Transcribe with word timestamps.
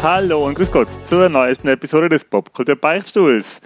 Hallo 0.00 0.46
und 0.46 0.54
grüß 0.54 0.70
Gott 0.70 0.88
zur 1.04 1.28
neuesten 1.28 1.66
Episode 1.66 2.08
des 2.08 2.24
Popkultur 2.24 2.76
Beichtstuhls. 2.76 3.60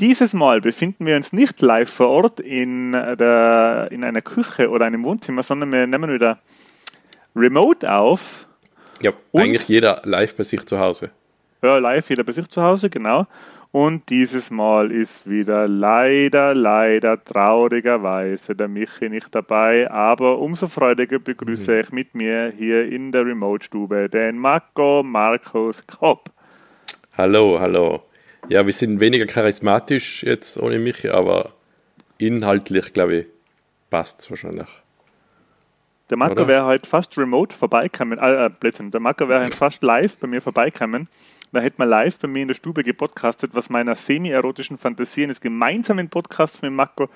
Dieses 0.00 0.32
Mal 0.32 0.62
befinden 0.62 1.04
wir 1.04 1.14
uns 1.14 1.34
nicht 1.34 1.60
live 1.60 1.90
vor 1.90 2.08
Ort 2.08 2.40
in, 2.40 2.92
der, 2.92 3.88
in 3.90 4.02
einer 4.02 4.22
Küche 4.22 4.70
oder 4.70 4.86
einem 4.86 5.04
Wohnzimmer, 5.04 5.42
sondern 5.42 5.70
wir 5.70 5.86
nehmen 5.86 6.10
wieder 6.10 6.38
remote 7.36 7.92
auf. 7.92 8.48
Ja, 9.02 9.12
und, 9.32 9.42
eigentlich 9.42 9.68
jeder 9.68 10.02
live 10.04 10.34
bei 10.36 10.44
sich 10.44 10.64
zu 10.66 10.78
Hause. 10.78 11.10
Ja, 11.62 11.78
live, 11.78 12.08
jeder 12.10 12.24
bei 12.24 12.32
sich 12.32 12.48
zu 12.48 12.62
Hause, 12.62 12.90
genau. 12.90 13.26
Und 13.74 14.08
dieses 14.08 14.52
Mal 14.52 14.92
ist 14.92 15.28
wieder 15.28 15.66
leider, 15.66 16.54
leider 16.54 17.24
traurigerweise 17.24 18.54
der 18.54 18.68
Michi 18.68 19.08
nicht 19.08 19.34
dabei. 19.34 19.90
Aber 19.90 20.38
umso 20.38 20.68
freudiger 20.68 21.18
begrüße 21.18 21.72
mhm. 21.72 21.80
ich 21.80 21.90
mit 21.90 22.14
mir 22.14 22.52
hier 22.56 22.86
in 22.86 23.10
der 23.10 23.26
Remote-Stube 23.26 24.08
den 24.08 24.38
Marco 24.38 25.02
Markus 25.02 25.84
Kopp. 25.88 26.30
Hallo, 27.18 27.58
hallo. 27.58 28.04
Ja, 28.48 28.64
wir 28.64 28.72
sind 28.72 29.00
weniger 29.00 29.26
charismatisch 29.26 30.22
jetzt 30.22 30.56
ohne 30.56 30.78
Michi, 30.78 31.08
aber 31.08 31.50
inhaltlich, 32.18 32.92
glaube 32.92 33.16
ich, 33.16 33.26
passt 33.90 34.20
es 34.20 34.30
wahrscheinlich. 34.30 34.68
Der 36.10 36.18
Marco 36.18 36.46
wäre 36.46 36.66
heute 36.66 36.88
fast 36.88 37.16
remote 37.16 37.54
vorbeikommen, 37.54 38.18
äh, 38.18 38.46
äh 38.46 38.50
Blödsinn, 38.50 38.90
der 38.90 39.00
Marco 39.00 39.28
wäre 39.28 39.44
heute 39.44 39.56
fast 39.56 39.82
live 39.82 40.16
bei 40.18 40.26
mir 40.26 40.42
vorbeikommen 40.42 41.08
da 41.54 41.60
hätte 41.60 41.76
man 41.78 41.88
live 41.88 42.18
bei 42.18 42.28
mir 42.28 42.42
in 42.42 42.48
der 42.48 42.54
Stube 42.54 42.82
gepodcastet, 42.82 43.54
was 43.54 43.70
meiner 43.70 43.94
semi-erotischen 43.94 44.76
Fantasie 44.76 45.22
eines 45.22 45.40
gemeinsamen 45.40 46.08
Podcasts 46.08 46.60
mit 46.62 46.72
Marco 46.72 47.08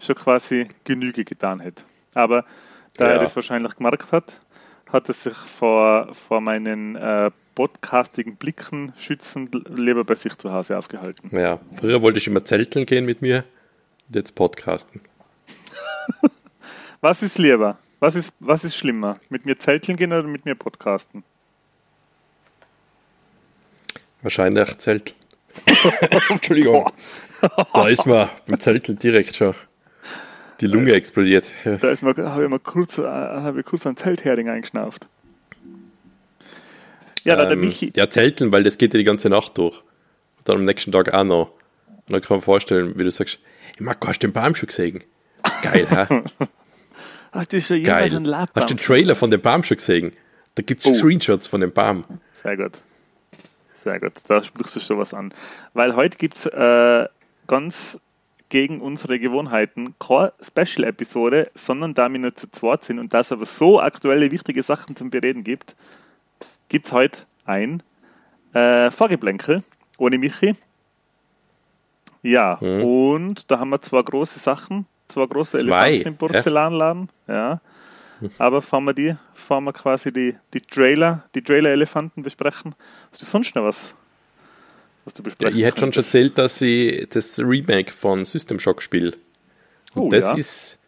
schon 0.00 0.16
quasi 0.16 0.68
Genüge 0.84 1.24
getan 1.24 1.60
hätte. 1.60 1.84
Aber 2.12 2.44
da 2.96 3.06
ja. 3.06 3.12
er 3.12 3.18
das 3.20 3.36
wahrscheinlich 3.36 3.76
gemerkt 3.76 4.10
hat, 4.10 4.40
hat 4.90 5.08
er 5.08 5.14
sich 5.14 5.34
vor, 5.34 6.12
vor 6.14 6.40
meinen 6.40 6.96
äh, 6.96 7.30
podcastigen 7.54 8.36
Blicken 8.36 8.92
schützend 8.98 9.54
lieber 9.68 10.04
bei 10.04 10.16
sich 10.16 10.36
zu 10.36 10.52
Hause 10.52 10.76
aufgehalten. 10.76 11.30
Ja, 11.30 11.60
früher 11.78 12.02
wollte 12.02 12.18
ich 12.18 12.26
immer 12.26 12.44
zelteln 12.44 12.86
gehen 12.86 13.06
mit 13.06 13.22
mir, 13.22 13.44
jetzt 14.08 14.34
podcasten. 14.34 15.00
was 17.00 17.22
ist 17.22 17.38
lieber? 17.38 17.78
Was 18.00 18.14
ist, 18.14 18.32
was 18.40 18.64
ist 18.64 18.76
schlimmer? 18.76 19.18
Mit 19.30 19.46
mir 19.46 19.58
zelteln 19.58 19.96
gehen 19.96 20.12
oder 20.12 20.24
mit 20.24 20.44
mir 20.44 20.54
podcasten? 20.54 21.24
Wahrscheinlich 24.22 24.76
Zelt. 24.78 25.14
Entschuldigung. 26.28 26.90
Da 27.72 27.88
ist 27.88 28.06
mir 28.06 28.28
beim 28.46 28.60
Zeltel 28.60 28.96
direkt 28.96 29.36
schon 29.36 29.54
die 30.60 30.66
Lunge 30.66 30.92
explodiert. 30.92 31.50
Ja. 31.64 31.76
Da 31.76 31.90
ist 31.90 32.02
mir, 32.02 32.14
habe 32.16 32.44
ich 32.44 32.50
mal 32.50 32.58
kurz, 32.58 32.98
äh, 32.98 33.02
habe 33.02 33.60
ich 33.60 33.66
kurz 33.66 33.86
einen 33.86 33.96
Zelthering 33.96 34.48
eingeschnauft. 34.48 35.06
Ja, 37.24 37.40
ähm, 37.42 37.48
der 37.48 37.56
Michi. 37.56 37.92
Ja, 37.94 38.08
Zelteln, 38.08 38.52
weil 38.52 38.64
das 38.64 38.78
geht 38.78 38.94
ja 38.94 38.98
die 38.98 39.04
ganze 39.04 39.28
Nacht 39.28 39.58
durch. 39.58 39.76
Und 40.38 40.48
dann 40.48 40.56
am 40.56 40.64
nächsten 40.64 40.92
Tag 40.92 41.12
auch 41.12 41.24
noch. 41.24 41.50
Und 41.88 42.12
dann 42.12 42.20
kann 42.20 42.38
man 42.38 42.42
vorstellen, 42.42 42.98
wie 42.98 43.04
du 43.04 43.10
sagst, 43.10 43.38
hey 43.76 43.84
Marco, 43.84 44.08
hast 44.08 44.22
du 44.22 44.28
den 44.28 44.32
Baum 44.32 44.54
schon 44.54 44.68
gesehen? 44.68 45.04
Geil, 45.62 45.86
hä? 45.90 46.22
hast 47.36 47.52
du 47.52 47.60
schon 47.60 47.78
jemals 47.78 48.14
einen 48.14 48.24
Labbaum? 48.24 48.62
Hast 48.62 48.70
du 48.70 48.74
den 48.74 48.82
Trailer 48.82 49.14
von 49.14 49.30
dem 49.30 49.40
Baum 49.40 49.62
schon 49.62 49.76
gesehen? 49.76 50.12
Da 50.54 50.62
gibt 50.62 50.80
es 50.80 50.86
oh. 50.86 50.94
Screenshots 50.94 51.46
von 51.46 51.60
dem 51.60 51.72
Baum. 51.72 52.04
Sehr 52.42 52.56
gut. 52.56 52.80
Sehr 53.82 54.00
gut, 54.00 54.14
da 54.26 54.42
sprichst 54.42 54.74
du 54.74 54.80
schon 54.80 54.98
was 54.98 55.14
an. 55.14 55.32
Weil 55.72 55.94
heute 55.94 56.18
gibt 56.18 56.34
es 56.34 56.46
äh, 56.46 57.06
ganz 57.46 58.00
gegen 58.48 58.80
unsere 58.80 59.18
Gewohnheiten 59.18 59.94
keine 59.98 60.32
Special-Episode, 60.40 61.50
sondern 61.54 61.94
da 61.94 62.10
wir 62.10 62.18
nur 62.18 62.34
zu 62.34 62.50
zweit 62.50 62.84
sind 62.84 62.98
und 62.98 63.12
da 63.12 63.20
es 63.20 63.32
aber 63.32 63.46
so 63.46 63.80
aktuelle, 63.80 64.30
wichtige 64.30 64.62
Sachen 64.62 64.96
zum 64.96 65.10
Bereden 65.10 65.44
gibt, 65.44 65.76
gibt 66.68 66.86
es 66.86 66.92
heute 66.92 67.22
ein 67.44 67.82
äh, 68.54 68.90
Vorgeblänkel 68.90 69.62
ohne 69.98 70.18
Michi. 70.18 70.54
Ja, 72.22 72.58
mhm. 72.60 72.82
und 72.82 73.50
da 73.50 73.58
haben 73.58 73.70
wir 73.70 73.82
zwei 73.82 74.02
große 74.02 74.38
Sachen, 74.38 74.86
zwei 75.08 75.26
große 75.26 75.58
zwei. 75.58 75.88
Elefanten 75.88 76.08
im 76.08 76.16
Porzellanladen. 76.16 77.08
Ja. 77.26 77.60
ja. 78.20 78.28
Aber 78.38 78.62
fahren 78.62 78.84
wir 78.84 78.94
die, 78.94 79.14
fahren 79.34 79.64
wir 79.64 79.72
quasi 79.72 80.12
die, 80.12 80.36
die 80.54 80.60
Trailer, 80.60 81.24
die 81.34 81.42
Trailer-Elefanten 81.42 82.22
besprechen. 82.22 82.74
Hast 83.12 83.22
du 83.22 83.26
sonst 83.26 83.54
noch 83.54 83.64
was, 83.64 83.94
was 85.04 85.14
du 85.14 85.22
besprechen 85.22 85.52
ja, 85.52 85.58
Ich 85.58 85.64
hätte 85.66 85.80
schon 85.80 85.92
erzählt, 85.92 86.38
dass 86.38 86.60
ich 86.60 87.08
das 87.10 87.38
Remake 87.38 87.92
von 87.92 88.24
System 88.24 88.58
Shock 88.58 88.82
spiele. 88.82 89.12
Und 89.94 90.02
oh, 90.02 90.08
das 90.10 90.24
ja. 90.24 90.36
ist 90.36 90.78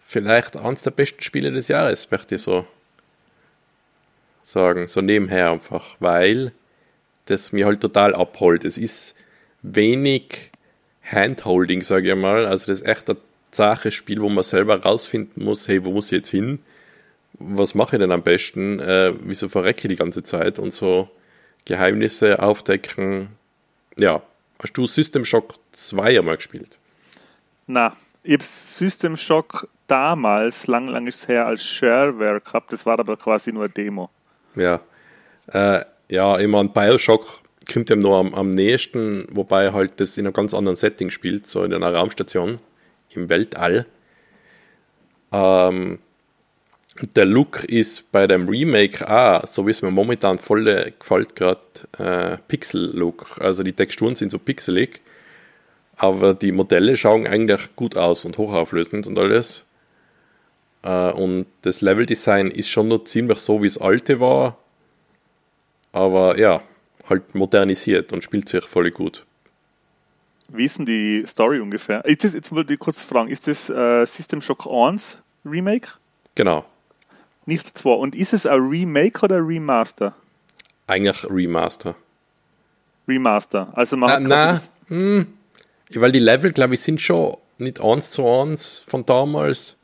vielleicht 0.00 0.56
eines 0.56 0.82
der 0.82 0.90
besten 0.90 1.22
Spiele 1.22 1.52
des 1.52 1.68
Jahres, 1.68 2.10
möchte 2.10 2.36
ich 2.36 2.42
so 2.42 2.66
sagen. 4.42 4.88
So 4.88 5.00
nebenher 5.00 5.50
einfach, 5.50 5.96
weil 6.00 6.52
das 7.26 7.52
mir 7.52 7.66
halt 7.66 7.80
total 7.80 8.14
abholt. 8.14 8.64
Es 8.64 8.78
ist 8.78 9.14
wenig 9.62 10.50
Handholding, 11.02 11.82
sage 11.82 12.10
ich 12.10 12.16
mal. 12.16 12.46
Also 12.46 12.66
das 12.66 12.80
ist 12.80 12.86
echt 12.86 13.10
ein 13.10 13.16
Sache 13.58 13.90
Spiel, 13.90 14.22
wo 14.22 14.28
man 14.28 14.44
selber 14.44 14.82
rausfinden 14.82 15.44
muss, 15.44 15.66
hey, 15.66 15.84
wo 15.84 15.90
muss 15.90 16.06
ich 16.06 16.18
jetzt 16.18 16.30
hin? 16.30 16.60
Was 17.34 17.74
mache 17.74 17.96
ich 17.96 18.00
denn 18.00 18.12
am 18.12 18.22
besten? 18.22 18.78
Äh, 18.80 19.14
wieso 19.20 19.48
verrecke 19.48 19.82
ich 19.82 19.88
die 19.88 19.96
ganze 19.96 20.22
Zeit? 20.22 20.58
Und 20.58 20.72
so 20.72 21.08
Geheimnisse 21.64 22.40
aufdecken. 22.40 23.28
Ja, 23.96 24.22
hast 24.62 24.72
du 24.74 24.86
System 24.86 25.24
Shock 25.24 25.54
2 25.72 26.18
einmal 26.18 26.36
gespielt? 26.36 26.78
Na, 27.66 27.96
ich 28.22 28.34
habe 28.34 28.44
System 28.44 29.16
Shock 29.16 29.68
damals, 29.88 30.66
lang, 30.68 30.86
lang 30.88 31.06
ist 31.06 31.22
es 31.22 31.28
her, 31.28 31.46
als 31.46 31.64
Shareware 31.64 32.40
gehabt. 32.40 32.72
Das 32.72 32.86
war 32.86 32.98
aber 32.98 33.16
quasi 33.16 33.52
nur 33.52 33.64
eine 33.64 33.72
Demo. 33.72 34.08
Ja, 34.54 34.80
äh, 35.48 35.84
ja, 36.08 36.36
immer 36.38 36.60
ein 36.60 36.72
Bioshock 36.72 37.42
kommt 37.70 37.90
dem 37.90 37.98
nur 37.98 38.18
am, 38.18 38.34
am 38.34 38.52
nächsten, 38.52 39.26
wobei 39.30 39.72
halt 39.72 40.00
das 40.00 40.16
in 40.16 40.26
einem 40.26 40.32
ganz 40.32 40.54
anderen 40.54 40.76
Setting 40.76 41.10
spielt, 41.10 41.46
so 41.46 41.64
in 41.64 41.74
einer 41.74 41.92
Raumstation 41.92 42.60
im 43.18 43.28
Weltall. 43.28 43.86
Ähm, 45.32 45.98
der 47.14 47.24
Look 47.24 47.64
ist 47.64 48.10
bei 48.10 48.26
dem 48.26 48.48
Remake 48.48 49.08
auch, 49.08 49.46
so 49.46 49.66
wie 49.66 49.70
es 49.70 49.82
mir 49.82 49.90
momentan 49.90 50.38
voll 50.38 50.92
gefällt, 50.98 51.36
gerade 51.36 51.60
äh, 51.98 52.38
Pixel-Look. 52.48 53.38
Also 53.40 53.62
die 53.62 53.72
Texturen 53.72 54.16
sind 54.16 54.30
so 54.30 54.38
pixelig, 54.38 55.00
aber 55.96 56.34
die 56.34 56.52
Modelle 56.52 56.96
schauen 56.96 57.26
eigentlich 57.26 57.76
gut 57.76 57.96
aus 57.96 58.24
und 58.24 58.38
hochauflösend 58.38 59.06
und 59.06 59.18
alles. 59.18 59.64
Äh, 60.82 61.10
und 61.12 61.46
das 61.62 61.80
Level-Design 61.82 62.50
ist 62.50 62.68
schon 62.68 62.88
noch 62.88 63.04
ziemlich 63.04 63.38
so, 63.38 63.62
wie 63.62 63.66
es 63.66 63.78
alte 63.78 64.18
war, 64.18 64.58
aber 65.92 66.38
ja, 66.38 66.62
halt 67.08 67.34
modernisiert 67.34 68.12
und 68.12 68.24
spielt 68.24 68.48
sich 68.48 68.64
voll 68.64 68.90
gut. 68.90 69.24
Wie 70.50 70.64
ist 70.64 70.78
denn 70.78 70.86
die 70.86 71.24
Story 71.26 71.60
ungefähr? 71.60 72.04
Ist 72.04 72.24
das, 72.24 72.32
jetzt 72.34 72.52
wollte 72.52 72.72
ich 72.72 72.78
kurz 72.78 73.04
fragen, 73.04 73.28
ist 73.28 73.46
das 73.46 73.68
äh, 73.68 74.06
System 74.06 74.40
Shock 74.40 74.66
1 74.66 75.18
Remake? 75.44 75.88
Genau. 76.34 76.64
Nicht 77.44 77.76
2. 77.76 77.90
Und 77.90 78.14
ist 78.14 78.32
es 78.32 78.46
ein 78.46 78.60
Remake 78.60 79.22
oder 79.22 79.36
ein 79.36 79.44
Remaster? 79.44 80.14
Eigentlich 80.86 81.24
Remaster. 81.30 81.94
Remaster. 83.06 83.68
Also 83.74 83.96
man 83.96 84.22
na, 84.24 84.52
na 84.52 84.60
hm, 84.88 85.26
weil 85.94 86.12
die 86.12 86.18
Level, 86.18 86.52
glaube 86.52 86.74
ich, 86.74 86.80
sind 86.80 87.00
schon 87.00 87.36
nicht 87.58 87.80
eins 87.80 88.10
zu 88.10 88.26
eins 88.26 88.82
von 88.86 89.04
damals. 89.04 89.76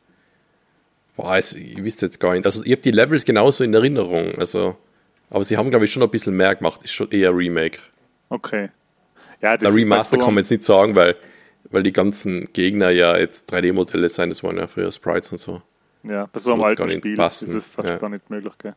Boah, 1.17 1.39
ich, 1.39 1.55
ich 1.57 1.83
wüsste 1.83 2.07
jetzt 2.07 2.21
gar 2.21 2.33
nicht. 2.33 2.45
Also 2.45 2.65
ich 2.65 2.73
habe 2.73 2.83
die 2.83 2.91
Levels 2.91 3.25
genauso 3.25 3.65
in 3.65 3.75
Erinnerung. 3.75 4.35
Also, 4.37 4.77
aber 5.31 5.45
sie 5.45 5.57
haben, 5.57 5.71
glaube 5.71 5.85
ich, 5.85 5.93
schon 5.93 6.03
ein 6.03 6.11
bisschen 6.11 6.37
mehr 6.37 6.55
gemacht. 6.55 6.83
Ist 6.83 6.93
schon 6.93 7.11
eher 7.11 7.37
Remake. 7.37 7.79
Okay. 8.31 8.71
Ja, 9.41 9.57
das 9.57 9.69
Der 9.69 9.75
Remaster 9.75 10.17
kann 10.17 10.35
man 10.35 10.43
jetzt 10.43 10.51
nicht 10.51 10.63
sagen, 10.63 10.97
weil, 10.97 11.17
weil 11.71 11.83
die 11.83 11.93
ganzen 11.93 12.53
Gegner 12.53 12.91
ja 12.91 13.17
jetzt 13.17 13.53
3D-Modelle 13.53 14.09
sein, 14.09 14.29
das 14.29 14.43
waren 14.43 14.57
ja 14.57 14.67
früher 14.67 14.91
Sprites 14.93 15.33
und 15.33 15.39
so. 15.39 15.63
Ja, 16.03 16.27
bei 16.33 16.41
so 16.41 16.53
einem 16.53 16.63
alten 16.63 16.91
Spiel 16.91 17.17
passen. 17.17 17.49
ist 17.49 17.55
es 17.55 17.67
fast 17.67 17.89
ja. 17.89 17.97
gar 17.97 18.11
nicht 18.11 18.29
möglich. 18.29 18.53
Gell? 18.59 18.75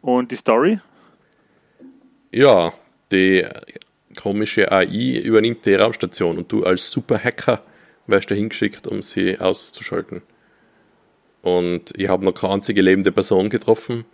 Und 0.00 0.30
die 0.30 0.36
Story? 0.36 0.78
Ja, 2.30 2.72
die 3.10 3.46
komische 4.20 4.70
AI 4.70 5.20
übernimmt 5.22 5.66
die 5.66 5.74
Raumstation 5.74 6.38
und 6.38 6.50
du 6.50 6.64
als 6.64 6.90
Super-Hacker 6.90 7.62
wirst 8.06 8.30
da 8.30 8.34
hingeschickt, 8.34 8.86
um 8.86 9.02
sie 9.02 9.38
auszuschalten. 9.38 10.22
Und 11.42 11.92
ich 11.96 12.08
habe 12.08 12.24
noch 12.24 12.32
keine 12.32 12.54
einzige 12.54 12.82
lebende 12.82 13.12
Person 13.12 13.50
getroffen 13.50 14.04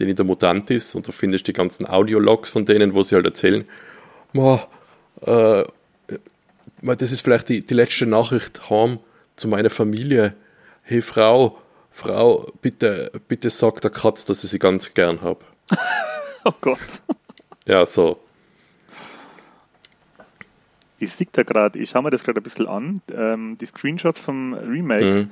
der 0.00 0.06
nicht 0.06 0.18
der 0.18 0.24
Mutant 0.24 0.70
ist 0.70 0.94
und 0.94 1.06
du 1.06 1.12
findest 1.12 1.46
die 1.46 1.52
ganzen 1.52 1.86
Audiologs 1.86 2.48
von 2.50 2.64
denen, 2.64 2.94
wo 2.94 3.02
sie 3.02 3.14
halt 3.14 3.26
erzählen, 3.26 3.64
äh, 4.34 5.64
das 6.82 7.12
ist 7.12 7.20
vielleicht 7.20 7.50
die, 7.50 7.64
die 7.64 7.74
letzte 7.74 8.06
Nachricht 8.06 8.70
heim 8.70 8.98
zu 9.36 9.46
meiner 9.46 9.70
Familie. 9.70 10.34
Hey 10.82 11.02
Frau, 11.02 11.58
Frau, 11.90 12.50
bitte, 12.62 13.12
bitte 13.28 13.50
sag 13.50 13.82
der 13.82 13.90
Katz, 13.90 14.24
dass 14.24 14.42
ich 14.42 14.50
sie 14.50 14.58
ganz 14.58 14.94
gern 14.94 15.20
habe. 15.20 15.44
Oh 16.42 16.54
Gott. 16.62 16.78
Ja, 17.66 17.84
so. 17.84 18.18
Ich 20.98 21.12
sehe 21.12 21.26
da 21.30 21.42
gerade, 21.42 21.78
ich 21.78 21.90
schaue 21.90 22.04
mir 22.04 22.10
das 22.10 22.24
gerade 22.24 22.40
ein 22.40 22.42
bisschen 22.42 22.66
an, 22.66 23.02
ähm, 23.14 23.58
die 23.60 23.66
Screenshots 23.66 24.22
vom 24.22 24.54
Remake. 24.54 25.04
Mhm. 25.04 25.30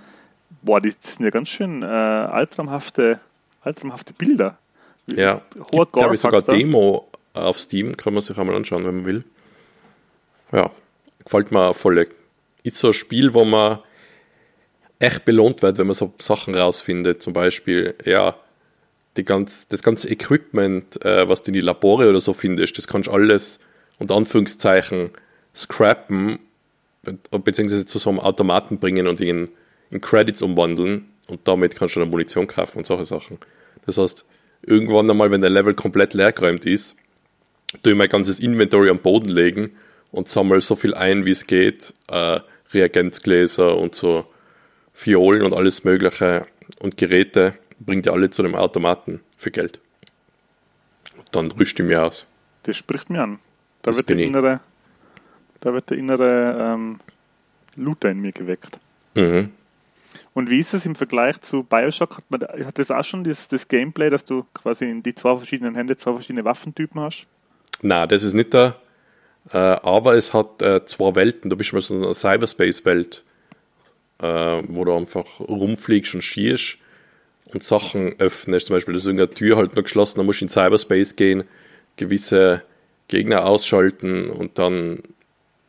Boah, 0.60 0.82
die, 0.82 0.92
das 1.02 1.14
sind 1.14 1.24
ja 1.24 1.30
ganz 1.30 1.48
schön 1.48 1.82
äh, 1.82 1.86
albtraumhafte, 1.86 3.20
albtraumhafte 3.60 4.12
Bilder. 4.12 4.58
Ja, 5.06 5.42
Hoher 5.72 5.84
gibt, 5.84 5.92
glaube 5.94 6.14
ich, 6.14 6.20
sogar. 6.20 6.42
Demo 6.42 7.08
auf 7.34 7.58
Steam, 7.58 7.96
kann 7.96 8.14
man 8.14 8.22
sich 8.22 8.36
einmal 8.38 8.56
anschauen, 8.56 8.84
wenn 8.84 8.96
man 8.96 9.06
will. 9.06 9.24
Ja, 10.52 10.70
gefällt 11.24 11.50
mir 11.50 11.74
voll. 11.74 12.06
Ist 12.62 12.78
so 12.78 12.88
ein 12.88 12.92
Spiel, 12.94 13.34
wo 13.34 13.44
man 13.44 13.78
echt 14.98 15.24
belohnt 15.24 15.62
wird, 15.62 15.78
wenn 15.78 15.86
man 15.86 15.94
so 15.94 16.12
Sachen 16.20 16.54
rausfindet. 16.54 17.22
Zum 17.22 17.32
Beispiel, 17.32 17.94
ja, 18.04 18.34
die 19.16 19.24
ganz, 19.24 19.68
das 19.68 19.82
ganze 19.82 20.08
Equipment, 20.10 21.04
äh, 21.04 21.28
was 21.28 21.42
du 21.42 21.48
in 21.48 21.54
die 21.54 21.60
Labore 21.60 22.08
oder 22.08 22.20
so 22.20 22.32
findest, 22.32 22.78
das 22.78 22.86
kannst 22.86 23.08
du 23.08 23.12
alles 23.12 23.58
unter 23.98 24.14
Anführungszeichen 24.16 25.10
scrappen, 25.54 26.38
be- 27.02 27.18
beziehungsweise 27.38 27.86
zu 27.86 27.98
so 27.98 28.10
einem 28.10 28.20
Automaten 28.20 28.78
bringen 28.78 29.06
und 29.06 29.20
in, 29.20 29.48
in 29.90 30.00
Credits 30.00 30.42
umwandeln 30.42 31.08
und 31.28 31.46
damit 31.46 31.76
kannst 31.76 31.96
du 31.96 32.00
dann 32.00 32.10
Munition 32.10 32.46
kaufen 32.46 32.78
und 32.78 32.86
solche 32.86 33.06
Sachen. 33.06 33.38
Das 33.86 33.98
heißt, 33.98 34.24
irgendwann 34.62 35.10
einmal, 35.10 35.30
wenn 35.30 35.40
der 35.40 35.50
Level 35.50 35.74
komplett 35.74 36.14
leergeräumt 36.14 36.64
ist, 36.64 36.96
tue 37.82 37.92
ich 37.92 37.98
mein 37.98 38.08
ganzes 38.08 38.40
Inventory 38.40 38.90
am 38.90 38.98
Boden 38.98 39.30
legen 39.30 39.72
und 40.10 40.28
sammle 40.28 40.60
so 40.60 40.76
viel 40.76 40.94
ein, 40.94 41.24
wie 41.24 41.30
es 41.30 41.46
geht, 41.46 41.94
äh, 42.08 42.40
Reagenzgläser 42.72 43.76
und 43.76 43.94
so 43.94 44.26
Fiolen 44.92 45.42
und 45.42 45.54
alles 45.54 45.84
mögliche 45.84 46.46
und 46.80 46.96
Geräte, 46.96 47.54
bringt 47.78 48.06
die 48.06 48.10
alle 48.10 48.30
zu 48.30 48.42
dem 48.42 48.54
Automaten 48.54 49.20
für 49.36 49.50
Geld. 49.50 49.80
Und 51.16 51.28
dann 51.32 51.50
rüste 51.52 51.82
ich 51.82 51.88
mir 51.88 52.04
aus. 52.04 52.26
Das 52.64 52.76
spricht 52.76 53.08
mir 53.10 53.22
an. 53.22 53.38
Da 53.82 53.90
Das 53.90 53.98
wird 53.98 54.08
der 54.08 54.18
innere, 54.18 54.60
da 55.60 55.72
wird 55.72 55.90
der 55.90 55.98
innere 55.98 56.74
ähm, 56.74 57.00
Looter 57.76 58.10
in 58.10 58.20
mir 58.20 58.32
geweckt. 58.32 58.78
Mhm. 59.14 59.50
Und 60.34 60.50
wie 60.50 60.60
ist 60.60 60.74
es 60.74 60.86
im 60.86 60.94
Vergleich 60.94 61.40
zu 61.40 61.62
Bioshock? 61.62 62.18
Hat, 62.18 62.24
man, 62.30 62.42
hat 62.42 62.78
das 62.78 62.90
auch 62.90 63.04
schon 63.04 63.24
das, 63.24 63.48
das 63.48 63.66
Gameplay, 63.68 64.10
dass 64.10 64.24
du 64.24 64.44
quasi 64.54 64.84
in 64.84 65.02
die 65.02 65.14
zwei 65.14 65.36
verschiedenen 65.36 65.74
Hände 65.74 65.96
zwei 65.96 66.12
verschiedene 66.12 66.44
Waffentypen 66.44 67.00
hast? 67.00 67.26
Na, 67.82 68.06
das 68.06 68.22
ist 68.22 68.34
nicht 68.34 68.54
da. 68.54 68.76
Äh, 69.52 69.56
aber 69.56 70.14
es 70.14 70.34
hat 70.34 70.62
äh, 70.62 70.84
zwei 70.84 71.14
Welten. 71.14 71.50
Du 71.50 71.56
bist 71.56 71.72
mal 71.72 71.80
so 71.80 71.94
in 71.94 72.04
einer 72.04 72.14
Cyberspace-Welt, 72.14 73.24
äh, 74.20 74.62
wo 74.68 74.84
du 74.84 74.94
einfach 74.94 75.40
rumfliegst 75.40 76.14
und 76.14 76.22
schießt 76.22 76.78
und 77.52 77.62
Sachen 77.62 78.14
öffnest. 78.18 78.66
Zum 78.66 78.76
Beispiel, 78.76 78.94
ist 78.94 79.06
irgendeine 79.06 79.30
Tür 79.30 79.56
halt 79.56 79.74
noch 79.74 79.82
geschlossen, 79.82 80.18
dann 80.18 80.26
musst 80.26 80.40
du 80.40 80.44
in 80.44 80.50
Cyberspace 80.50 81.16
gehen, 81.16 81.44
gewisse 81.96 82.62
Gegner 83.08 83.46
ausschalten 83.46 84.30
und 84.30 84.58
dann 84.58 85.02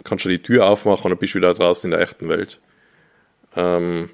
kannst 0.04 0.26
du 0.26 0.30
die 0.30 0.44
Tür 0.44 0.68
aufmachen 0.68 1.06
und 1.06 1.12
dann 1.12 1.20
bist 1.20 1.34
du 1.34 1.38
wieder 1.40 1.54
draußen 1.54 1.92
in 1.92 1.98
der 1.98 2.02
echten 2.02 2.28
Welt. 2.28 2.60
Ähm, 3.56 4.10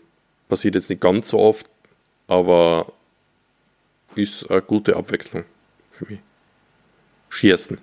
passiert 0.47 0.75
jetzt 0.75 0.89
nicht 0.89 1.01
ganz 1.01 1.29
so 1.29 1.39
oft, 1.39 1.69
aber 2.27 2.91
ist 4.15 4.49
eine 4.49 4.61
gute 4.61 4.95
Abwechslung 4.95 5.45
für 5.91 6.05
mich. 6.05 6.19
Schießen. 7.29 7.77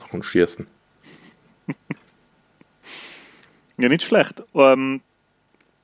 Noch 0.00 0.12
ein 0.12 0.22
Schießen. 0.22 0.66
Ja, 3.78 3.88
nicht 3.88 4.04
schlecht. 4.04 4.42
Ähm, 4.54 5.00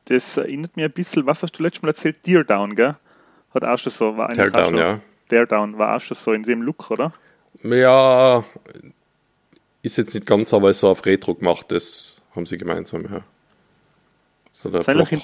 das 0.05 0.37
erinnert 0.37 0.77
mir 0.77 0.85
ein 0.85 0.93
bisschen, 0.93 1.27
was 1.27 1.43
hast 1.43 1.59
du 1.59 1.63
letztes 1.63 1.83
Mal 1.83 1.89
erzählt? 1.89 2.19
Dear 2.27 2.45
Down, 2.45 2.77
gell? 2.77 2.97
Hat 3.53 3.65
auch 3.65 3.79
schon 3.79 3.91
so, 3.91 4.17
war 4.17 4.29
eigentlich 4.29 4.47
auch 4.47 4.53
Teardown, 4.53 4.69
schon, 4.69 4.79
ja. 4.79 5.01
Dare 5.29 5.47
Down 5.47 5.79
war 5.79 5.97
auch 5.97 6.01
schon 6.01 6.17
so 6.17 6.33
in 6.33 6.43
dem 6.43 6.63
Look, 6.63 6.91
oder? 6.91 7.13
Ja, 7.63 8.45
ist 9.83 9.99
jetzt 9.99 10.15
nicht 10.15 10.27
ganz, 10.27 10.53
aber 10.55 10.71
ist 10.71 10.81
so 10.81 10.89
auf 10.89 11.05
Retro 11.07 11.35
gemacht, 11.35 11.67
das 11.71 12.17
haben 12.35 12.47
sie 12.47 12.59
gemeinsam, 12.59 13.05
ja. 13.11 13.25
So 14.61 14.71
Ist 14.71 14.89
eigentlich. 14.89 15.23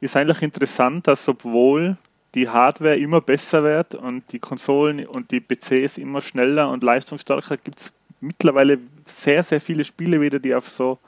Ist 0.00 0.16
eigentlich 0.16 0.42
interessant, 0.42 1.06
dass 1.06 1.28
obwohl 1.28 1.96
die 2.34 2.48
Hardware 2.48 2.96
immer 2.96 3.20
besser 3.20 3.62
wird 3.62 3.94
und 3.94 4.24
die 4.32 4.40
Konsolen 4.40 5.06
und 5.06 5.30
die 5.30 5.40
PCs 5.40 5.98
immer 5.98 6.20
schneller 6.20 6.68
und 6.70 6.82
leistungsstärker, 6.82 7.56
gibt 7.56 7.78
es 7.78 7.92
mittlerweile 8.20 8.78
sehr, 9.06 9.44
sehr 9.44 9.60
viele 9.60 9.84
Spiele 9.84 10.20
wieder, 10.20 10.40
die 10.40 10.56
auf 10.56 10.68
so 10.68 10.98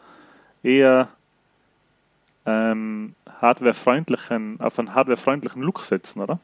eher 0.63 1.09
ähm, 2.47 3.17
hardwarefreundlichen, 3.41 4.61
auf 4.61 4.79
einen 4.79 4.95
hardwarefreundlichen 4.95 5.61
Look 5.61 5.85
setzen, 5.85 6.21
oder? 6.21 6.39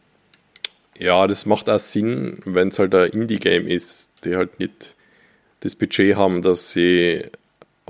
Ja, 0.99 1.29
das 1.29 1.47
macht 1.47 1.71
auch 1.71 1.79
Sinn, 1.79 2.41
wenn 2.45 2.69
es 2.69 2.81
halt 2.81 2.97
ein 2.97 3.11
Indie-Game 3.11 3.69
ist, 3.69 4.11
die 4.25 4.35
halt 4.35 4.59
nicht 4.59 4.97
das 5.61 5.77
Budget 5.77 6.17
haben, 6.17 6.43
dass 6.43 6.73
sie 6.73 7.31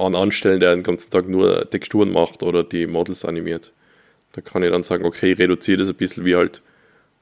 einen 0.06 0.16
anstellen, 0.16 0.60
der 0.60 0.74
den 0.74 0.82
ganzen 0.82 1.10
Tag 1.10 1.28
nur 1.28 1.68
Texturen 1.68 2.12
macht 2.12 2.42
oder 2.42 2.62
die 2.62 2.86
Models 2.86 3.24
animiert. 3.24 3.72
Da 4.32 4.40
kann 4.40 4.62
ich 4.62 4.70
dann 4.70 4.82
sagen, 4.82 5.04
okay, 5.04 5.32
reduziere 5.32 5.78
das 5.78 5.88
ein 5.88 5.94
bisschen, 5.94 6.24
wie 6.24 6.36
halt 6.36 6.62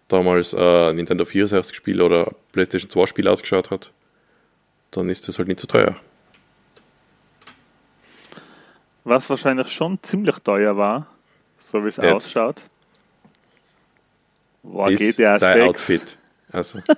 damals 0.09 0.55
ein 0.55 0.97
Nintendo 0.97 1.25
64 1.25 1.77
Spiel 1.77 2.03
oder 2.03 2.29
ein 2.29 2.35
PlayStation 2.53 2.91
2 2.91 3.07
Spiel 3.07 3.29
ausgeschaut 3.29 3.71
hat. 3.71 3.93
Dann 4.91 5.11
ist 5.11 5.29
das 5.29 5.39
halt 5.39 5.49
nicht 5.49 5.61
so 5.61 5.67
teuer. 5.67 5.97
Was 9.05 9.29
wahrscheinlich 9.31 9.69
schon 9.69 9.99
ziemlich 10.03 10.39
teuer 10.41 10.77
war, 10.77 11.07
so 11.59 11.83
wie 11.85 11.89
es 11.89 11.99
ausschaut. 11.99 12.63
Boah, 14.63 14.91
ist 14.91 14.99
GTA 14.99 15.39
dein 15.39 15.55
6. 15.55 15.69
Outfit. 15.69 16.17
Also, 16.53 16.81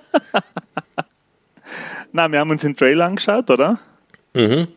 Na, 2.13 2.29
wir 2.29 2.39
haben 2.39 2.49
uns 2.49 2.61
den 2.61 2.75
Trailer 2.75 3.05
angeschaut, 3.05 3.49
oder? 3.49 3.79
mhm. 4.33 4.67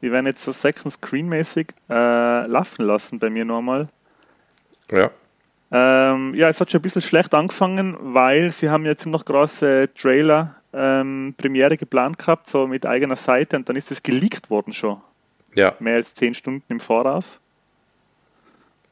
Die 0.00 0.12
werden 0.12 0.26
jetzt 0.26 0.44
so 0.44 0.52
Second 0.52 0.92
Screen-mäßig 0.92 1.68
äh, 1.90 2.46
laufen 2.46 2.84
lassen 2.84 3.18
bei 3.18 3.30
mir 3.30 3.44
nochmal. 3.44 3.88
ja. 4.90 5.10
Ähm, 5.70 6.34
ja, 6.34 6.48
es 6.48 6.58
hat 6.62 6.70
schon 6.70 6.78
ein 6.78 6.82
bisschen 6.82 7.02
schlecht 7.02 7.34
angefangen, 7.34 7.94
weil 8.00 8.50
sie 8.50 8.70
haben 8.70 8.86
ja 8.86 8.96
ziemlich 8.96 9.22
große 9.26 9.90
Trailer-Premiere 9.94 11.76
geplant 11.76 12.16
gehabt, 12.18 12.48
so 12.48 12.66
mit 12.66 12.86
eigener 12.86 13.16
Seite, 13.16 13.56
und 13.56 13.68
dann 13.68 13.76
ist 13.76 13.90
es 13.90 14.02
geleakt 14.02 14.48
worden 14.48 14.72
schon, 14.72 15.02
Ja, 15.54 15.74
mehr 15.78 15.96
als 15.96 16.14
zehn 16.14 16.32
Stunden 16.32 16.64
im 16.68 16.80
Voraus. 16.80 17.38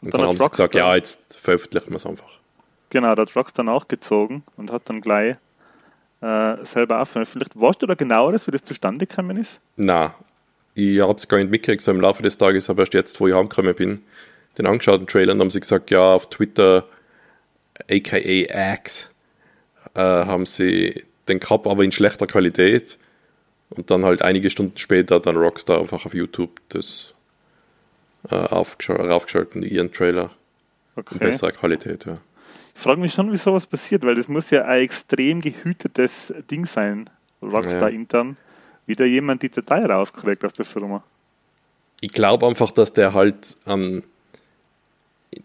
und 0.03 0.13
dann 0.13 0.21
dann, 0.21 0.29
hat 0.29 0.29
haben 0.29 0.39
sie 0.39 0.51
gesagt, 0.51 0.75
ja, 0.75 0.95
jetzt 0.95 1.35
veröffentlichen 1.39 1.89
wir 1.89 1.97
es 1.97 2.05
einfach. 2.05 2.29
Genau, 2.91 3.15
da 3.15 3.23
hat 3.23 3.35
Rockstar 3.35 3.65
nachgezogen 3.65 4.43
und 4.59 4.71
hat 4.71 4.83
dann 4.91 5.01
gleich 5.01 5.37
äh, 6.21 6.57
selber 6.65 7.01
auch 7.01 7.07
veröffentlicht. 7.09 7.59
Weißt 7.59 7.81
du 7.81 7.87
da 7.87 7.95
genaueres, 7.95 8.47
wie 8.47 8.51
das 8.51 8.63
zustande 8.65 9.07
gekommen 9.07 9.39
ist? 9.39 9.61
Na, 9.77 10.15
ich 10.77 11.01
habe 11.01 11.15
es 11.15 11.27
gar 11.27 11.39
nicht 11.39 11.51
mitgekriegt, 11.51 11.83
so 11.83 11.91
im 11.91 12.01
Laufe 12.01 12.23
des 12.23 12.39
Tages, 12.39 12.69
aber 12.71 12.83
erst 12.83 12.95
jetzt, 12.95 13.19
wo 13.19 13.27
ich 13.29 13.35
heimgekommen 13.35 13.75
bin, 13.75 14.03
den 14.59 14.67
angeschaut, 14.67 15.01
den 15.01 15.07
Trailer, 15.07 15.33
und 15.33 15.41
haben 15.41 15.51
sie 15.51 15.61
gesagt, 15.61 15.91
ja, 15.91 16.15
auf 16.15 16.29
Twitter, 16.31 16.85
aka 17.91 18.17
X, 18.19 19.11
äh, 19.95 20.01
haben 20.01 20.47
sie 20.47 21.05
den 21.29 21.41
gehabt, 21.41 21.67
aber 21.67 21.83
in 21.83 21.93
schlechter 21.93 22.27
Qualität. 22.27 22.99
Und 23.71 23.91
dann 23.91 24.05
halt 24.05 24.23
einige 24.23 24.49
Stunden 24.51 24.77
später 24.79 25.19
dann 25.19 25.37
Rockstar 25.37 25.81
einfach 25.81 26.07
auf 26.07 26.15
YouTube 26.15 26.61
das 26.69 27.15
äh, 28.31 28.35
aufgesch- 28.35 28.95
raufgeschalten, 28.95 29.63
ihren 29.63 29.93
Trailer 29.93 30.31
in 30.97 31.01
Okay. 31.03 31.19
besserer 31.19 31.53
Qualität, 31.53 32.05
ja. 32.07 32.19
Ich 32.75 32.81
frage 32.83 33.01
mich 33.01 33.13
schon, 33.15 33.33
wie 33.33 33.37
sowas 33.39 33.67
passiert, 33.67 34.05
weil 34.05 34.15
das 34.15 34.29
muss 34.29 34.51
ja 34.51 34.65
ein 34.67 34.83
extrem 34.83 35.41
gehütetes 35.41 36.33
Ding 36.51 36.65
sein, 36.67 37.11
Rockstar 37.43 37.89
Ja. 37.91 37.95
intern. 37.97 38.37
Wie 38.87 38.95
da 38.95 39.05
jemand 39.05 39.43
die 39.43 39.51
Datei 39.51 39.85
rauskriegt 39.85 40.45
aus 40.45 40.53
der 40.53 40.65
Firma. 40.65 41.03
ich 42.01 42.13
glaube 42.13 42.47
einfach, 42.47 42.71
dass 42.73 42.93
der 42.93 43.15
halt 43.15 43.57
ähm, 43.67 44.05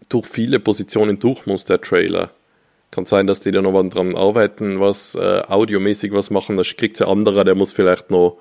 durch 0.08 0.26
viele 0.26 0.60
Positionen 0.60 1.18
durch 1.18 1.46
muss, 1.46 1.64
der 1.64 1.80
Trailer. 1.80 2.30
Kann 2.90 3.06
sein, 3.06 3.26
dass 3.26 3.40
die 3.40 3.52
da 3.52 3.62
noch 3.62 3.88
dran 3.88 4.16
arbeiten, 4.16 4.78
was 4.78 5.14
äh, 5.14 5.42
audiomäßig 5.48 6.12
was 6.12 6.30
machen. 6.30 6.56
Das 6.56 6.76
kriegt 6.76 6.98
ja 6.98 7.08
anderer, 7.08 7.44
der 7.44 7.54
muss 7.54 7.72
vielleicht 7.72 8.10
noch 8.10 8.36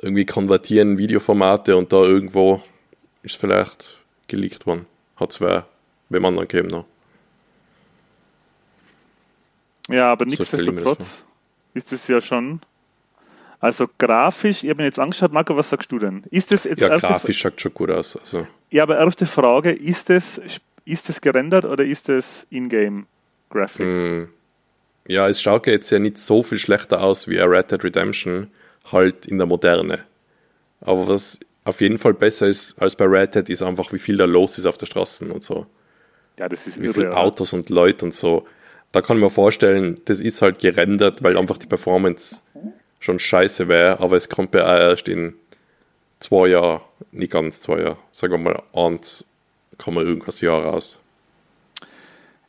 irgendwie 0.00 0.24
konvertieren, 0.24 0.96
Videoformate 0.96 1.76
und 1.76 1.92
da 1.92 2.02
irgendwo 2.02 2.62
ist 3.22 3.36
vielleicht 3.36 3.98
geleakt 4.26 4.66
worden. 4.66 4.86
Hat 5.16 5.32
es 5.32 5.40
wer 5.40 5.66
beim 6.08 6.24
anderen 6.24 6.48
gegeben 6.48 6.68
noch. 6.68 6.86
Ja, 9.88 10.12
aber 10.12 10.24
So 10.24 10.30
nichtsdestotrotz 10.30 11.24
ist 11.74 11.92
es 11.92 12.08
ja 12.08 12.20
schon. 12.20 12.60
Also 13.60 13.86
grafisch, 13.98 14.62
ich 14.62 14.70
habe 14.70 14.82
mir 14.82 14.86
jetzt 14.86 14.98
angeschaut, 15.00 15.32
Marco, 15.32 15.56
was 15.56 15.70
sagst 15.70 15.90
du 15.90 15.98
denn? 15.98 16.24
Ist 16.30 16.52
das 16.52 16.64
jetzt 16.64 16.80
Ja, 16.80 16.96
grafisch 16.96 17.38
schaut 17.38 17.60
schon 17.60 17.74
gut 17.74 17.90
aus. 17.90 18.16
Also, 18.16 18.46
Ja, 18.70 18.84
aber 18.84 18.98
erste 18.98 19.26
Frage, 19.26 19.72
ist 19.72 20.10
es 20.10 20.40
ist 20.84 21.10
es 21.10 21.20
gerendert 21.20 21.64
oder 21.64 21.84
ist 21.84 22.08
es 22.08 22.46
Ingame 22.50 23.04
Graphic? 23.50 23.84
Hm. 23.84 24.28
ja, 25.06 25.28
es 25.28 25.40
schaut 25.42 25.66
jetzt 25.66 25.90
ja 25.90 25.98
nicht 25.98 26.18
so 26.18 26.42
viel 26.42 26.58
schlechter 26.58 27.02
aus 27.02 27.28
wie 27.28 27.38
Red 27.38 27.70
Dead 27.70 27.84
Redemption, 27.84 28.50
halt 28.90 29.26
in 29.26 29.38
der 29.38 29.46
Moderne. 29.46 30.00
Aber 30.80 31.08
was 31.08 31.40
auf 31.64 31.80
jeden 31.80 31.98
Fall 31.98 32.14
besser 32.14 32.46
ist 32.46 32.80
als 32.80 32.96
bei 32.96 33.04
Red 33.04 33.34
Dead, 33.34 33.48
ist 33.50 33.62
einfach, 33.62 33.92
wie 33.92 33.98
viel 33.98 34.16
da 34.16 34.24
los 34.24 34.56
ist 34.56 34.66
auf 34.66 34.78
der 34.78 34.86
Straße 34.86 35.26
und 35.26 35.42
so. 35.42 35.66
Ja, 36.38 36.48
das 36.48 36.66
ist 36.66 36.80
wie 36.80 36.88
viele 36.88 37.14
Autos 37.14 37.52
und 37.52 37.68
Leute 37.68 38.04
und 38.04 38.14
so. 38.14 38.46
Da 38.92 39.02
kann 39.02 39.18
ich 39.18 39.22
mir 39.22 39.30
vorstellen, 39.30 40.00
das 40.06 40.20
ist 40.20 40.40
halt 40.40 40.60
gerendert, 40.60 41.22
weil 41.22 41.36
einfach 41.36 41.58
die 41.58 41.66
Performance 41.66 42.40
schon 43.00 43.18
scheiße 43.18 43.68
wäre, 43.68 44.00
aber 44.00 44.16
es 44.16 44.28
kommt 44.28 44.54
ja 44.54 44.64
auch 44.64 44.78
erst 44.78 45.08
in 45.08 45.34
zwei 46.20 46.48
Jahren, 46.48 46.80
nicht 47.12 47.32
ganz 47.32 47.60
zwei 47.60 47.80
Jahre, 47.80 47.98
sagen 48.12 48.32
wir 48.32 48.38
mal 48.38 48.62
eins, 48.72 49.24
kann 49.78 49.94
man 49.94 50.04
irgendwas 50.04 50.40
Jahr 50.40 50.64
raus. 50.64 50.98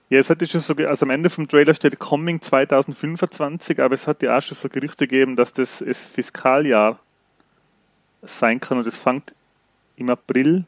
Ja, 0.10 0.20
es 0.20 0.30
hat 0.32 0.42
ja 0.42 0.48
schon 0.48 0.62
so, 0.62 0.74
also 0.74 1.06
am 1.06 1.12
Ende 1.12 1.30
vom 1.30 1.48
Trailer 1.48 1.76
steht 1.76 2.00
Coming 2.00 2.42
2025, 2.42 3.80
aber 3.80 3.94
es 3.94 4.08
hat 4.08 4.24
ja 4.24 4.38
auch 4.38 4.42
schon 4.42 4.58
so 4.58 4.68
Gerüchte 4.68 5.08
gegeben, 5.08 5.36
dass 5.36 5.54
das 5.54 5.84
das 5.86 6.08
Fiskaljahr 6.08 7.00
sein 8.24 8.60
kann 8.60 8.80
und 8.80 8.88
es 8.88 8.98
fängt 8.98 9.34
im 9.98 10.10
April 10.10 10.66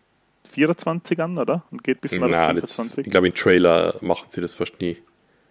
24 0.52 1.20
an, 1.20 1.38
oder? 1.38 1.64
Und 1.72 1.84
geht 1.84 2.02
bis 2.02 2.12
März 2.12 2.36
24. 2.36 3.06
ich 3.06 3.12
glaube, 3.12 3.28
im 3.28 3.34
Trailer 3.34 3.96
machen 4.02 4.28
sie 4.30 4.42
das 4.42 4.54
fast 4.54 4.80
nie. 4.80 4.98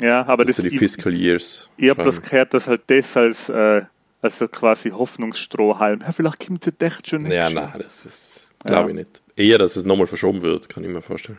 Ja, 0.00 0.24
aber 0.26 0.44
das, 0.44 0.56
das 0.56 0.62
sind 0.62 0.72
die 0.72 0.78
Fiscal 0.78 1.12
Years. 1.12 1.68
Ich 1.76 1.90
habe 1.90 2.02
bloß 2.02 2.22
gehört, 2.22 2.54
dass 2.54 2.68
halt 2.68 2.82
das 2.86 3.16
als, 3.16 3.48
äh, 3.48 3.82
als 4.22 4.38
so 4.38 4.48
quasi 4.48 4.90
Hoffnungsstrohhalm, 4.90 6.00
ja, 6.00 6.12
vielleicht 6.12 6.46
kommt 6.46 6.66
es 6.66 6.72
ja 6.80 6.86
echt 6.86 7.08
schon 7.08 7.22
nicht. 7.22 7.36
Ja, 7.36 7.50
nein, 7.50 7.72
das 7.78 8.06
ist, 8.06 8.50
glaube 8.64 8.82
ja. 8.82 8.88
ich 8.88 8.94
nicht. 8.94 9.22
Eher, 9.36 9.58
dass 9.58 9.76
es 9.76 9.84
nochmal 9.84 10.06
verschoben 10.06 10.42
wird, 10.42 10.68
kann 10.68 10.84
ich 10.84 10.90
mir 10.90 11.02
vorstellen. 11.02 11.38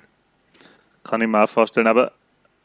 Kann 1.03 1.21
ich 1.21 1.27
mir 1.27 1.43
auch 1.43 1.50
vorstellen, 1.50 1.88
aber 1.88 2.11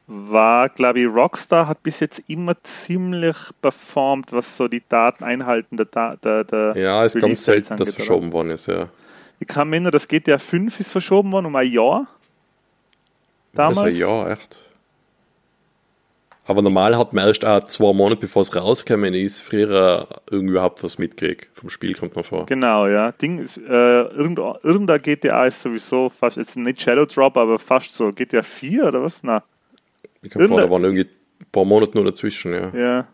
war, 0.06 0.68
glaube 0.68 1.00
ich, 1.00 1.06
Rockstar 1.06 1.66
hat 1.66 1.82
bis 1.82 2.00
jetzt 2.00 2.22
immer 2.28 2.62
ziemlich 2.62 3.36
performt, 3.60 4.32
was 4.32 4.56
so 4.56 4.68
die 4.68 4.82
Dateneinhalten 4.88 5.76
der, 5.76 6.16
der, 6.16 6.44
der 6.44 6.76
Ja, 6.76 7.04
es 7.04 7.14
ist 7.14 7.20
ganz 7.20 7.44
selten, 7.44 7.76
dass 7.76 7.92
verschoben 7.92 8.32
worden 8.32 8.50
ist, 8.50 8.66
ja. 8.66 8.88
Ich 9.40 9.48
kann 9.48 9.68
mich 9.68 9.76
erinnern, 9.76 9.92
das 9.92 10.08
GTA 10.08 10.38
5 10.38 10.80
ist 10.80 10.90
verschoben 10.90 11.32
worden 11.32 11.46
um 11.46 11.56
ein 11.56 11.70
Jahr. 11.70 12.06
Damals. 13.52 13.78
Das 13.78 13.86
ein 13.86 13.96
Jahr, 13.96 14.30
echt. 14.30 14.65
Aber 16.48 16.62
normal 16.62 16.96
hat 16.96 17.12
man 17.12 17.26
erst 17.26 17.44
auch 17.44 17.64
zwei 17.64 17.92
Monate 17.92 18.20
bevor 18.20 18.42
es 18.42 18.54
rausgekommen 18.54 19.14
ist, 19.14 19.40
früher 19.40 20.06
irgendwie 20.30 20.52
überhaupt 20.52 20.82
was 20.84 20.96
mitkriegt. 20.96 21.48
Vom 21.54 21.70
Spiel 21.70 21.94
kommt 21.94 22.14
man 22.14 22.22
vor. 22.22 22.46
Genau, 22.46 22.86
ja. 22.86 23.10
Ding, 23.10 23.40
äh, 23.40 24.02
irgendein 24.02 25.02
GTA 25.02 25.46
ist 25.46 25.60
sowieso 25.60 26.08
fast, 26.08 26.36
jetzt 26.36 26.56
nicht 26.56 26.80
Shadow 26.80 27.04
Drop, 27.04 27.36
aber 27.36 27.58
fast 27.58 27.92
so. 27.94 28.12
GTA 28.12 28.42
4 28.42 28.86
oder 28.86 29.02
was? 29.02 29.24
Na. 29.24 29.42
Ich 30.22 30.30
glaube, 30.30 30.48
da 30.48 30.70
waren 30.70 30.84
irgendwie 30.84 31.04
ein 31.40 31.46
paar 31.50 31.64
Monate 31.64 31.96
nur 31.96 32.04
dazwischen, 32.04 32.52
ja. 32.52 32.70
Ja. 32.72 33.08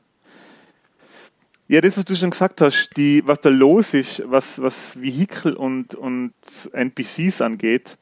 Ja, 1.69 1.81
das, 1.81 1.97
was 1.97 2.05
du 2.05 2.15
schon 2.15 2.31
gesagt 2.31 2.61
hast, 2.61 2.91
die, 2.99 3.23
was 3.25 3.41
da 3.41 3.49
los 3.49 3.95
ist, 3.95 4.23
was, 4.27 4.61
was 4.61 5.01
Vehikel 5.01 5.55
und, 5.55 5.95
und 5.95 6.35
NPCs 6.71 7.41
angeht, 7.41 7.97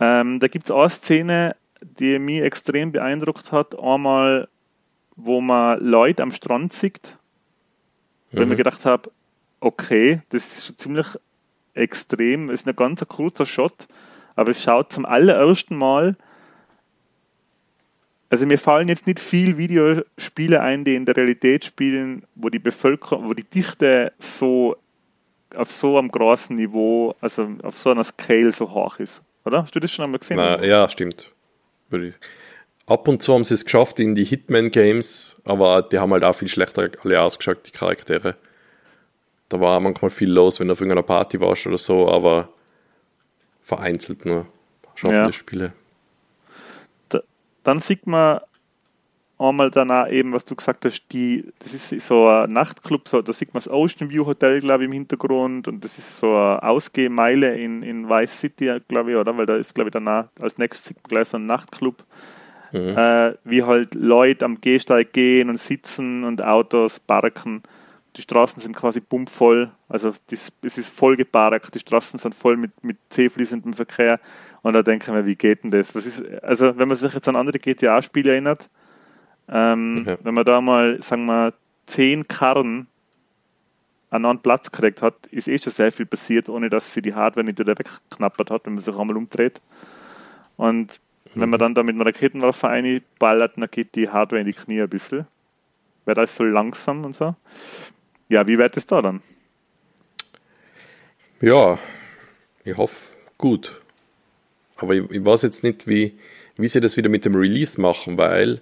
ähm, 0.00 0.40
da 0.40 0.48
gibt 0.48 0.64
es 0.64 0.70
eine 0.72 0.90
Szene, 0.90 1.56
die 1.80 2.18
mich 2.18 2.42
extrem 2.42 2.92
beeindruckt 2.92 3.52
hat. 3.52 3.78
Einmal, 3.78 4.48
wo 5.16 5.40
man 5.40 5.80
Leute 5.80 6.22
am 6.22 6.32
Strand 6.32 6.72
sieht, 6.72 7.16
mhm. 8.30 8.36
weil 8.36 8.42
ich 8.44 8.48
mir 8.50 8.56
gedacht 8.56 8.84
habe, 8.84 9.10
okay, 9.60 10.22
das 10.30 10.46
ist 10.46 10.66
schon 10.66 10.78
ziemlich 10.78 11.06
extrem, 11.74 12.50
es 12.50 12.60
ist 12.60 12.68
ein 12.68 12.76
ganz 12.76 13.04
kurzer 13.08 13.46
Shot, 13.46 13.86
aber 14.36 14.50
es 14.50 14.62
schaut 14.62 14.92
zum 14.92 15.04
allerersten 15.04 15.76
Mal 15.76 16.16
also 18.30 18.46
mir 18.46 18.58
fallen 18.58 18.88
jetzt 18.88 19.08
nicht 19.08 19.18
viel 19.18 19.58
Videospiele 19.58 20.60
ein, 20.60 20.84
die 20.84 20.94
in 20.94 21.04
der 21.04 21.16
Realität 21.16 21.64
spielen, 21.64 22.22
wo 22.36 22.48
die 22.48 22.60
Bevölkerung, 22.60 23.28
wo 23.28 23.34
die 23.34 23.42
Dichte 23.42 24.12
so 24.20 24.76
auf 25.56 25.72
so 25.72 25.98
einem 25.98 26.12
großen 26.12 26.54
Niveau, 26.54 27.16
also 27.20 27.48
auf 27.64 27.76
so 27.76 27.90
einer 27.90 28.04
Scale 28.04 28.52
so 28.52 28.70
hoch 28.70 29.00
ist. 29.00 29.20
Oder? 29.44 29.64
Hast 29.64 29.74
du 29.74 29.80
das 29.80 29.90
schon 29.90 30.04
einmal 30.04 30.20
gesehen? 30.20 30.36
Na, 30.36 30.62
ja, 30.64 30.88
stimmt. 30.88 31.32
Ab 32.86 33.06
und 33.06 33.22
zu 33.22 33.34
haben 33.34 33.44
sie 33.44 33.54
es 33.54 33.64
geschafft 33.64 34.00
in 34.00 34.14
die 34.14 34.24
Hitman-Games, 34.24 35.36
aber 35.44 35.82
die 35.82 35.98
haben 35.98 36.12
halt 36.12 36.24
auch 36.24 36.34
viel 36.34 36.48
schlechter 36.48 36.90
alle 37.04 37.20
ausgeschaut, 37.20 37.66
die 37.66 37.70
Charaktere. 37.70 38.36
Da 39.48 39.60
war 39.60 39.78
manchmal 39.80 40.10
viel 40.10 40.30
los, 40.30 40.60
wenn 40.60 40.68
du 40.68 40.72
auf 40.72 40.80
irgendeiner 40.80 41.02
Party 41.02 41.40
warst 41.40 41.66
oder 41.66 41.78
so, 41.78 42.10
aber 42.10 42.48
vereinzelt 43.60 44.24
nur 44.24 44.46
schaffen 44.94 45.14
ja. 45.14 45.26
die 45.26 45.32
Spiele 45.32 45.72
dann 47.62 47.80
sieht 47.80 48.06
man 48.06 48.40
einmal 49.40 49.70
danach 49.70 50.10
eben, 50.10 50.32
was 50.32 50.44
du 50.44 50.54
gesagt 50.54 50.84
hast, 50.84 51.02
die, 51.12 51.50
das 51.58 51.74
ist 51.74 52.06
so 52.06 52.28
ein 52.28 52.52
Nachtclub, 52.52 53.08
so, 53.08 53.22
da 53.22 53.32
sieht 53.32 53.54
man 53.54 53.62
das 53.62 53.70
Ocean 53.70 54.10
View 54.10 54.26
Hotel, 54.26 54.60
glaube 54.60 54.84
ich, 54.84 54.88
im 54.88 54.92
Hintergrund 54.92 55.66
und 55.66 55.82
das 55.84 55.98
ist 55.98 56.18
so 56.18 56.28
eine 56.28 56.62
Ausgehmeile 56.62 57.56
in, 57.56 57.82
in 57.82 58.08
Vice 58.08 58.38
City, 58.38 58.80
glaube 58.86 59.12
ich, 59.12 59.16
oder? 59.16 59.36
Weil 59.36 59.46
da 59.46 59.56
ist, 59.56 59.74
glaube 59.74 59.88
ich, 59.88 59.92
danach 59.92 60.26
als 60.40 60.58
nächstes 60.58 60.88
sieht 60.88 60.98
man 60.98 61.08
gleich 61.08 61.28
so 61.28 61.38
ein 61.38 61.46
Nachtclub. 61.46 62.04
Mhm. 62.72 62.96
Äh, 62.96 63.34
wie 63.42 63.64
halt 63.64 63.96
Leute 63.96 64.44
am 64.44 64.60
Gehsteig 64.60 65.12
gehen 65.12 65.50
und 65.50 65.58
sitzen 65.58 66.22
und 66.22 66.40
Autos 66.40 67.00
parken. 67.00 67.64
Die 68.16 68.22
Straßen 68.22 68.60
sind 68.60 68.76
quasi 68.76 69.00
bummvoll, 69.00 69.70
also 69.88 70.12
das, 70.28 70.52
es 70.62 70.78
ist 70.78 70.90
voll 70.90 71.16
geparkt, 71.16 71.74
die 71.74 71.80
Straßen 71.80 72.18
sind 72.18 72.34
voll 72.34 72.56
mit, 72.56 72.84
mit 72.84 72.96
zähfließendem 73.08 73.72
Verkehr. 73.72 74.20
Und 74.62 74.74
da 74.74 74.82
denke 74.82 75.06
ich 75.06 75.12
mir, 75.12 75.26
wie 75.26 75.36
geht 75.36 75.64
denn 75.64 75.70
das? 75.70 75.94
Was 75.94 76.06
ist, 76.06 76.22
also 76.42 76.76
wenn 76.76 76.88
man 76.88 76.96
sich 76.96 77.12
jetzt 77.14 77.28
an 77.28 77.36
andere 77.36 77.58
GTA-Spiele 77.58 78.32
erinnert, 78.32 78.68
ähm, 79.50 79.98
okay. 80.02 80.16
wenn 80.22 80.34
man 80.34 80.44
da 80.44 80.60
mal, 80.60 81.02
sagen 81.02 81.26
wir, 81.26 81.52
zehn 81.86 82.28
Karren 82.28 82.86
an 84.10 84.24
einen 84.24 84.40
Platz 84.40 84.70
gekriegt 84.70 85.02
hat, 85.02 85.14
ist 85.30 85.48
eh 85.48 85.58
schon 85.58 85.72
sehr 85.72 85.92
viel 85.92 86.06
passiert, 86.06 86.48
ohne 86.48 86.70
dass 86.70 86.94
sie 86.94 87.02
die 87.02 87.14
Hardware 87.14 87.44
nicht 87.44 87.58
wieder 87.58 87.76
wegknappert 87.76 88.50
hat, 88.50 88.66
wenn 88.66 88.74
man 88.74 88.82
sich 88.82 88.96
einmal 88.96 89.16
umdreht. 89.16 89.60
Und 90.56 91.00
mhm. 91.34 91.40
wenn 91.40 91.50
man 91.50 91.58
mhm. 91.58 91.62
dann 91.62 91.74
da 91.74 91.82
mit 91.82 91.94
einer 91.94 92.06
Raketenwaffe 92.06 92.68
einballert, 92.68 93.52
dann 93.56 93.68
geht 93.70 93.94
die 93.94 94.08
Hardware 94.08 94.40
in 94.40 94.46
die 94.46 94.52
Knie 94.52 94.82
ein 94.82 94.88
bisschen. 94.88 95.26
Wäre 96.04 96.20
das 96.20 96.34
so 96.34 96.44
langsam 96.44 97.04
und 97.04 97.14
so. 97.14 97.34
Ja, 98.28 98.46
wie 98.46 98.58
wird 98.58 98.76
es 98.76 98.86
da 98.86 99.02
dann? 99.02 99.20
Ja, 101.40 101.78
ich 102.64 102.76
hoffe 102.76 103.16
gut. 103.38 103.80
Aber 104.76 104.94
ich, 104.94 105.10
ich 105.10 105.24
weiß 105.24 105.42
jetzt 105.42 105.62
nicht, 105.62 105.86
wie, 105.86 106.18
wie 106.56 106.68
sie 106.68 106.80
das 106.80 106.96
wieder 106.96 107.08
mit 107.08 107.24
dem 107.24 107.34
Release 107.34 107.80
machen, 107.80 108.18
weil 108.18 108.60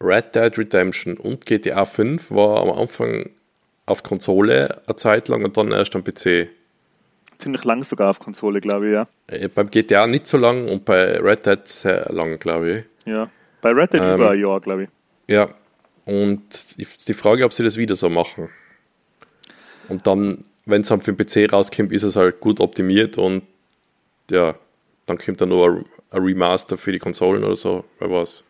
Red 0.00 0.34
Dead 0.34 0.56
Redemption 0.56 1.16
und 1.16 1.46
GTA 1.46 1.84
5 1.84 2.30
war 2.30 2.62
am 2.62 2.70
Anfang 2.70 3.30
auf 3.86 4.02
Konsole 4.02 4.82
eine 4.86 4.96
Zeit 4.96 5.28
lang 5.28 5.44
und 5.44 5.56
dann 5.56 5.72
erst 5.72 5.94
am 5.96 6.04
PC. 6.04 6.48
Ziemlich 7.38 7.64
lang 7.64 7.82
sogar 7.84 8.10
auf 8.10 8.20
Konsole, 8.20 8.60
glaube 8.60 8.88
ich, 8.88 8.92
ja. 8.92 9.08
Äh, 9.26 9.48
beim 9.48 9.70
GTA 9.70 10.06
nicht 10.06 10.26
so 10.26 10.36
lang 10.36 10.68
und 10.68 10.84
bei 10.84 11.18
Red 11.18 11.46
Dead 11.46 11.66
sehr 11.66 12.12
lang, 12.12 12.38
glaube 12.38 12.70
ich. 12.70 12.84
Ja, 13.06 13.30
bei 13.60 13.70
Red 13.70 13.92
Dead 13.92 14.00
ähm, 14.02 14.14
über 14.14 14.30
ein 14.30 14.40
Jahr, 14.40 14.60
glaube 14.60 14.84
ich. 14.84 14.88
Ja, 15.26 15.54
und 16.04 16.78
die, 16.78 16.86
die 17.06 17.14
Frage, 17.14 17.44
ob 17.44 17.52
sie 17.52 17.62
das 17.62 17.76
wieder 17.76 17.96
so 17.96 18.08
machen. 18.08 18.48
Und 19.88 20.06
dann, 20.06 20.44
wenn 20.66 20.82
es 20.82 20.90
halt 20.90 21.02
für 21.02 21.12
den 21.12 21.26
PC 21.26 21.52
rauskommt, 21.52 21.92
ist 21.92 22.02
es 22.02 22.16
halt 22.16 22.40
gut 22.40 22.60
optimiert 22.60 23.18
und 23.18 23.42
ja, 24.30 24.54
dann 25.06 25.18
kommt 25.18 25.40
da 25.40 25.46
nur 25.46 25.84
ein 26.10 26.22
Remaster 26.22 26.78
für 26.78 26.92
die 26.92 26.98
Konsolen 26.98 27.42
oder 27.42 27.56
so, 27.56 27.84
wer 27.98 28.10
weiß. 28.10 28.44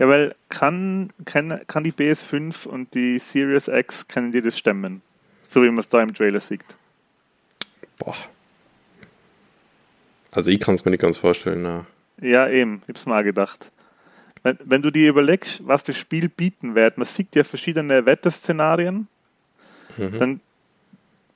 Ja, 0.00 0.08
weil 0.08 0.34
kann, 0.48 1.12
kann, 1.26 1.60
kann 1.66 1.84
die 1.84 1.92
PS5 1.92 2.66
und 2.66 2.94
die 2.94 3.18
Series 3.18 3.68
X, 3.68 4.08
können 4.08 4.32
die 4.32 4.40
das 4.40 4.58
stemmen? 4.58 5.02
So 5.42 5.62
wie 5.62 5.68
man 5.68 5.78
es 5.78 5.90
da 5.90 6.00
im 6.00 6.14
Trailer 6.14 6.40
sieht. 6.40 6.64
Boah. 7.98 8.16
Also 10.30 10.50
ich 10.50 10.58
kann 10.58 10.74
es 10.74 10.86
mir 10.86 10.90
nicht 10.90 11.02
ganz 11.02 11.18
vorstellen. 11.18 11.62
Na. 11.62 11.86
Ja, 12.18 12.48
eben, 12.48 12.82
ich 12.86 12.94
hab's 12.94 13.04
mal 13.04 13.22
gedacht. 13.22 13.70
Wenn, 14.42 14.58
wenn 14.64 14.80
du 14.80 14.90
dir 14.90 15.10
überlegst, 15.10 15.66
was 15.66 15.82
das 15.82 15.98
Spiel 15.98 16.30
bieten 16.30 16.74
wird, 16.74 16.96
man 16.96 17.06
sieht 17.06 17.36
ja 17.36 17.44
verschiedene 17.44 18.06
Wetterszenarien, 18.06 19.06
mhm. 19.98 20.18
dann 20.18 20.40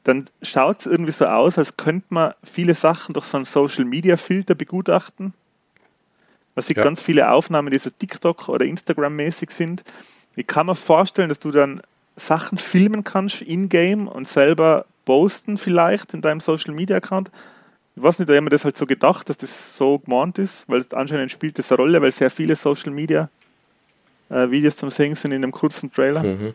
dann 0.05 0.27
schaut 0.43 0.81
es 0.81 0.87
irgendwie 0.87 1.13
so 1.13 1.25
aus, 1.25 1.57
als 1.57 1.79
könnte 1.79 2.07
man 2.11 2.35
viele 2.45 2.75
Sachen 2.75 3.15
durch 3.15 3.25
so 3.25 3.39
einen 3.39 3.47
Social 3.47 3.87
Media 3.87 4.19
Filter 4.19 4.55
begutachten. 4.55 5.33
Man 6.55 6.65
sieht 6.65 6.77
ja. 6.77 6.85
ganz 6.85 7.03
viele 7.03 7.31
Aufnahmen, 7.31 7.73
die 7.73 7.79
so 7.79 7.91
TikTok 7.91 8.49
oder 8.49 8.65
Instagram 8.65 9.17
mäßig 9.17 9.51
sind. 9.51 9.85
Ich 10.37 10.47
kann 10.47 10.67
mir 10.67 10.75
vorstellen, 10.75 11.29
dass 11.29 11.39
du 11.39 11.51
dann 11.51 11.83
Sachen 12.17 12.59
filmen 12.59 13.05
kannst 13.05 13.43
in-game 13.43 14.09
und 14.09 14.29
selber 14.29 14.87
posten 15.05 15.59
vielleicht 15.59 16.15
in 16.15 16.23
deinem 16.23 16.41
Social 16.41 16.75
Media 16.75 16.97
Account. 16.97 17.31
Ich 17.97 18.03
weiß 18.03 18.19
nicht, 18.19 18.29
da 18.29 18.35
haben 18.35 18.47
wir 18.47 18.51
das 18.51 18.65
halt 18.65 18.77
so 18.77 18.87
gedacht, 18.87 19.29
dass 19.29 19.37
das 19.37 19.77
so 19.77 19.99
gemeint 19.99 20.39
ist, 20.39 20.69
weil 20.69 20.85
anscheinend 20.93 21.31
spielt 21.31 21.59
das 21.59 21.71
eine 21.71 21.77
Rolle, 21.77 22.03
weil 22.03 22.13
sehr 22.13 22.31
viele 22.31 22.57
Social 22.57 22.93
Media 22.93 23.29
äh, 24.31 24.51
Videos 24.51 24.77
zum 24.77 24.91
Sehen 24.91 25.15
sind 25.15 25.33
in 25.33 25.43
einem 25.43 25.53
kurzen 25.53 25.93
Trailer. 25.93 26.23
Mhm. 26.23 26.55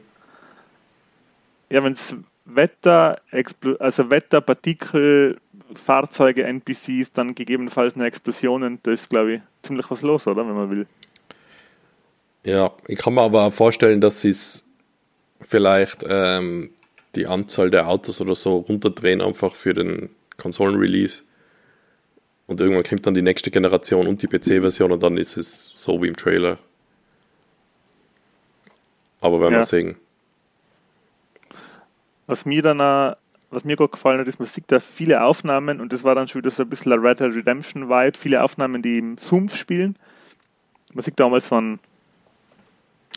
Ja, 1.70 1.84
wenn 1.84 1.94
es 1.94 2.16
Wetter, 2.56 3.22
also 3.80 4.10
Wetter, 4.10 4.42
Partikel, 4.42 5.38
Fahrzeuge, 5.74 6.44
NPCs, 6.44 7.12
dann 7.14 7.36
gegebenenfalls 7.36 7.96
eine 7.96 8.06
Explosion, 8.06 8.80
da 8.84 8.92
ist, 8.92 9.10
glaube 9.10 9.34
ich, 9.36 9.42
ziemlich 9.62 9.90
was 9.92 10.02
los, 10.02 10.28
oder, 10.28 10.48
wenn 10.48 10.56
man 10.56 10.70
will. 10.70 10.88
Ja, 12.44 12.72
ich 12.88 12.98
kann 12.98 13.14
mir 13.14 13.22
aber 13.22 13.44
auch 13.44 13.54
vorstellen, 13.54 14.02
dass 14.02 14.22
sie 14.22 14.30
es 14.30 14.64
vielleicht 15.42 16.04
ähm, 16.08 16.72
die 17.16 17.28
Anzahl 17.28 17.70
der 17.70 17.88
Autos 17.88 18.22
oder 18.22 18.36
so 18.36 18.58
runterdrehen, 18.58 19.22
einfach 19.22 19.54
für 19.56 19.74
den 19.74 20.10
Konsolen-Release. 20.38 21.24
Und 22.48 22.62
irgendwann 22.62 22.84
kommt 22.84 23.06
dann 23.06 23.14
die 23.14 23.22
nächste 23.22 23.52
Generation 23.52 24.08
und 24.08 24.22
die 24.24 24.28
PC-Version 24.28 24.92
und 24.92 25.04
dann 25.04 25.18
ist 25.18 25.38
es 25.38 25.72
so 25.76 26.02
wie 26.02 26.08
im 26.08 26.16
Trailer. 26.16 26.58
Aber 29.22 29.40
werden 29.42 29.54
Ja. 29.54 29.60
wir 29.60 29.66
sehen. 29.66 29.98
Was 32.30 32.46
mir 32.46 32.62
dann 32.62 32.80
auch, 32.80 33.16
was 33.50 33.64
mir 33.64 33.76
gut 33.76 33.92
gefallen 33.92 34.20
hat, 34.20 34.28
ist, 34.28 34.38
man 34.38 34.48
sieht 34.48 34.66
da 34.68 34.80
viele 34.80 35.24
Aufnahmen 35.24 35.82
und 35.82 35.92
das 35.92 36.04
war 36.04 36.14
dann 36.14 36.28
schon 36.28 36.42
wieder 36.42 36.52
so 36.52 36.62
ein 36.62 36.70
bisschen 36.70 36.94
ein 36.94 37.00
Red 37.00 37.20
Dead 37.20 37.34
Redemption 37.34 37.90
Vibe, 37.90 38.16
viele 38.16 38.44
Aufnahmen, 38.44 38.84
die 38.84 39.00
im 39.00 39.18
Sumpf 39.18 39.56
spielen. 39.56 39.96
Man 40.94 41.04
sieht 41.04 41.20
damals 41.20 41.48
so 41.48 41.60
ein, 41.60 41.80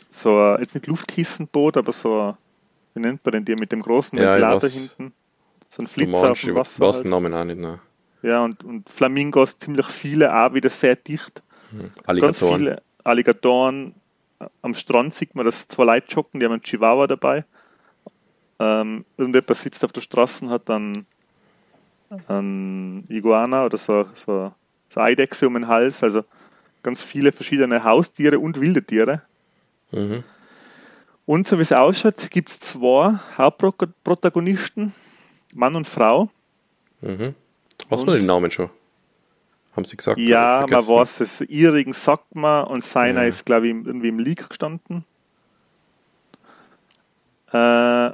so 0.09 0.35
ein, 0.35 0.61
jetzt 0.61 0.73
nicht 0.73 0.87
Luftkissenboot, 0.87 1.77
aber 1.77 1.93
so 1.93 2.21
ein, 2.21 2.37
wie 2.95 3.01
nennt 3.01 3.23
man 3.23 3.33
den, 3.33 3.45
der 3.45 3.59
mit 3.59 3.71
dem 3.71 3.83
großen 3.83 4.17
Ja, 4.17 4.31
Ventilator 4.31 4.69
hinten. 4.69 5.13
So 5.69 5.83
ein 5.83 5.87
Flitzer 5.87 6.31
auf 6.31 6.41
dem 6.41 6.55
Wasser. 6.55 6.83
Halt. 6.83 7.03
den 7.03 7.11
Namen 7.11 7.33
auch 7.35 7.43
nicht. 7.43 7.59
Ne? 7.59 7.79
Ja, 8.23 8.43
und, 8.43 8.63
und 8.63 8.89
Flamingos, 8.89 9.59
ziemlich 9.59 9.85
viele, 9.85 10.35
auch 10.35 10.55
wieder 10.55 10.71
sehr 10.71 10.95
dicht. 10.95 11.43
Ganz 11.71 11.91
Alligatoren. 12.07 12.57
viele 12.57 12.81
Alligatoren. 13.03 13.93
Am 14.63 14.73
Strand 14.73 15.13
sieht 15.13 15.35
man, 15.35 15.45
dass 15.45 15.67
zwei 15.67 15.83
Leute 15.83 16.07
joggen, 16.09 16.39
die 16.39 16.47
haben 16.47 16.53
einen 16.53 16.63
Chihuahua 16.63 17.05
dabei. 17.05 17.45
Ähm, 18.63 19.05
irgendjemand 19.17 19.57
sitzt 19.57 19.83
auf 19.83 19.91
der 19.91 20.01
Straße 20.01 20.45
und 20.45 20.51
hat 20.51 20.69
dann 20.69 21.05
einen 22.27 23.05
Iguana 23.09 23.65
oder 23.65 23.77
so, 23.77 24.05
so, 24.15 24.53
so 24.89 24.99
eine 24.99 25.05
Eidechse 25.09 25.47
um 25.47 25.55
den 25.55 25.67
Hals. 25.67 26.01
Also 26.03 26.23
ganz 26.81 27.01
viele 27.01 27.31
verschiedene 27.31 27.83
Haustiere 27.83 28.39
und 28.39 28.59
wilde 28.59 28.83
Tiere. 28.83 29.23
Mhm. 29.91 30.23
Und 31.25 31.47
so 31.47 31.57
wie 31.57 31.61
es 31.61 31.71
ausschaut, 31.71 32.29
gibt 32.29 32.49
es 32.49 32.59
zwei 32.59 33.19
Hauptprotagonisten, 33.37 34.93
Mann 35.53 35.75
und 35.75 35.87
Frau. 35.87 36.29
Mhm. 37.01 37.35
Was 37.89 38.05
man 38.05 38.15
den 38.15 38.25
Namen 38.25 38.51
schon? 38.51 38.69
Haben 39.75 39.85
sie 39.85 39.97
gesagt? 39.97 40.19
Ja, 40.19 40.63
Oder 40.63 40.77
man 40.77 40.87
weiß 40.87 41.21
es. 41.21 41.41
Ihrigen 41.41 41.93
sagt 41.93 42.35
man 42.35 42.67
und 42.67 42.83
seiner 42.83 43.23
Ja. 43.23 43.27
ist, 43.27 43.45
glaube 43.45 43.67
ich, 43.67 43.73
irgendwie 43.73 44.09
im 44.09 44.19
Leak 44.19 44.47
gestanden. 44.47 45.03
Äh, 47.51 48.11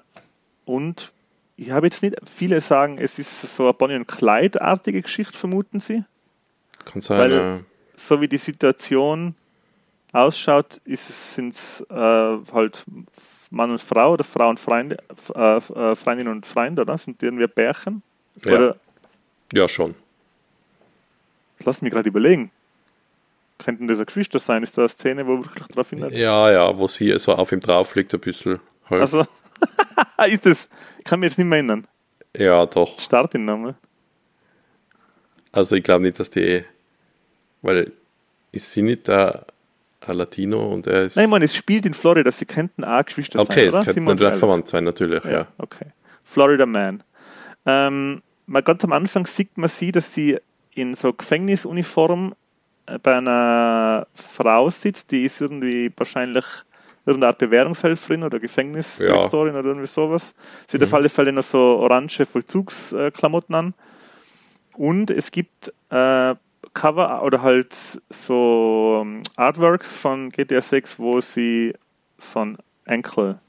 und 0.70 1.12
ich 1.58 1.72
habe 1.72 1.88
jetzt 1.88 2.04
nicht, 2.04 2.16
viele 2.30 2.62
sagen, 2.62 2.98
es 3.00 3.20
ist 3.20 3.56
so 3.56 3.64
eine 3.64 3.74
Bonnie 3.74 3.96
und 3.96 4.08
Clyde-artige 4.08 5.02
Geschichte, 5.02 5.38
vermuten 5.38 5.80
sie. 5.80 6.04
Kann 6.86 7.02
sein. 7.02 7.18
weil- 7.18 7.32
ja. 7.32 7.60
So 7.96 8.22
wie 8.22 8.30
die 8.30 8.38
Situation 8.38 9.36
ausschaut, 10.14 10.80
sind 10.86 11.54
es 11.54 11.82
äh, 11.90 11.94
halt 11.94 12.86
Mann 13.52 13.72
und 13.72 13.82
Frau 13.82 14.14
oder 14.14 14.24
Frau 14.24 14.50
und 14.50 14.58
Freunde, 14.60 14.98
äh, 15.36 15.58
äh, 15.58 15.96
Freundin 15.96 16.30
und 16.30 16.46
Freund, 16.46 16.80
oder? 16.80 16.98
Sind 16.98 17.22
die 17.22 17.26
irgendwie 17.26 17.44
ein 17.44 17.50
Pärchen? 17.52 18.02
Ja. 18.46 18.54
Oder 18.56 18.76
ja, 19.54 19.68
schon. 19.68 19.96
lass 21.66 21.82
mich 21.82 21.92
gerade 21.92 22.08
überlegen. 22.08 22.52
Könnten 23.58 23.88
das 23.90 24.00
ein 24.00 24.06
Geschwister 24.06 24.40
sein? 24.40 24.64
Ist 24.64 24.78
da 24.78 24.84
eine 24.84 24.90
Szene, 24.90 25.28
wo 25.28 25.40
wirklich 25.44 25.68
drauf 25.68 25.90
hindert? 25.90 26.14
Ja, 26.14 26.50
ja, 26.50 26.78
wo 26.78 26.88
sie 26.88 27.18
so 27.20 27.34
auf 27.34 27.52
ihm 27.52 27.60
drauf 27.60 27.96
liegt, 27.96 28.14
ein 28.14 28.20
bisschen. 28.22 28.60
Halt. 28.90 29.02
Also, 29.02 29.26
ist 30.28 30.46
das? 30.46 30.70
Ich 31.00 31.06
kann 31.06 31.20
mich 31.20 31.30
jetzt 31.30 31.38
nicht 31.38 31.48
mehr 31.48 31.58
erinnern. 31.58 31.88
ja, 32.36 32.66
doch. 32.66 33.00
Start 33.00 33.34
ihn 33.36 33.46
nochmal. 33.46 33.76
Also 35.52 35.76
ich 35.76 35.84
glaube 35.84 36.04
nicht, 36.04 36.20
dass 36.20 36.30
die. 36.30 36.64
Weil 37.62 37.92
ist 38.52 38.72
sie 38.72 38.82
nicht 38.82 39.08
der 39.08 39.46
ein 40.08 40.18
Latino 40.18 40.68
und 40.68 40.88
er 40.88 41.04
ist. 41.04 41.16
Nein, 41.16 41.30
meine, 41.30 41.46
es 41.46 41.56
spielt 41.56 41.86
in 41.86 41.94
Florida, 41.94 42.32
sie 42.32 42.46
könnten 42.46 42.84
auch 42.84 43.04
Geschwister 43.06 43.40
okay, 43.40 43.54
sein, 43.54 43.68
es 43.68 43.74
oder? 43.74 43.84
könnte 43.84 43.94
Sind 43.94 44.04
wir 44.04 44.12
uns 44.12 44.22
natürlich 44.22 44.40
verwandt 44.40 44.68
sein, 44.68 44.84
natürlich, 44.84 45.24
ja. 45.24 45.32
Ja, 45.32 45.48
okay. 45.58 45.88
Florida 46.24 46.66
Man. 46.66 47.04
Ähm, 47.66 48.22
mal 48.46 48.64
ganz 48.64 48.84
am 48.84 48.92
Anfang 48.92 49.26
sieht 49.26 49.58
man 49.58 49.70
sie, 49.70 49.92
dass 49.92 50.14
sie 50.14 50.38
in 50.74 50.96
so 50.96 51.14
Gefängnisuniform 51.14 52.36
äh, 52.86 52.98
bei 53.00 53.18
einer 53.18 54.08
Frau 54.14 54.70
sitzt, 54.70 55.12
die 55.12 55.24
ist 55.24 55.42
irgendwie 55.42 55.92
wahrscheinlich 55.96 56.46
irgendeine 57.10 57.30
Art 57.30 57.38
Bewährungshelferin 57.40 58.24
oder 58.24 58.40
Gefängnisdirektorin 58.40 59.56
oder 59.56 59.68
irgendwie 59.70 59.88
sowas. 59.88 60.34
Sie 60.68 60.78
hat 60.78 60.84
auf 60.84 60.94
alle 60.94 61.10
Fälle 61.10 61.32
noch 61.32 61.44
so 61.44 61.60
orange 61.60 62.26
Vollzugsklamotten 62.26 63.56
an. 63.56 63.74
Und 64.74 65.12
es 65.12 65.32
gibt 65.32 65.74
äh, 65.90 66.36
Cover 66.74 67.24
oder 67.24 67.42
halt 67.42 67.76
so 68.10 69.00
ähm, 69.02 69.24
Artworks 69.36 69.96
von 69.96 70.30
GTA 70.30 70.62
6, 70.62 71.00
wo 71.00 71.20
sie 71.20 71.74
so 72.18 72.40
ein 72.40 72.58
Enkel 72.86 73.40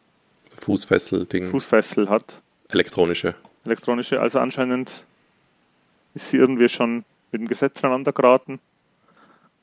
Fußfessel-Ding, 0.57 1.51
Fußfessel 1.51 2.09
hat, 2.09 2.43
elektronische. 2.69 3.35
elektronische. 3.65 4.21
Also 4.21 4.41
anscheinend 4.41 5.05
ist 6.15 6.31
sie 6.31 6.37
irgendwie 6.37 6.69
schon 6.69 7.05
mit 7.33 7.41
dem 7.41 7.49
Gesetz 7.49 7.83
aneinander 7.83 8.13
geraten. 8.13 8.61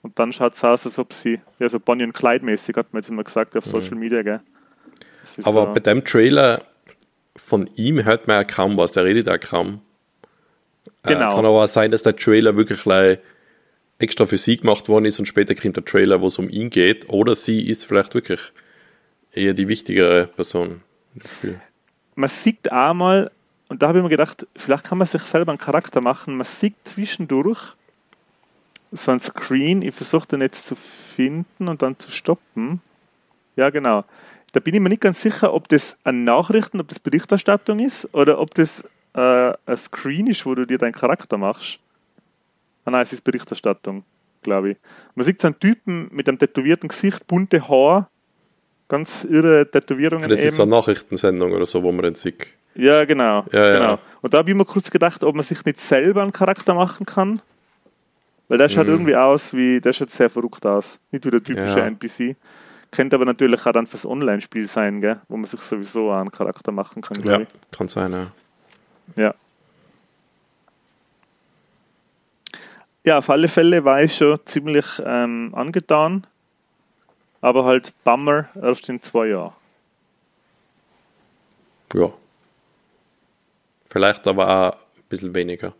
Und 0.01 0.19
dann 0.19 0.31
schaut 0.31 0.53
es 0.53 0.63
aus, 0.63 0.85
als 0.85 0.99
ob 0.99 1.11
sie, 1.11 1.39
ja, 1.59 1.69
so 1.69 1.79
Bonnie 1.79 2.03
und 2.03 2.13
Clyde 2.13 2.45
mäßig, 2.45 2.75
hat 2.75 2.93
man 2.93 3.01
jetzt 3.01 3.09
immer 3.09 3.23
gesagt 3.23 3.57
auf 3.57 3.65
Social 3.65 3.95
Media, 3.95 4.21
gell? 4.21 4.41
Aber 5.43 5.67
so, 5.67 5.73
bei 5.73 5.79
dem 5.79 6.05
Trailer 6.05 6.61
von 7.35 7.69
ihm 7.75 8.03
hört 8.03 8.27
man 8.27 8.37
ja 8.37 8.43
kaum 8.43 8.77
was, 8.77 8.95
er 8.95 9.03
redet 9.05 9.27
ja 9.27 9.37
kaum. 9.37 9.81
Genau. 11.03 11.31
Äh, 11.31 11.35
kann 11.35 11.45
aber 11.45 11.63
auch 11.63 11.67
sein, 11.67 11.91
dass 11.91 12.03
der 12.03 12.15
Trailer 12.15 12.55
wirklich 12.55 12.83
gleich 12.83 13.19
extra 13.99 14.25
für 14.25 14.37
sie 14.37 14.57
gemacht 14.57 14.89
worden 14.89 15.05
ist 15.05 15.19
und 15.19 15.25
später 15.25 15.55
kommt 15.55 15.77
der 15.77 15.85
Trailer, 15.85 16.21
wo 16.21 16.27
es 16.27 16.37
um 16.37 16.49
ihn 16.49 16.69
geht. 16.69 17.09
Oder 17.09 17.35
sie 17.35 17.67
ist 17.67 17.85
vielleicht 17.85 18.13
wirklich 18.13 18.39
eher 19.31 19.53
die 19.53 19.67
wichtigere 19.67 20.27
Person. 20.27 20.81
man 22.15 22.29
sieht 22.29 22.71
einmal, 22.71 23.31
und 23.69 23.81
da 23.81 23.89
habe 23.89 23.99
ich 23.99 24.03
mir 24.03 24.09
gedacht, 24.09 24.47
vielleicht 24.55 24.85
kann 24.85 24.97
man 24.97 25.07
sich 25.07 25.21
selber 25.23 25.51
einen 25.51 25.59
Charakter 25.59 26.01
machen, 26.01 26.37
man 26.37 26.45
sieht 26.45 26.75
zwischendurch 26.83 27.73
so 28.91 29.11
ein 29.11 29.19
Screen, 29.19 29.81
ich 29.81 29.93
versuche 29.93 30.27
den 30.27 30.41
jetzt 30.41 30.67
zu 30.67 30.75
finden 30.75 31.67
und 31.67 31.81
dann 31.81 31.97
zu 31.99 32.11
stoppen. 32.11 32.81
Ja, 33.55 33.69
genau. 33.69 34.05
Da 34.53 34.59
bin 34.59 34.73
ich 34.73 34.79
mir 34.81 34.89
nicht 34.89 35.01
ganz 35.01 35.21
sicher, 35.21 35.53
ob 35.53 35.67
das 35.67 35.97
ein 36.03 36.23
Nachrichten, 36.23 36.79
ob 36.79 36.87
das 36.87 36.99
Berichterstattung 36.99 37.79
ist 37.79 38.13
oder 38.13 38.39
ob 38.39 38.53
das 38.55 38.83
äh, 39.13 39.19
ein 39.65 39.77
Screen 39.77 40.27
ist, 40.27 40.45
wo 40.45 40.55
du 40.55 40.65
dir 40.65 40.77
deinen 40.77 40.93
Charakter 40.93 41.37
machst. 41.37 41.79
Ah 42.85 42.91
nein, 42.91 43.01
es 43.01 43.11
ist 43.11 43.23
Berichterstattung, 43.23 44.03
glaube 44.41 44.71
ich. 44.71 44.77
Man 45.15 45.25
sieht 45.25 45.41
so 45.41 45.47
einen 45.47 45.59
Typen 45.59 46.07
mit 46.11 46.29
einem 46.29 46.39
tätowierten 46.39 46.87
Gesicht, 46.87 47.27
bunte 47.27 47.67
Haar, 47.67 48.09
ganz 48.87 49.25
irre 49.25 49.69
Tätowierungen 49.69 50.29
Das 50.29 50.39
eben. 50.39 50.49
ist 50.49 50.55
so 50.55 50.63
eine 50.63 50.71
Nachrichtensendung 50.71 51.51
oder 51.51 51.65
so, 51.65 51.83
wo 51.83 51.91
man 51.91 52.03
den 52.03 52.15
sieht. 52.15 52.47
Ja, 52.75 53.05
genau. 53.05 53.43
Ja, 53.51 53.73
genau. 53.73 53.91
ja. 53.91 53.99
Und 54.21 54.33
da 54.33 54.37
habe 54.37 54.49
ich 54.49 54.55
mir 54.55 54.63
kurz 54.65 54.89
gedacht, 54.91 55.23
ob 55.23 55.35
man 55.35 55.43
sich 55.43 55.65
nicht 55.65 55.79
selber 55.79 56.21
einen 56.21 56.31
Charakter 56.31 56.73
machen 56.73 57.05
kann. 57.05 57.41
Weil 58.47 58.57
der 58.57 58.69
schaut 58.69 58.87
Mhm. 58.87 58.93
irgendwie 58.93 59.15
aus 59.15 59.53
wie, 59.53 59.81
der 59.81 59.91
schaut 59.93 60.09
sehr 60.09 60.29
verrückt 60.29 60.65
aus. 60.65 60.99
Nicht 61.11 61.25
wie 61.25 61.31
der 61.31 61.43
typische 61.43 61.79
Ja. 61.79 61.85
NPC. 61.85 62.35
Könnte 62.91 63.17
aber 63.17 63.25
natürlich 63.25 63.65
auch 63.65 63.73
dann 63.73 63.85
fürs 63.87 64.05
Online-Spiel 64.05 64.67
sein, 64.67 65.01
gell? 65.01 65.19
wo 65.27 65.35
man 65.35 65.45
sich 65.45 65.59
sowieso 65.61 66.09
auch 66.11 66.19
einen 66.21 66.31
Charakter 66.31 66.71
machen 66.71 67.01
kann, 67.01 67.21
Ja, 67.25 67.41
kann 67.71 67.87
sein, 67.89 68.11
ja. 68.13 68.31
ich. 69.09 69.17
Ja. 69.17 69.35
Ja, 73.05 73.17
auf 73.19 73.29
alle 73.29 73.47
Fälle 73.47 73.83
war 73.85 74.01
ich 74.03 74.15
schon 74.17 74.39
ziemlich 74.45 74.85
ähm, 75.05 75.53
angetan. 75.55 76.27
Aber 77.39 77.65
halt 77.65 77.93
Bummer 78.03 78.49
erst 78.55 78.89
in 78.89 79.01
zwei 79.01 79.27
Jahren. 79.27 79.53
Ja. 81.93 82.11
Vielleicht 83.85 84.27
aber 84.27 84.49
auch 84.49 84.73
ein 84.73 85.03
bisschen 85.07 85.33
weniger. 85.35 85.73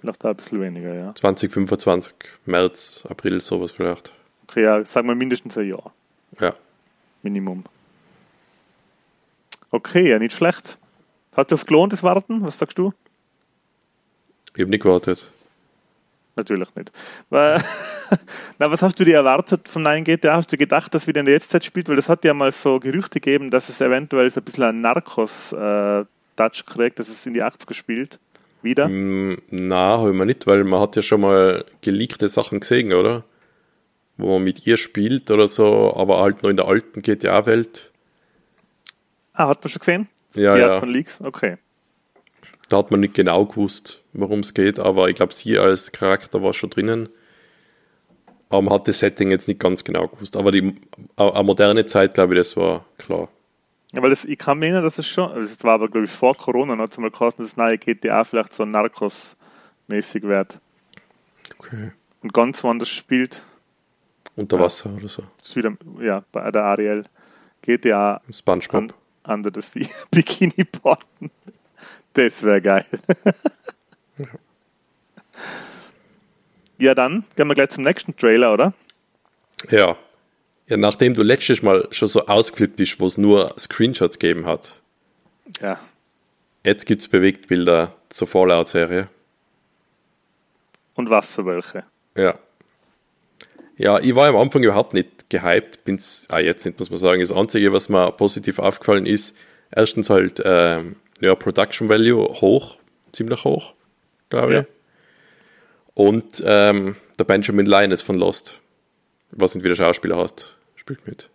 Vielleicht 0.00 0.24
ein 0.24 0.36
bisschen 0.36 0.60
weniger, 0.60 0.94
ja. 0.94 1.14
2025, 1.14 2.14
März, 2.46 3.04
April, 3.08 3.40
sowas 3.40 3.72
vielleicht. 3.72 4.12
Okay, 4.46 4.62
ja, 4.62 4.84
sagen 4.84 5.08
wir 5.08 5.14
mindestens 5.14 5.58
ein 5.58 5.68
Jahr. 5.68 5.92
Ja. 6.40 6.54
Minimum. 7.22 7.64
Okay, 9.70 10.08
ja, 10.08 10.18
nicht 10.18 10.34
schlecht. 10.34 10.78
Hat 11.36 11.52
das 11.52 11.66
gelohnt, 11.66 11.92
das 11.92 12.02
Warten? 12.02 12.42
Was 12.42 12.58
sagst 12.58 12.78
du? 12.78 12.92
Ich 14.54 14.60
habe 14.62 14.70
nicht 14.70 14.82
gewartet. 14.82 15.22
Natürlich 16.36 16.74
nicht. 16.76 16.92
Weil, 17.30 17.62
Na, 18.58 18.70
was 18.70 18.80
hast 18.80 18.98
du 18.98 19.04
dir 19.04 19.16
erwartet 19.16 19.68
vom 19.68 19.82
neuen 19.82 20.04
GTA? 20.04 20.36
Hast 20.36 20.50
du 20.50 20.56
gedacht, 20.56 20.94
dass 20.94 21.06
wieder 21.06 21.20
in 21.20 21.26
der 21.26 21.34
Jetztzeit 21.34 21.64
spielt? 21.64 21.88
Weil 21.88 21.96
das 21.96 22.08
hat 22.08 22.24
ja 22.24 22.32
mal 22.32 22.52
so 22.52 22.80
Gerüchte 22.80 23.20
gegeben, 23.20 23.50
dass 23.50 23.68
es 23.68 23.80
eventuell 23.80 24.30
so 24.30 24.40
ein 24.40 24.44
bisschen 24.44 24.64
ein 24.64 24.80
Narcos-Touch 24.80 26.66
kriegt, 26.66 26.98
dass 26.98 27.08
es 27.08 27.26
in 27.26 27.34
die 27.34 27.42
80er 27.42 27.74
spielt. 27.74 28.18
Wieder? 28.62 28.88
Mm, 28.88 29.38
na, 29.50 29.98
habe 29.98 30.10
ich 30.10 30.16
mir 30.16 30.26
nicht, 30.26 30.46
weil 30.46 30.64
man 30.64 30.80
hat 30.80 30.96
ja 30.96 31.02
schon 31.02 31.20
mal 31.20 31.64
geleakte 31.80 32.28
Sachen 32.28 32.60
gesehen, 32.60 32.92
oder? 32.92 33.24
Wo 34.16 34.34
man 34.34 34.44
mit 34.44 34.66
ihr 34.66 34.76
spielt 34.76 35.30
oder 35.30 35.48
so, 35.48 35.94
aber 35.96 36.20
halt 36.20 36.42
nur 36.42 36.50
in 36.50 36.56
der 36.56 36.66
alten 36.66 37.02
GTA-Welt. 37.02 37.92
Ah, 39.32 39.48
hat 39.48 39.62
man 39.62 39.70
schon 39.70 39.80
gesehen? 39.80 40.08
Ja, 40.34 40.54
die 40.54 40.60
ja. 40.60 40.70
Art 40.70 40.80
von 40.80 40.88
Leaks? 40.88 41.20
Okay. 41.20 41.58
Da 42.68 42.78
hat 42.78 42.90
man 42.90 43.00
nicht 43.00 43.14
genau 43.14 43.46
gewusst, 43.46 44.02
worum 44.12 44.40
es 44.40 44.52
geht, 44.52 44.78
aber 44.78 45.08
ich 45.08 45.14
glaube, 45.14 45.34
sie 45.34 45.58
als 45.58 45.92
Charakter 45.92 46.42
war 46.42 46.52
schon 46.52 46.70
drinnen. 46.70 47.08
Aber 48.50 48.62
man 48.62 48.74
hat 48.74 48.88
das 48.88 48.98
Setting 48.98 49.30
jetzt 49.30 49.46
nicht 49.48 49.60
ganz 49.60 49.84
genau 49.84 50.08
gewusst. 50.08 50.36
Aber 50.36 50.52
die 50.52 50.74
a 51.16 51.42
moderne 51.42 51.86
Zeit, 51.86 52.14
glaube 52.14 52.34
ich, 52.34 52.40
das 52.40 52.56
war 52.56 52.84
klar. 52.96 53.28
Ja, 53.98 54.02
weil 54.02 54.10
das, 54.10 54.24
ich 54.24 54.38
kann 54.38 54.60
mir 54.60 54.66
erinnern, 54.66 54.84
dass 54.84 54.96
es 54.96 55.08
schon, 55.08 55.28
also 55.32 55.52
das 55.52 55.64
war 55.64 55.74
aber 55.74 55.88
glaube 55.88 56.04
ich 56.04 56.12
vor 56.12 56.36
Corona, 56.36 56.76
noch 56.76 56.88
zumal 56.88 57.10
kosten, 57.10 57.42
dass 57.42 57.50
das 57.50 57.56
neue 57.56 57.76
GTA 57.78 58.22
vielleicht 58.22 58.54
so 58.54 58.62
Narcos-mäßig 58.62 60.22
wird. 60.22 60.60
Okay. 61.58 61.90
und 62.22 62.32
ganz 62.32 62.62
woanders 62.62 62.90
spielt. 62.90 63.42
Unter 64.36 64.60
Wasser 64.60 64.94
oder 64.94 65.08
so. 65.08 65.24
Das 65.38 65.48
ist 65.48 65.56
wieder, 65.56 65.76
ja, 66.00 66.22
bei 66.30 66.48
der 66.52 66.62
Ariel. 66.62 67.06
GTA 67.62 68.20
Spongebob. 68.30 68.74
un, 68.74 68.92
Under 69.24 69.50
the 69.52 69.62
Sea. 69.62 69.88
Bikini 70.12 70.62
Bottom. 70.62 71.32
Das 72.12 72.40
wäre 72.44 72.62
geil. 72.62 72.86
ja, 76.78 76.94
dann 76.94 77.24
gehen 77.34 77.48
wir 77.48 77.54
gleich 77.54 77.70
zum 77.70 77.82
nächsten 77.82 78.16
Trailer, 78.16 78.52
oder? 78.52 78.74
Ja. 79.70 79.96
Ja, 80.68 80.76
nachdem 80.76 81.14
du 81.14 81.22
letztes 81.22 81.62
Mal 81.62 81.88
schon 81.90 82.08
so 82.08 82.26
ausgeflippt 82.26 82.76
bist, 82.76 83.00
wo 83.00 83.06
es 83.06 83.16
nur 83.18 83.54
Screenshots 83.58 84.18
gegeben 84.18 84.46
hat, 84.46 84.74
Ja. 85.60 85.80
jetzt 86.64 86.84
gibt 86.86 87.00
es 87.00 87.08
Bewegtbilder 87.08 87.94
zur 88.10 88.28
Fallout-Serie. 88.28 89.08
Und 90.94 91.10
was 91.10 91.26
für 91.28 91.46
welche? 91.46 91.84
Ja. 92.16 92.38
Ja, 93.76 93.98
ich 94.00 94.14
war 94.14 94.26
am 94.28 94.36
Anfang 94.36 94.62
überhaupt 94.62 94.92
nicht 94.92 95.30
gehypt, 95.30 95.84
bin's 95.84 96.26
ah, 96.30 96.40
jetzt 96.40 96.66
nicht, 96.66 96.78
muss 96.80 96.90
man 96.90 96.98
sagen. 96.98 97.20
Das 97.20 97.32
Einzige, 97.32 97.72
was 97.72 97.88
mir 97.88 98.10
positiv 98.12 98.58
aufgefallen 98.58 99.06
ist, 99.06 99.34
erstens 99.70 100.10
halt, 100.10 100.42
ähm, 100.44 100.96
ja, 101.20 101.34
Production 101.36 101.88
Value 101.88 102.24
hoch, 102.40 102.76
ziemlich 103.12 103.44
hoch, 103.44 103.74
glaube 104.30 104.52
Ja. 104.52 104.60
ich. 104.62 104.66
Und 105.94 106.42
ähm, 106.44 106.96
der 107.18 107.24
Benjamin 107.24 107.66
Linus 107.66 108.02
von 108.02 108.18
Lost, 108.18 108.60
was 109.30 109.54
nicht 109.54 109.64
wie 109.64 109.68
der 109.68 109.76
Schauspieler 109.76 110.16
heißt, 110.16 110.56
spielt 110.88 111.06
mit. 111.06 111.28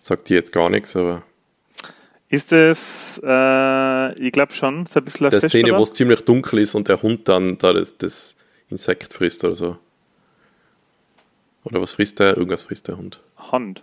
Sagt 0.00 0.28
dir 0.28 0.36
jetzt 0.36 0.52
gar 0.52 0.70
nichts, 0.70 0.94
aber 0.94 1.24
Ist 2.28 2.52
es, 2.52 3.20
äh, 3.24 4.12
ich 4.20 4.30
glaube 4.30 4.52
schon, 4.52 4.86
so 4.86 5.00
ein 5.00 5.04
bisschen 5.04 5.30
der 5.30 5.40
Szene, 5.40 5.76
wo 5.76 5.82
es 5.82 5.92
ziemlich 5.92 6.20
dunkel 6.24 6.60
ist 6.60 6.76
und 6.76 6.86
der 6.86 7.02
Hund 7.02 7.26
dann 7.28 7.58
da 7.58 7.72
das, 7.72 7.98
das 7.98 8.36
Insekt 8.68 9.12
frisst 9.12 9.42
oder 9.42 9.56
so. 9.56 9.76
Oder 11.64 11.80
was 11.80 11.90
frisst 11.92 12.20
der? 12.20 12.36
Irgendwas 12.36 12.62
frisst 12.62 12.86
der 12.86 12.96
Hund. 12.96 13.20
Hand. 13.50 13.82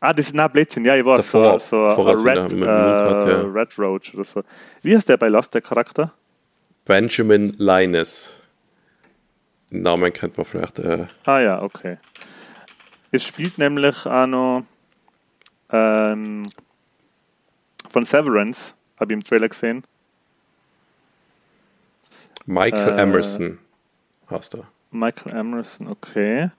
Ah, 0.00 0.12
das 0.12 0.26
ist 0.26 0.38
ein 0.38 0.52
Blödsinn, 0.52 0.84
ja, 0.84 0.96
ich 0.96 1.04
weiß, 1.04 1.18
Davor, 1.18 1.58
so, 1.60 1.88
so 1.90 2.02
Red, 2.02 2.38
hat, 2.38 2.52
äh, 2.52 3.30
ja. 3.30 3.42
Red 3.42 3.78
Roach 3.78 4.14
oder 4.14 4.24
so. 4.24 4.42
Wie 4.82 4.94
heißt 4.94 5.08
der 5.08 5.16
bei 5.16 5.28
Lost, 5.28 5.54
der 5.54 5.62
Charakter? 5.62 6.12
Benjamin 6.84 7.54
Linus. 7.58 8.36
Den 9.70 9.82
Namen 9.82 10.12
kennt 10.12 10.36
man 10.36 10.44
vielleicht. 10.44 10.78
Äh, 10.78 11.06
Ah 11.24 11.40
ja, 11.40 11.62
okay. 11.62 11.98
Es 13.12 13.24
spielt 13.24 13.58
nämlich 13.58 14.06
auch 14.06 14.26
noch 14.26 14.64
ähm, 15.70 16.44
von 17.88 18.04
Severance, 18.04 18.74
habe 18.98 19.12
ich 19.12 19.16
im 19.18 19.24
Trailer 19.24 19.48
gesehen. 19.48 19.84
Michael 22.46 22.98
Äh, 22.98 23.02
Emerson 23.02 23.58
heißt 24.30 24.54
er. 24.54 24.68
Michael 24.90 25.36
Emerson, 25.36 25.88
okay. 25.88 26.50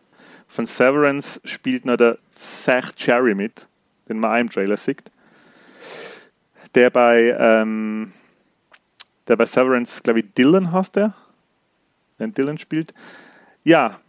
Von 0.48 0.66
Severance 0.66 1.40
spielt 1.46 1.86
noch 1.86 1.98
der 1.98 2.18
Zach 2.32 2.94
Cherry 2.96 3.36
mit, 3.36 3.66
den 4.10 4.20
man 4.20 4.32
auch 4.32 4.40
im 4.40 4.50
Trailer 4.50 4.78
sieht. 4.78 5.04
Der 6.76 6.90
bei, 6.90 7.36
ähm, 7.38 8.14
der 9.28 9.38
bei 9.38 9.46
Severance, 9.46 10.02
glaube 10.02 10.20
ich, 10.22 10.34
Dylan 10.34 10.72
heißt 10.72 10.96
der. 10.96 11.14
Den 12.20 12.34
Dylan 12.34 12.58
spielt. 12.58 12.94
Ja, 13.64 14.00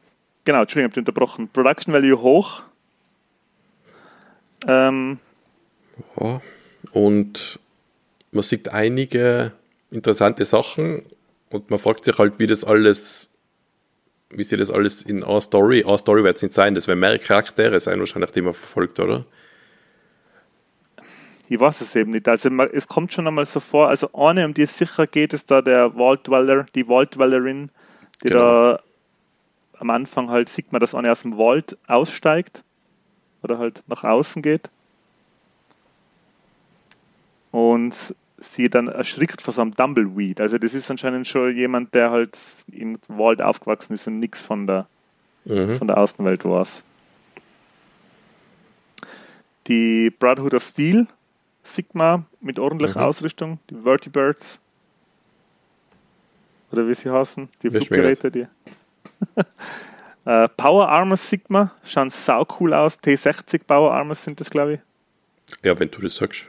genau, 0.45 0.63
Entschuldigung, 0.63 0.91
ich 0.91 0.97
habe 0.97 1.01
unterbrochen. 1.01 1.49
Production 1.49 1.93
Value 1.95 2.21
hoch. 2.21 2.63
Ähm, 4.67 5.19
Ja. 6.19 6.41
Und 6.93 7.59
man 8.33 8.43
sieht 8.43 8.69
einige 8.71 9.53
interessante 9.91 10.45
Sachen 10.45 11.03
und 11.51 11.71
man 11.71 11.79
fragt 11.79 12.05
sich 12.05 12.19
halt, 12.19 12.39
wie 12.39 12.47
das 12.47 12.65
alles, 12.65 13.31
wie 14.31 14.45
sie 14.45 14.57
das 14.57 14.71
alles 14.71 15.03
in 15.03 15.23
einer 15.23 15.41
Story, 15.41 15.85
eine 15.87 15.99
Story 15.99 16.25
wird 16.25 16.37
es 16.37 16.43
nicht 16.43 16.55
sein, 16.55 16.75
das 16.75 16.89
werden 16.89 17.01
mehrere 17.01 17.19
Charaktere 17.19 17.79
sein, 17.81 17.99
wahrscheinlich, 18.01 18.31
die 18.31 18.41
man 18.43 18.55
verfolgt, 18.55 19.01
oder? 19.01 19.25
Ich 21.49 21.61
weiß 21.61 21.83
es 21.83 21.95
eben 21.95 22.13
nicht. 22.13 22.27
Also 22.29 22.49
es 22.73 22.89
kommt 22.89 23.13
schon 23.13 23.27
einmal 23.27 23.45
so 23.45 23.61
vor, 23.61 23.89
also 23.89 24.11
eine, 24.15 24.47
um 24.47 24.55
die 24.55 24.63
es 24.63 24.79
sicher 24.79 25.07
geht, 25.07 25.35
ist 25.35 25.51
da 25.51 25.61
der 25.61 25.95
Walddweller, 25.95 26.67
die 26.75 26.89
Walddwellerin, 26.89 27.71
die 28.23 28.29
Genau. 28.29 28.41
da 28.41 28.83
am 29.83 29.90
Anfang 29.90 30.31
halt 30.31 30.49
sieht 30.49 30.71
man, 30.73 30.81
dass 30.81 30.95
eine 30.95 31.11
aus 31.11 31.23
dem 31.23 31.37
Wald 31.37 31.77
aussteigt 31.88 32.62
oder 33.42 33.59
halt 33.59 33.83
nach 33.88 34.05
außen 34.05 34.40
geht 34.40 34.71
und 37.51 38.14
sie 38.38 38.71
dann 38.71 38.87
erschrickt 38.88 39.42
vor 39.42 39.53
so 39.53 39.61
einem 39.61 39.75
Dumbleweed. 39.75 40.40
Also 40.40 40.57
das 40.59 40.73
ist 40.73 40.88
anscheinend 40.90 41.27
schon 41.29 41.55
jemand, 41.57 41.95
der 41.95 42.11
halt 42.12 42.38
im 42.71 42.97
Wald 43.09 43.42
aufgewachsen 43.42 43.95
ist 43.95 44.07
und 44.07 44.18
nichts 44.21 44.42
von 44.42 44.66
der 44.66 44.87
Mhm. 45.45 45.79
von 45.79 45.88
der 45.88 45.99
Außenwelt 45.99 46.45
weiß. 46.45 46.85
Die 49.66 50.11
Brotherhood 50.11 50.55
of 50.55 50.62
Steel, 50.62 51.09
Sigma 51.64 52.25
mit 52.40 52.61
ordentlicher 52.61 53.01
Mhm. 53.01 53.07
Ausrüstung, 53.07 53.59
die 53.68 53.75
Vertibirds. 53.75 54.61
Oder 56.71 56.87
wie 56.88 56.95
sie 56.95 57.11
heißen, 57.11 57.49
die 57.62 57.71
Fluggeräte, 57.71 58.31
die. 58.31 58.47
äh, 60.25 60.49
Power 60.49 60.89
Armors 60.89 61.29
Sigma, 61.29 61.73
schauen 61.85 62.11
sau 62.11 62.47
cool 62.61 62.75
aus. 62.75 62.99
T60 62.99 63.63
Power 63.67 63.93
Armors 63.93 64.23
sind 64.25 64.41
das, 64.41 64.51
glaube 64.51 64.75
ich. 64.75 64.81
Ja, 65.65 65.79
wenn 65.79 65.91
du 65.91 66.01
das 66.01 66.15
sagst. 66.15 66.45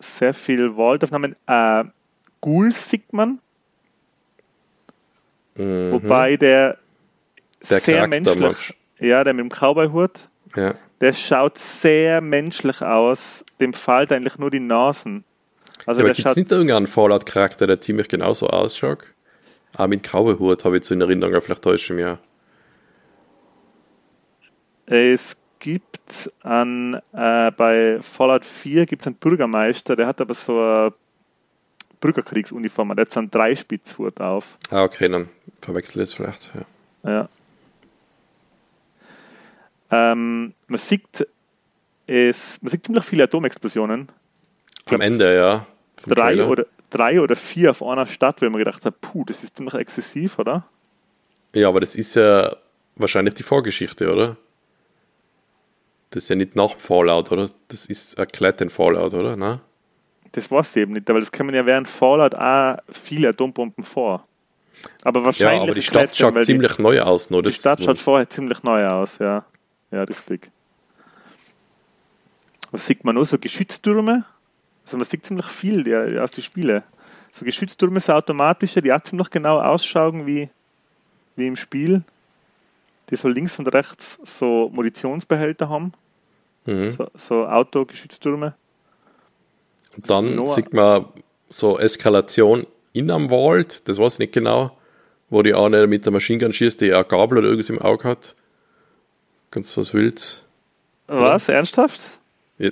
Sehr 0.00 0.34
viel 0.34 0.76
Waldaufnahmen. 0.76 1.36
Äh, 1.46 1.84
Ghoul 2.40 2.72
Sigma, 2.72 3.36
Mhm. 5.56 5.92
wobei 5.92 6.36
der, 6.36 6.78
Der 7.70 7.80
sehr 7.80 7.80
Charakter 7.80 8.08
menschlich, 8.08 8.40
magst. 8.40 8.74
ja, 8.98 9.22
der 9.24 9.34
mit 9.34 9.44
dem 9.44 9.50
Cowboy-Hut, 9.50 10.28
Ja. 10.56 10.74
Der 11.00 11.12
schaut 11.12 11.58
sehr 11.58 12.20
menschlich 12.20 12.80
aus. 12.82 13.44
Dem 13.60 13.72
fällt 13.72 14.10
eigentlich 14.12 14.38
nur 14.38 14.50
die 14.50 14.60
Nasen. 14.60 15.24
Also 15.86 16.00
ja, 16.00 16.06
aber 16.06 16.14
gibt 16.14 16.26
es 16.28 16.36
nicht 16.36 16.50
irgendeinen 16.50 16.86
Fallout-Charakter, 16.86 17.66
der 17.66 17.80
ziemlich 17.80 18.08
genauso 18.08 18.46
ausschaut? 18.48 19.04
Ah, 19.76 19.86
mit 19.86 20.02
Cowboy-Hut 20.02 20.64
habe 20.64 20.78
ich 20.78 20.84
so 20.84 20.94
in 20.94 21.00
Erinnerung, 21.00 21.40
vielleicht 21.42 21.62
täusche 21.62 21.92
ich 21.92 21.96
mich 21.96 22.06
auch. 22.06 22.18
Es 24.86 25.36
gibt 25.58 26.30
an, 26.42 27.00
äh, 27.12 27.50
bei 27.50 27.98
Fallout 28.02 28.44
4 28.44 28.86
gibt 28.86 29.02
es 29.02 29.06
einen 29.06 29.16
Bürgermeister, 29.16 29.96
der 29.96 30.06
hat 30.06 30.20
aber 30.20 30.34
so 30.34 30.60
eine 30.60 30.92
Bürgerkriegsuniform, 32.00 32.94
der 32.94 33.06
hat 33.06 33.12
so 33.12 33.20
einen 33.20 33.30
Dreispitzhut 33.30 34.20
auf. 34.20 34.58
Ah, 34.70 34.82
okay, 34.82 35.08
dann 35.08 35.28
verwechsel 35.60 36.02
ich 36.02 36.10
es 36.10 36.14
vielleicht. 36.14 36.52
Ja. 37.02 37.10
Ja. 37.10 37.28
Ähm, 40.12 40.54
man 40.66 40.78
sieht 40.78 41.26
es, 42.06 42.58
man 42.60 42.70
sieht 42.70 42.84
ziemlich 42.84 43.04
viele 43.04 43.24
Atomexplosionen. 43.24 44.08
Am 44.90 45.00
Ende, 45.00 45.34
ja. 45.34 45.66
Drei 46.06 46.34
Trailer. 46.34 46.48
oder, 46.50 46.66
drei 46.94 47.20
oder 47.20 47.36
vier 47.36 47.70
auf 47.70 47.82
einer 47.82 48.06
Stadt, 48.06 48.40
weil 48.40 48.50
man 48.50 48.58
gedacht 48.60 48.84
hat, 48.84 49.00
puh, 49.00 49.24
das 49.24 49.42
ist 49.42 49.56
ziemlich 49.56 49.74
exzessiv, 49.74 50.38
oder? 50.38 50.64
Ja, 51.54 51.68
aber 51.68 51.80
das 51.80 51.94
ist 51.96 52.14
ja 52.14 52.54
wahrscheinlich 52.96 53.34
die 53.34 53.42
Vorgeschichte, 53.42 54.12
oder? 54.12 54.36
Das 56.10 56.24
ist 56.24 56.28
ja 56.28 56.36
nicht 56.36 56.54
nach 56.54 56.70
dem 56.72 56.80
Fallout, 56.80 57.32
oder? 57.32 57.48
Das 57.68 57.86
ist 57.86 58.14
erklärt 58.14 58.60
den 58.60 58.70
Fallout, 58.70 59.14
oder? 59.14 59.36
Na? 59.36 59.60
Das 60.32 60.50
weiß 60.50 60.76
ich 60.76 60.82
eben 60.82 60.92
nicht, 60.92 61.08
weil 61.08 61.20
das 61.20 61.32
kommen 61.32 61.54
ja 61.54 61.66
während 61.66 61.88
Fallout 61.88 62.34
auch 62.34 62.76
viele 62.90 63.28
Atombomben 63.28 63.84
vor. 63.84 64.26
Aber 65.02 65.20
Ja, 65.20 65.26
wahrscheinlich. 65.26 65.62
aber 65.62 65.74
die 65.74 65.82
Stadt 65.82 66.10
es 66.10 66.16
schaut 66.18 66.34
weil 66.34 66.44
ziemlich 66.44 66.78
neu 66.78 67.00
aus, 67.00 67.30
noch. 67.30 67.42
Die, 67.42 67.50
die 67.50 67.54
Stadt 67.54 67.82
schaut 67.82 67.98
vorher 67.98 68.28
ziemlich 68.28 68.62
neu 68.62 68.86
aus, 68.86 69.18
ja. 69.18 69.44
Ja, 69.90 70.02
richtig. 70.02 70.50
Was 72.70 72.86
sieht 72.86 73.04
man 73.04 73.14
noch? 73.14 73.24
So 73.24 73.38
Geschütztürme? 73.38 74.24
Also 74.84 74.96
man 74.96 75.06
sieht 75.06 75.24
ziemlich 75.24 75.46
viel 75.46 75.84
die, 75.84 76.18
aus 76.18 76.32
den 76.32 76.44
Spielen. 76.44 76.82
So 77.32 77.44
Geschütztürme, 77.44 78.00
so 78.00 78.12
automatische, 78.12 78.80
die 78.80 78.92
auch 78.92 79.00
ziemlich 79.00 79.30
genau 79.30 79.60
ausschauen 79.60 80.26
wie, 80.26 80.50
wie 81.36 81.46
im 81.46 81.56
Spiel. 81.56 82.02
Die 83.10 83.16
so 83.16 83.28
links 83.28 83.58
und 83.58 83.68
rechts 83.68 84.18
so 84.24 84.70
Munitionsbehälter 84.72 85.68
haben. 85.68 85.92
Mhm. 86.66 86.92
So, 86.92 87.08
so 87.14 87.46
Autogeschütztürme. 87.46 88.54
Und 89.96 90.10
dann 90.10 90.46
sieht 90.46 90.72
man 90.72 91.06
so 91.48 91.78
Eskalation 91.78 92.66
in 92.92 93.10
am 93.10 93.30
Wald, 93.30 93.88
das 93.88 93.98
weiß 93.98 94.14
ich 94.14 94.18
nicht 94.20 94.32
genau, 94.32 94.76
wo 95.28 95.42
die 95.42 95.54
eine 95.54 95.86
mit 95.86 96.04
der 96.04 96.12
Machine 96.12 96.38
Gun 96.38 96.52
schießt, 96.52 96.80
die 96.80 96.94
ein 96.94 97.04
Gabel 97.08 97.38
oder 97.38 97.48
irgendwas 97.48 97.70
im 97.70 97.80
Auge 97.80 98.08
hat. 98.08 98.36
Ganz 99.50 99.76
was 99.76 99.92
wild. 99.92 100.44
Was? 101.06 101.48
Ernsthaft? 101.48 102.02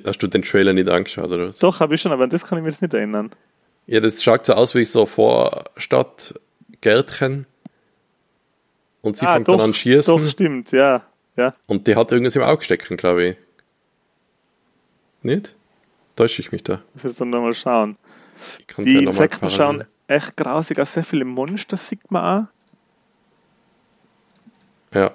Hast 0.04 0.18
du 0.22 0.26
den 0.28 0.42
Trailer 0.42 0.72
nicht 0.72 0.88
angeschaut, 0.88 1.26
oder 1.30 1.48
was? 1.48 1.58
Doch, 1.58 1.80
habe 1.80 1.94
ich 1.94 2.00
schon, 2.00 2.12
aber 2.12 2.24
an 2.24 2.30
das 2.30 2.44
kann 2.46 2.58
ich 2.58 2.64
mir 2.64 2.70
jetzt 2.70 2.82
nicht 2.82 2.94
erinnern. 2.94 3.30
Ja, 3.86 4.00
das 4.00 4.22
schaut 4.22 4.44
so 4.46 4.54
aus 4.54 4.74
wie 4.74 4.84
so 4.84 5.06
Vorstadt 5.06 6.34
Gärtchen. 6.80 7.46
Und 9.00 9.16
sie 9.16 9.26
fängt 9.26 9.48
dann 9.48 9.60
an 9.60 9.74
schießen 9.74 10.14
Ah, 10.14 10.18
Doch, 10.18 10.28
stimmt, 10.28 10.70
ja. 10.70 11.02
ja. 11.36 11.54
und 11.66 11.88
die 11.88 11.96
hat 11.96 12.12
irgendwas 12.12 12.36
im 12.36 12.42
Auge 12.42 12.62
stecken, 12.62 12.96
glaube 12.96 13.24
ich. 13.24 13.36
Nicht? 15.22 15.56
Täusche 16.14 16.42
ich 16.42 16.52
mich 16.52 16.62
da? 16.62 16.80
Muss 16.94 17.02
jetzt 17.02 17.20
dann 17.20 17.30
nochmal 17.30 17.54
schauen. 17.54 17.96
Ich 18.60 18.74
Die 18.76 18.94
ja 18.94 19.00
noch 19.00 19.12
Insekten 19.12 19.50
schauen 19.50 19.84
echt 20.12 20.36
grausig 20.36 20.78
aus. 20.78 20.92
Sehr 20.92 21.04
viele 21.04 21.24
Monster 21.24 21.76
sieht 21.76 22.10
man 22.10 22.48
auch. 24.92 24.96
Ja. 24.96 25.10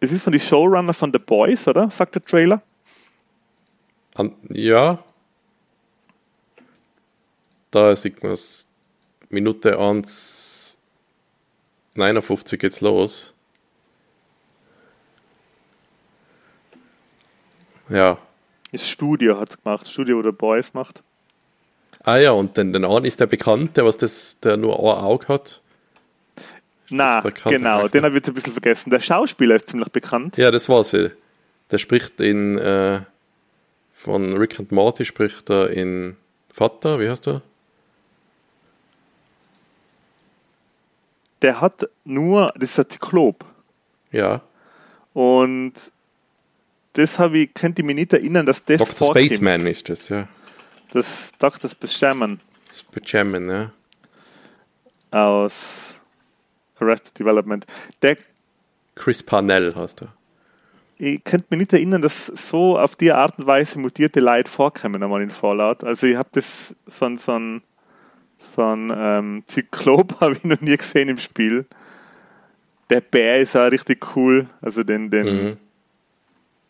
Es 0.00 0.12
ist 0.12 0.22
von 0.22 0.32
den 0.32 0.40
Showrunner 0.40 0.92
von 0.92 1.12
The 1.12 1.18
Boys, 1.18 1.68
oder? 1.68 1.90
Sagt 1.90 2.16
der 2.16 2.24
Trailer. 2.24 2.62
An, 4.14 4.34
ja. 4.48 5.02
Da 7.70 7.96
sieht 7.96 8.22
man 8.22 8.32
es. 8.32 8.68
Minute 9.30 9.78
1, 9.78 10.76
59 11.94 12.60
geht's 12.60 12.80
los. 12.82 13.32
Ja. 17.88 18.18
Das 18.72 18.88
Studio 18.88 19.38
hat 19.38 19.50
es 19.50 19.62
gemacht. 19.62 19.88
Studio, 19.88 20.18
wo 20.18 20.22
The 20.22 20.32
Boys 20.32 20.74
macht. 20.74 21.02
Ah 22.04 22.16
ja, 22.16 22.32
und 22.32 22.56
den, 22.56 22.72
den 22.72 22.84
einen 22.84 23.04
ist 23.04 23.20
der 23.20 23.26
Bekannte, 23.26 23.84
was 23.84 23.96
das, 23.96 24.38
der 24.40 24.56
nur 24.56 24.78
ein 24.78 25.04
Auge 25.04 25.28
hat. 25.28 25.62
Na, 26.88 27.20
genau, 27.20 27.88
den 27.88 28.04
habe 28.04 28.14
ich 28.14 28.16
jetzt 28.16 28.28
ein 28.28 28.34
bisschen 28.34 28.52
vergessen. 28.52 28.90
Der 28.90 29.00
Schauspieler 29.00 29.56
ist 29.56 29.70
ziemlich 29.70 29.88
bekannt. 29.88 30.36
Ja, 30.36 30.50
das 30.50 30.68
war 30.68 30.84
sie. 30.84 31.10
Der 31.70 31.78
spricht 31.78 32.20
in 32.20 32.58
äh, 32.58 33.00
von 34.02 34.36
Rick 34.36 34.58
and 34.58 34.72
Morty 34.72 35.04
spricht 35.04 35.48
er 35.48 35.70
in 35.70 36.16
Vater, 36.50 36.98
wie 36.98 37.08
heißt 37.08 37.28
er? 37.28 37.42
Der 41.40 41.60
hat 41.60 41.88
nur, 42.04 42.52
das 42.56 42.70
ist 42.70 42.78
ein 42.80 42.90
Zyklop. 42.90 43.44
Ja. 44.10 44.42
Und 45.12 45.74
das 46.94 47.18
habe 47.20 47.38
ich, 47.38 47.54
könnte 47.54 47.82
ich 47.82 47.86
mich 47.86 47.94
nicht 47.94 48.12
erinnern, 48.12 48.44
dass 48.44 48.64
das 48.64 48.78
Dr. 48.78 48.94
vorkommt. 48.94 49.26
Spaceman 49.26 49.66
ist 49.68 49.88
das, 49.88 50.08
ja. 50.08 50.26
Das 50.92 51.30
Dr. 51.38 51.70
Spaceman 51.70 52.40
Spaceman, 52.72 53.48
ja. 53.48 53.72
aus 55.12 55.94
Arrested 56.80 57.20
Development. 57.20 57.64
Der, 58.02 58.16
Chris 58.96 59.22
Parnell 59.22 59.74
heißt 59.76 60.02
er. 60.02 60.12
Ich 61.04 61.24
könnte 61.24 61.46
mich 61.50 61.58
nicht 61.58 61.72
erinnern, 61.72 62.00
dass 62.00 62.26
so 62.26 62.78
auf 62.78 62.94
die 62.94 63.10
Art 63.10 63.36
und 63.36 63.46
Weise 63.48 63.80
mutierte 63.80 64.20
Leute 64.20 64.48
vorkommen 64.48 65.02
einmal 65.02 65.20
in 65.22 65.30
Fallout. 65.30 65.82
Also 65.82 66.06
ich 66.06 66.14
habe 66.14 66.28
das 66.30 66.76
so 66.86 67.06
ein, 67.06 67.18
so 67.18 67.32
ein, 67.32 67.62
so 68.54 68.62
ein 68.62 68.92
ähm, 68.94 69.42
Zyklop 69.48 70.16
habe 70.20 70.34
ich 70.34 70.44
noch 70.44 70.60
nie 70.60 70.76
gesehen 70.76 71.08
im 71.08 71.18
Spiel. 71.18 71.66
Der 72.88 73.00
Bär 73.00 73.40
ist 73.40 73.56
auch 73.56 73.68
richtig 73.70 74.14
cool. 74.14 74.46
Also 74.60 74.84
den, 74.84 75.10
den 75.10 75.26
Mhm. 75.26 75.56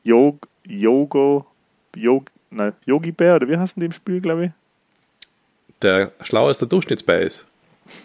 Yog, 0.05 0.49
Yogo, 0.67 1.47
Yog, 1.95 2.31
nein, 2.51 2.73
Yogi 2.87 3.13
Bär 3.13 3.37
oder 3.37 3.49
wie 3.49 3.57
heißt 3.59 3.77
denn 3.77 3.83
die 3.83 3.87
im 3.87 3.93
Spiel, 3.93 4.21
glaube 4.23 4.47
ich? 4.47 4.51
Der 5.83 6.13
der 6.59 6.69
Durchschnittsbär 6.69 7.21
ist. 7.21 7.45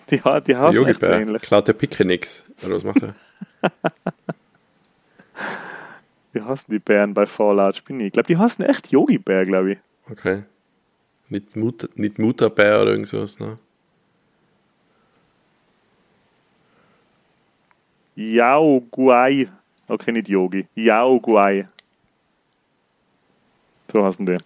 Die, 0.10 0.18
die 0.18 0.54
Der 0.54 0.74
so 0.74 0.84
Yogi-Bär. 0.84 1.22
ähnlich. 1.22 1.42
Klaut 1.42 1.68
der 1.70 1.74
Picke 1.74 2.04
nix. 2.04 2.44
Oder 2.66 2.76
was 2.76 2.84
macht 2.84 3.02
er? 3.04 3.16
Wie 6.38 6.41
heißen 6.43 6.71
die 6.71 6.78
Bären 6.78 7.15
bei 7.15 7.26
Fallout? 7.26 7.78
Ich 7.78 7.84
bin 7.84 7.97
nie. 7.97 8.06
Ich 8.08 8.13
glaube, 8.13 8.28
die 8.28 8.38
heißen 8.38 8.63
echt 8.63 8.91
Yogi 8.91 9.17
Bär, 9.17 9.43
glaube 9.43 9.71
ich. 9.71 9.78
Okay. 10.08 10.43
Nicht, 11.30 11.56
Mut, 11.56 11.89
nicht 11.97 12.19
Mutterbär 12.19 12.80
oder 12.82 12.91
irgend 12.91 13.08
sowas, 13.08 13.39
ne? 13.39 13.58
Yao 18.15 18.82
Guai. 18.91 19.47
Okay, 19.88 20.12
nicht 20.12 20.30
Yogi. 20.30 20.67
Yao 20.76 21.19
Guai. 21.19 21.67
So 23.91 24.06
heißen 24.06 24.26
die. 24.26 24.38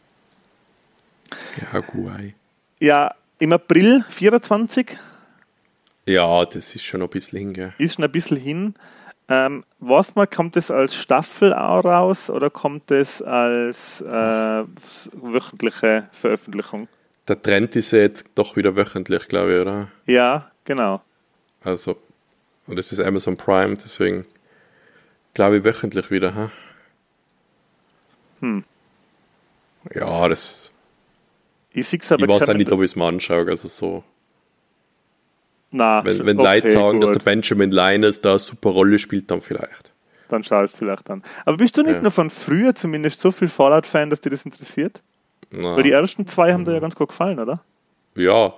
Ja, 1.73 1.79
Guai. 1.81 2.35
Ja, 2.79 3.13
im 3.39 3.51
April 3.51 4.05
24 4.09 4.97
Ja, 6.05 6.45
das 6.45 6.73
ist 6.73 6.83
schon 6.85 7.01
ein 7.01 7.09
bisschen 7.09 7.39
hin, 7.39 7.53
gell? 7.53 7.73
ist 7.77 7.95
schon 7.95 8.05
ein 8.05 8.11
bisschen 8.11 8.37
hin. 8.37 8.75
Ähm, 9.31 9.63
was 9.79 10.13
mal, 10.15 10.27
kommt 10.27 10.57
es 10.57 10.69
als 10.69 10.93
Staffel 10.93 11.53
auch 11.53 11.85
raus 11.85 12.29
oder 12.29 12.49
kommt 12.49 12.91
es 12.91 13.21
als 13.21 14.01
äh, 14.01 14.05
wöchentliche 15.13 16.09
Veröffentlichung? 16.11 16.89
Der 17.29 17.41
Trend 17.41 17.77
ist 17.77 17.91
ja 17.91 17.99
jetzt 17.99 18.25
doch 18.35 18.57
wieder 18.57 18.75
wöchentlich, 18.75 19.29
glaube 19.29 19.53
ich, 19.53 19.61
oder? 19.61 19.87
Ja, 20.05 20.51
genau. 20.65 21.01
Also, 21.63 21.95
und 22.67 22.75
das 22.75 22.91
ist 22.91 22.99
Amazon 22.99 23.37
Prime, 23.37 23.77
deswegen 23.77 24.25
glaube 25.33 25.59
ich 25.59 25.63
wöchentlich 25.63 26.11
wieder, 26.11 26.35
ha? 26.35 26.51
Hm. 28.41 28.65
Ja, 29.93 30.27
das. 30.27 30.71
Ich 31.71 31.87
sehe 31.87 31.99
es 32.01 32.11
aber 32.11 32.23
ich 32.23 32.29
weiß 32.29 32.49
auch 32.49 32.53
nicht, 32.53 32.71
ob 32.73 32.81
ich 32.81 32.91
es 32.91 32.95
mir 32.97 33.05
anschaue, 33.05 33.47
also 33.47 33.69
so. 33.69 34.03
Na, 35.71 36.03
Wenn, 36.03 36.25
wenn 36.25 36.37
okay, 36.39 36.55
Leute 36.55 36.69
sagen, 36.69 36.99
dass 37.01 37.11
gut. 37.11 37.15
der 37.21 37.23
Benjamin 37.23 37.71
Linus 37.71 38.19
da 38.21 38.31
eine 38.31 38.39
super 38.39 38.71
Rolle 38.71 38.99
spielt, 38.99 39.31
dann 39.31 39.41
vielleicht. 39.41 39.91
Dann 40.29 40.43
schau 40.43 40.61
es 40.63 40.75
vielleicht 40.75 41.09
an. 41.09 41.23
Aber 41.45 41.57
bist 41.57 41.75
du 41.77 41.81
nicht 41.83 41.95
Ja. 41.95 42.01
nur 42.01 42.11
von 42.11 42.29
früher 42.29 42.75
zumindest 42.75 43.19
so 43.21 43.31
viel 43.31 43.47
Fallout-Fan, 43.49 44.09
dass 44.09 44.21
dir 44.21 44.29
das 44.29 44.43
interessiert? 44.45 45.01
Na, 45.49 45.75
Weil 45.75 45.83
die 45.83 45.91
ersten 45.91 46.27
zwei 46.27 46.53
haben 46.53 46.65
dir 46.65 46.71
ja 46.71 46.77
Mhm. 46.77 46.81
ganz 46.81 46.95
gut 46.95 47.09
gefallen, 47.09 47.39
oder? 47.39 47.61
ja. 48.15 48.53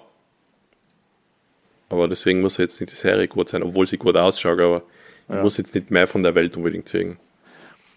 Aber 1.89 2.07
deswegen 2.07 2.41
muss 2.41 2.57
jetzt 2.57 2.79
nicht 2.81 2.91
die 2.91 2.95
Serie 2.95 3.27
gut 3.27 3.49
sein, 3.49 3.61
obwohl 3.61 3.85
sie 3.85 3.97
gut 3.97 4.17
ausschaut, 4.17 4.59
aber 4.59 4.81
ich 5.29 5.35
Ja. 5.35 5.41
muss 5.43 5.57
jetzt 5.57 5.75
nicht 5.75 5.91
mehr 5.91 6.07
von 6.07 6.23
der 6.23 6.33
Welt 6.33 6.57
unbedingt 6.57 6.87
sehen. 6.89 7.17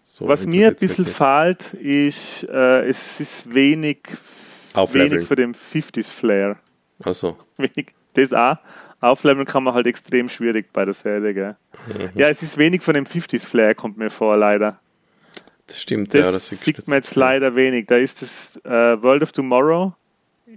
So 0.05 0.29
Was 0.29 0.47
mir 0.47 0.69
ein 0.69 0.77
bisschen 0.77 1.07
fehlt, 1.07 1.73
ist, 1.75 2.45
äh, 2.45 2.87
es 2.87 3.21
ist 3.21 3.55
wenig, 3.55 3.99
Aufleveln. 4.75 5.13
wenig 5.13 5.27
für 5.27 5.37
den 5.37 5.55
50s-Flair. 5.55 6.57
Also, 7.03 7.37
Wenig, 7.57 7.95
das 8.15 8.33
auch. 8.35 8.57
Aufleveln 9.07 9.47
kann 9.47 9.63
man 9.65 9.75
halt 9.75 9.87
extrem 9.87 10.29
schwierig 10.29 10.73
bei 10.73 10.85
der 10.85 10.95
Serie, 10.95 11.35
gell? 11.35 11.57
Mhm. 11.89 12.11
Ja, 12.15 12.29
es 12.29 12.43
ist 12.43 12.59
wenig 12.59 12.83
von 12.83 12.95
dem 12.95 13.05
50s-Flair, 13.05 13.75
kommt 13.75 13.97
mir 13.99 14.11
vor, 14.11 14.37
leider. 14.37 14.79
das 15.67 15.81
stimmt, 15.83 16.13
Das, 16.15 16.21
ja. 16.21 16.33
Das 16.33 16.49
sieht 16.49 16.87
man 16.89 16.97
jetzt 16.99 17.15
leider 17.17 17.55
wenig. 17.55 17.87
Da 17.87 17.97
ist 17.97 18.23
das 18.23 18.57
äh, 18.65 19.03
World 19.03 19.23
of 19.23 19.33
Tomorrow 19.33 19.93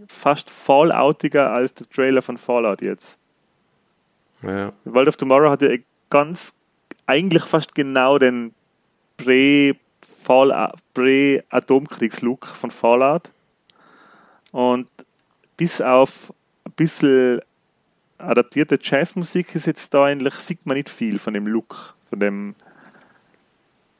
fast 0.07 0.49
Falloutiger 0.51 1.51
als 1.51 1.73
der 1.73 1.89
Trailer 1.89 2.21
von 2.21 2.37
Fallout 2.37 2.81
jetzt. 2.81 3.17
Ja, 4.43 4.71
World 4.85 5.09
of 5.09 5.17
Tomorrow 5.17 5.49
hat 5.49 5.61
ja 5.61 5.69
ganz, 6.09 6.53
eigentlich 7.07 7.43
fast 7.43 7.75
genau 7.75 8.17
den 8.19 8.53
Prä-Fall- 9.17 10.71
Prä-Atomkriegs-Look 10.93 12.47
von 12.47 12.71
Fallout. 12.71 13.29
Und 14.51 14.89
bis 15.57 15.81
auf 15.81 16.33
ein 16.65 16.71
bisschen 16.73 17.41
adaptierte 18.19 18.77
Jazzmusik 18.81 19.55
ist 19.55 19.65
jetzt 19.65 19.93
da 19.93 20.05
eigentlich, 20.05 20.33
sieht 20.35 20.65
man 20.65 20.77
nicht 20.77 20.89
viel 20.89 21.19
von 21.19 21.33
dem 21.33 21.47
Look, 21.47 21.95
von 22.09 22.19
dem, 22.19 22.55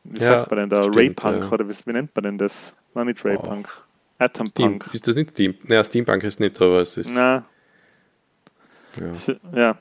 wie 0.04 0.20
Ja, 0.22 0.28
sagt 0.28 0.52
man 0.52 0.60
denn 0.60 0.70
da, 0.70 0.84
stimmt, 0.84 0.96
Ray-Punk 0.98 1.44
ja. 1.46 1.52
oder 1.52 1.68
wie, 1.68 1.74
wie 1.86 1.92
nennt 1.94 2.16
man 2.16 2.24
denn 2.24 2.38
das? 2.38 2.74
Nein, 2.94 3.08
nicht 3.08 3.24
Ray-Punk. 3.24 3.68
Steam, 3.68 3.84
Atom-Punk. 4.20 4.90
ist 4.94 5.08
das 5.08 5.16
nicht 5.16 5.32
Steam? 5.32 5.56
Naja, 5.64 5.84
Steampunk 5.84 6.24
ist 6.24 6.40
nicht, 6.40 6.62
aber 6.62 6.82
es 6.82 6.98
ist. 6.98 7.10
Na, 7.10 7.46
Ja, 8.98 9.14
ja. 9.56 9.78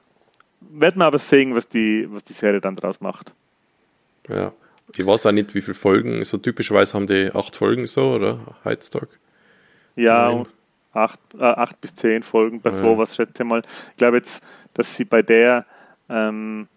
Werden 0.61 0.99
wir 0.99 1.07
aber 1.07 1.19
sehen, 1.19 1.55
was 1.55 1.69
die, 1.69 2.07
was 2.11 2.25
die 2.25 2.33
Serie 2.33 2.61
dann 2.61 2.77
draus 2.77 3.01
macht. 3.01 3.33
ja. 4.29 4.53
Ich 4.97 5.05
weiß 5.05 5.27
auch 5.27 5.33
nicht, 5.33 5.55
wie 5.55 5.61
viele 5.61 5.75
Folgen. 5.75 6.25
So 6.25 6.39
typischerweise 6.39 6.95
haben 6.95 7.07
die 7.07 7.31
acht 7.35 7.55
Folgen 7.57 7.87
so, 7.87 8.15
oder? 8.15 8.57
Heiztag. 8.65 9.09
Ja, 9.97 10.33
Nein. 10.33 10.47
Acht, 10.93 11.21
äh, 11.39 11.43
acht 11.45 11.81
bis 11.81 11.95
zehn 11.95 12.23
Folgen 12.23 12.61
bei 12.61 12.71
Ja. 12.71 12.77
sowas, 12.77 13.15
schätze 13.15 13.45
mal. 13.45 13.63
Ich 13.91 13.97
glaube 13.97 14.17
jetzt, 14.19 14.43
dass 14.75 14.95
sie 14.97 15.05
bei 15.05 15.23
der, 15.23 15.65
ähm, 16.09 16.69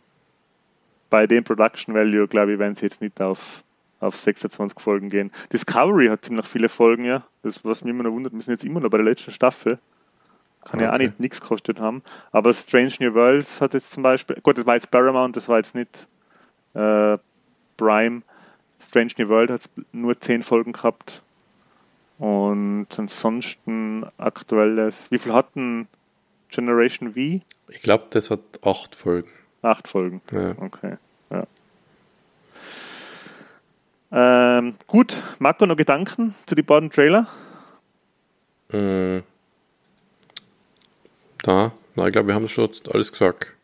bei 1.09 1.27
dem 1.27 1.43
Production 1.43 1.93
Value, 1.95 2.27
glaube 2.27 2.53
ich, 2.53 2.59
werden 2.59 2.75
sie 2.75 2.85
jetzt 2.85 3.01
nicht 3.01 3.19
auf, 3.21 3.63
auf 3.99 4.15
26 4.15 4.79
Folgen 4.79 5.09
gehen. 5.09 5.31
Discovery 5.51 6.07
hat 6.07 6.25
ziemlich 6.25 6.45
viele 6.47 6.69
Folgen, 6.69 7.05
ja. 7.05 7.23
Das, 7.43 7.63
was 7.65 7.83
mich 7.83 7.93
immer 7.93 8.03
noch 8.03 8.11
wundert, 8.11 8.33
wir 8.33 8.41
sind 8.41 8.53
jetzt 8.53 8.63
immer 8.65 8.79
noch 8.79 8.89
bei 8.89 8.97
der 8.97 9.05
letzten 9.05 9.31
Staffel. 9.31 9.77
Kann 10.63 10.79
ja 10.79 10.89
auch 10.89 10.93
Okay. 10.95 11.07
nicht 11.07 11.19
nichts 11.19 11.41
gekostet 11.41 11.79
haben. 11.79 12.03
Aber 12.31 12.53
Strange 12.53 12.93
New 12.99 13.13
Worlds 13.15 13.61
hat 13.61 13.73
jetzt 13.73 13.91
zum 13.91 14.03
Beispiel, 14.03 14.37
gut, 14.43 14.57
das 14.57 14.65
war 14.65 14.75
jetzt 14.75 14.91
Paramount, 14.91 15.35
das 15.35 15.47
war 15.49 15.57
jetzt 15.57 15.73
nicht 15.75 16.07
äh, 16.75 17.17
Prime. 17.77 18.21
Strange 18.79 19.11
New 19.17 19.27
World 19.29 19.49
hat 19.51 19.69
nur 19.91 20.19
zehn 20.19 20.43
Folgen 20.43 20.71
gehabt. 20.71 21.21
Und 22.21 22.85
ansonsten 22.97 24.05
aktuelles, 24.19 25.09
wie 25.09 25.17
viel 25.17 25.33
hatten 25.33 25.87
Generation 26.49 27.13
V? 27.13 27.43
Ich 27.67 27.81
glaube, 27.81 28.05
das 28.11 28.29
hat 28.29 28.39
acht 28.61 28.95
Folgen. 28.95 29.27
Acht 29.63 29.87
Folgen. 29.87 30.21
Ja. 30.31 30.53
Okay. 30.59 30.97
Ja. 31.31 31.47
Ähm, 34.11 34.75
gut, 34.85 35.17
Marco, 35.39 35.65
noch 35.65 35.75
Gedanken 35.75 36.35
zu 36.45 36.53
den 36.53 36.63
beiden 36.63 36.91
Trailer? 36.91 37.25
Mm. 38.69 39.23
Da, 41.41 41.71
na, 41.95 42.05
ich 42.05 42.11
glaube, 42.11 42.27
wir 42.27 42.35
haben 42.35 42.47
schon 42.47 42.69
alles 42.93 43.11
gesagt. 43.11 43.55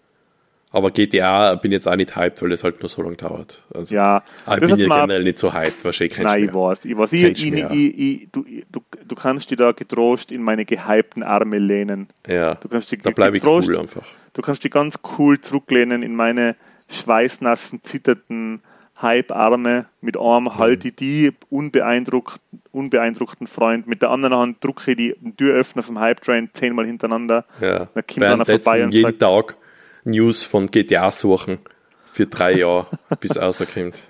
Aber 0.77 0.91
GTA 0.91 1.55
bin 1.55 1.71
jetzt 1.71 1.87
auch 1.87 1.95
nicht 1.95 2.15
hyped, 2.15 2.41
weil 2.41 2.51
es 2.51 2.63
halt 2.63 2.79
nur 2.81 2.89
so 2.89 3.01
lange 3.01 3.15
dauert. 3.15 3.61
Also, 3.73 3.93
Ja, 3.95 4.23
das 4.45 4.55
ich 4.55 4.61
bin 4.61 4.71
hat's 4.71 4.81
ja 4.81 4.87
generell 5.01 5.23
nicht 5.23 5.39
so 5.39 5.53
hyped, 5.53 5.83
wahrscheinlich 5.83 6.13
kennst 6.13 6.31
Nein, 6.33 6.43
ich 6.45 6.53
weiß. 6.53 6.85
Ich 6.85 6.97
weiß. 6.97 7.13
Ich, 7.13 7.43
ich, 7.43 7.99
ich, 7.99 8.27
du, 8.31 8.45
du, 8.71 8.81
du 9.05 9.15
kannst 9.15 9.49
dich 9.49 9.57
da 9.57 9.71
getrost 9.71 10.31
in 10.31 10.41
meine 10.43 10.65
gehypten 10.65 11.23
Arme 11.23 11.57
lehnen. 11.57 12.07
Ja, 12.27 12.55
Du 12.55 12.67
kannst 12.69 12.91
dich 12.91 13.01
da 13.01 13.09
bleibe 13.09 13.37
ich 13.37 13.43
cool 13.43 13.77
einfach. 13.77 14.03
Du 14.33 14.41
kannst 14.41 14.63
dich 14.63 14.71
ganz 14.71 14.99
cool 15.17 15.41
zurücklehnen 15.41 16.03
in 16.03 16.15
meine 16.15 16.55
schweißnassen, 16.89 17.81
zitternden 17.83 18.61
Hype-Arme. 19.01 19.85
Mit 20.01 20.15
Mhm. 20.15 20.21
einem 20.21 20.57
halte 20.57 20.87
ich 20.89 20.95
die 20.95 21.31
unbeeindruckt, 21.49 22.39
unbeeindruckten 22.71 23.47
Freund. 23.47 23.87
Mit 23.87 24.01
der 24.01 24.09
anderen 24.11 24.35
Hand 24.35 24.63
drücke 24.63 24.91
ich 24.91 24.97
die 24.97 25.15
Türöffner 25.37 25.83
vom 25.83 25.99
Hype-Train 25.99 26.49
zehnmal 26.53 26.85
hintereinander. 26.85 27.45
Ja. 27.61 27.87
Dann 27.93 28.03
kommt 28.07 28.23
einer 28.23 28.45
vorbei 28.45 28.83
und 28.83 28.93
jeden 28.93 29.07
sagt, 29.07 29.19
Tag 29.19 29.55
News 30.07 30.43
von 30.43 30.67
GTA 30.67 31.11
suchen 31.11 31.59
für 32.05 32.25
drei 32.25 32.53
Jahre, 32.53 32.87
bis 33.19 33.31
es 33.31 33.41
rauskommt. 33.41 34.01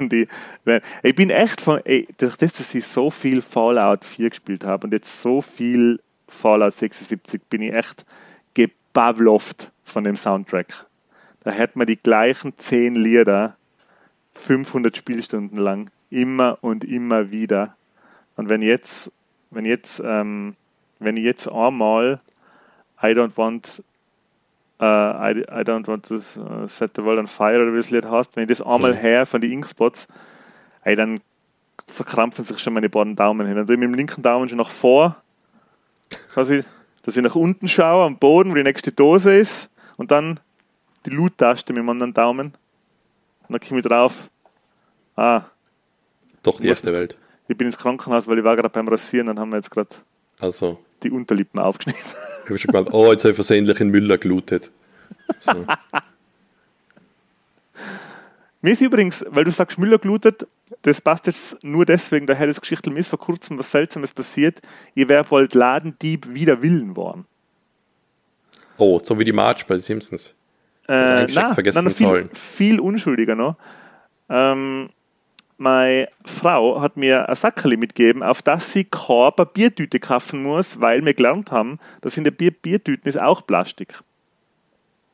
die, 0.00 0.28
während, 0.64 0.84
ich 1.02 1.14
bin 1.14 1.28
echt 1.30 1.60
von, 1.60 1.80
ey, 1.84 2.08
durch 2.18 2.36
das, 2.36 2.54
dass 2.54 2.74
ich 2.74 2.86
so 2.86 3.10
viel 3.10 3.42
Fallout 3.42 4.04
4 4.04 4.30
gespielt 4.30 4.64
habe 4.64 4.86
und 4.86 4.92
jetzt 4.92 5.20
so 5.20 5.42
viel 5.42 6.00
Fallout 6.26 6.72
76, 6.72 7.42
bin 7.50 7.62
ich 7.62 7.74
echt 7.74 8.06
gebavlovt 8.54 9.70
von 9.84 10.04
dem 10.04 10.16
Soundtrack. 10.16 10.86
Da 11.42 11.52
hört 11.52 11.76
man 11.76 11.86
die 11.86 11.96
gleichen 11.96 12.56
zehn 12.56 12.94
Lieder 12.94 13.56
500 14.32 14.96
Spielstunden 14.96 15.58
lang, 15.58 15.90
immer 16.08 16.58
und 16.62 16.82
immer 16.82 17.30
wieder. 17.30 17.76
Und 18.36 18.48
wenn 18.48 18.62
jetzt, 18.62 19.12
wenn 19.50 19.66
jetzt, 19.66 20.00
ähm, 20.02 20.56
wenn 20.98 21.18
ich 21.18 21.24
jetzt 21.24 21.46
einmal 21.46 22.20
I 23.02 23.08
don't 23.08 23.36
want 23.36 23.82
I, 24.86 25.44
I 25.60 25.62
don't 25.64 25.86
want 25.86 26.06
to 26.06 26.16
uh, 26.16 26.66
set 26.68 26.92
the 26.96 27.04
world 27.04 27.18
on 27.18 27.26
fire 27.26 27.62
oder 27.62 27.72
wie 27.72 27.76
das 27.78 27.90
Lied 27.90 28.04
heißt, 28.04 28.36
wenn 28.36 28.44
ich 28.44 28.48
das 28.58 28.62
einmal 28.66 28.92
Mhm. 28.92 28.96
her 28.98 29.26
von 29.26 29.40
den 29.40 29.52
Inkspots, 29.52 30.06
ey, 30.82 30.96
dann 30.96 31.20
verkrampfen 31.86 32.44
sich 32.44 32.58
schon 32.58 32.72
meine 32.74 32.88
beiden 32.88 33.16
Daumen 33.16 33.46
hin. 33.46 33.56
Dann 33.56 33.66
tue 33.66 33.74
ich 33.74 33.80
mit 33.80 33.88
dem 33.88 33.94
linken 33.94 34.22
Daumen 34.22 34.48
schon 34.48 34.58
nach 34.58 34.70
vor, 34.70 35.16
quasi, 36.32 36.64
dass 37.04 37.16
ich 37.16 37.22
nach 37.22 37.34
unten 37.34 37.68
schaue, 37.68 38.04
am 38.04 38.18
Boden, 38.18 38.50
wo 38.50 38.54
die 38.54 38.62
nächste 38.62 38.92
Dose 38.92 39.36
ist, 39.36 39.68
und 39.96 40.10
dann 40.10 40.40
die 41.06 41.10
Loot-Taste 41.10 41.72
mit 41.72 41.80
dem 41.82 41.88
anderen 41.88 42.14
Daumen. 42.14 42.54
Und 43.48 43.50
dann 43.52 43.60
komme 43.60 43.80
ich 43.80 43.86
drauf, 43.86 44.28
ah, 45.16 45.42
Doch 46.42 46.58
die 46.60 46.68
erste 46.68 46.92
Welt. 46.92 47.16
ich 47.48 47.56
bin 47.56 47.66
ins 47.68 47.76
Krankenhaus, 47.78 48.26
weil 48.26 48.38
ich 48.38 48.44
war 48.44 48.56
gerade 48.56 48.70
beim 48.70 48.88
Rasieren, 48.88 49.26
dann 49.28 49.38
haben 49.38 49.50
wir 49.50 49.56
jetzt 49.56 49.70
gerade 49.70 49.90
Also, 50.40 50.78
die 51.02 51.10
Unterlippen 51.10 51.60
aufgeschnitten. 51.60 52.02
Ich 52.44 52.50
habe 52.50 52.58
schon 52.58 52.72
gemeint, 52.72 52.92
oh, 52.92 53.10
jetzt 53.12 53.24
habe 53.24 53.30
ich 53.30 53.36
versehentlich 53.36 53.80
in 53.80 53.90
Müller 53.90 54.18
gelootet. 54.18 54.70
So. 55.40 55.66
Mir 58.62 58.72
ist 58.72 58.80
übrigens, 58.80 59.24
weil 59.28 59.44
du 59.44 59.50
sagst, 59.50 59.78
Müller 59.78 59.98
gelootet, 59.98 60.46
das 60.82 61.00
passt 61.00 61.26
jetzt 61.26 61.62
nur 61.62 61.84
deswegen, 61.84 62.26
daher 62.26 62.46
das 62.46 62.60
Geschichte 62.60 62.90
mir 62.90 63.00
ist 63.00 63.08
vor 63.08 63.18
kurzem 63.18 63.58
was 63.58 63.70
Seltsames 63.70 64.12
passiert. 64.12 64.62
Ihr 64.94 65.08
wäre 65.08 65.30
wohl 65.30 65.48
Ladendieb 65.52 66.32
wieder 66.32 66.62
Willen 66.62 66.96
worden. 66.96 67.26
Oh, 68.78 68.98
so 69.02 69.18
wie 69.18 69.24
die 69.24 69.32
March 69.32 69.66
bei 69.66 69.76
Simpsons. 69.78 70.34
Äh, 70.88 71.26
nein, 71.26 71.54
vergessen 71.54 71.82
zu 71.82 71.94
viel, 71.94 72.06
zahlen. 72.06 72.30
viel 72.32 72.80
unschuldiger 72.80 73.34
noch. 73.34 73.56
Ähm, 74.28 74.90
meine 75.56 76.08
Frau 76.24 76.80
hat 76.80 76.96
mir 76.96 77.28
ein 77.28 77.36
Sackerli 77.36 77.76
mitgegeben, 77.76 78.22
auf 78.22 78.42
das 78.42 78.72
sie 78.72 78.84
keine 78.84 79.32
Papiertüte 79.32 80.00
kaufen 80.00 80.42
muss, 80.42 80.80
weil 80.80 81.04
wir 81.04 81.14
gelernt 81.14 81.50
haben, 81.52 81.78
dass 82.00 82.16
in 82.16 82.24
der 82.24 82.32
Bier 82.32 82.50
Biertüten 82.50 83.08
ist 83.08 83.18
auch 83.18 83.46
Plastik. 83.46 84.00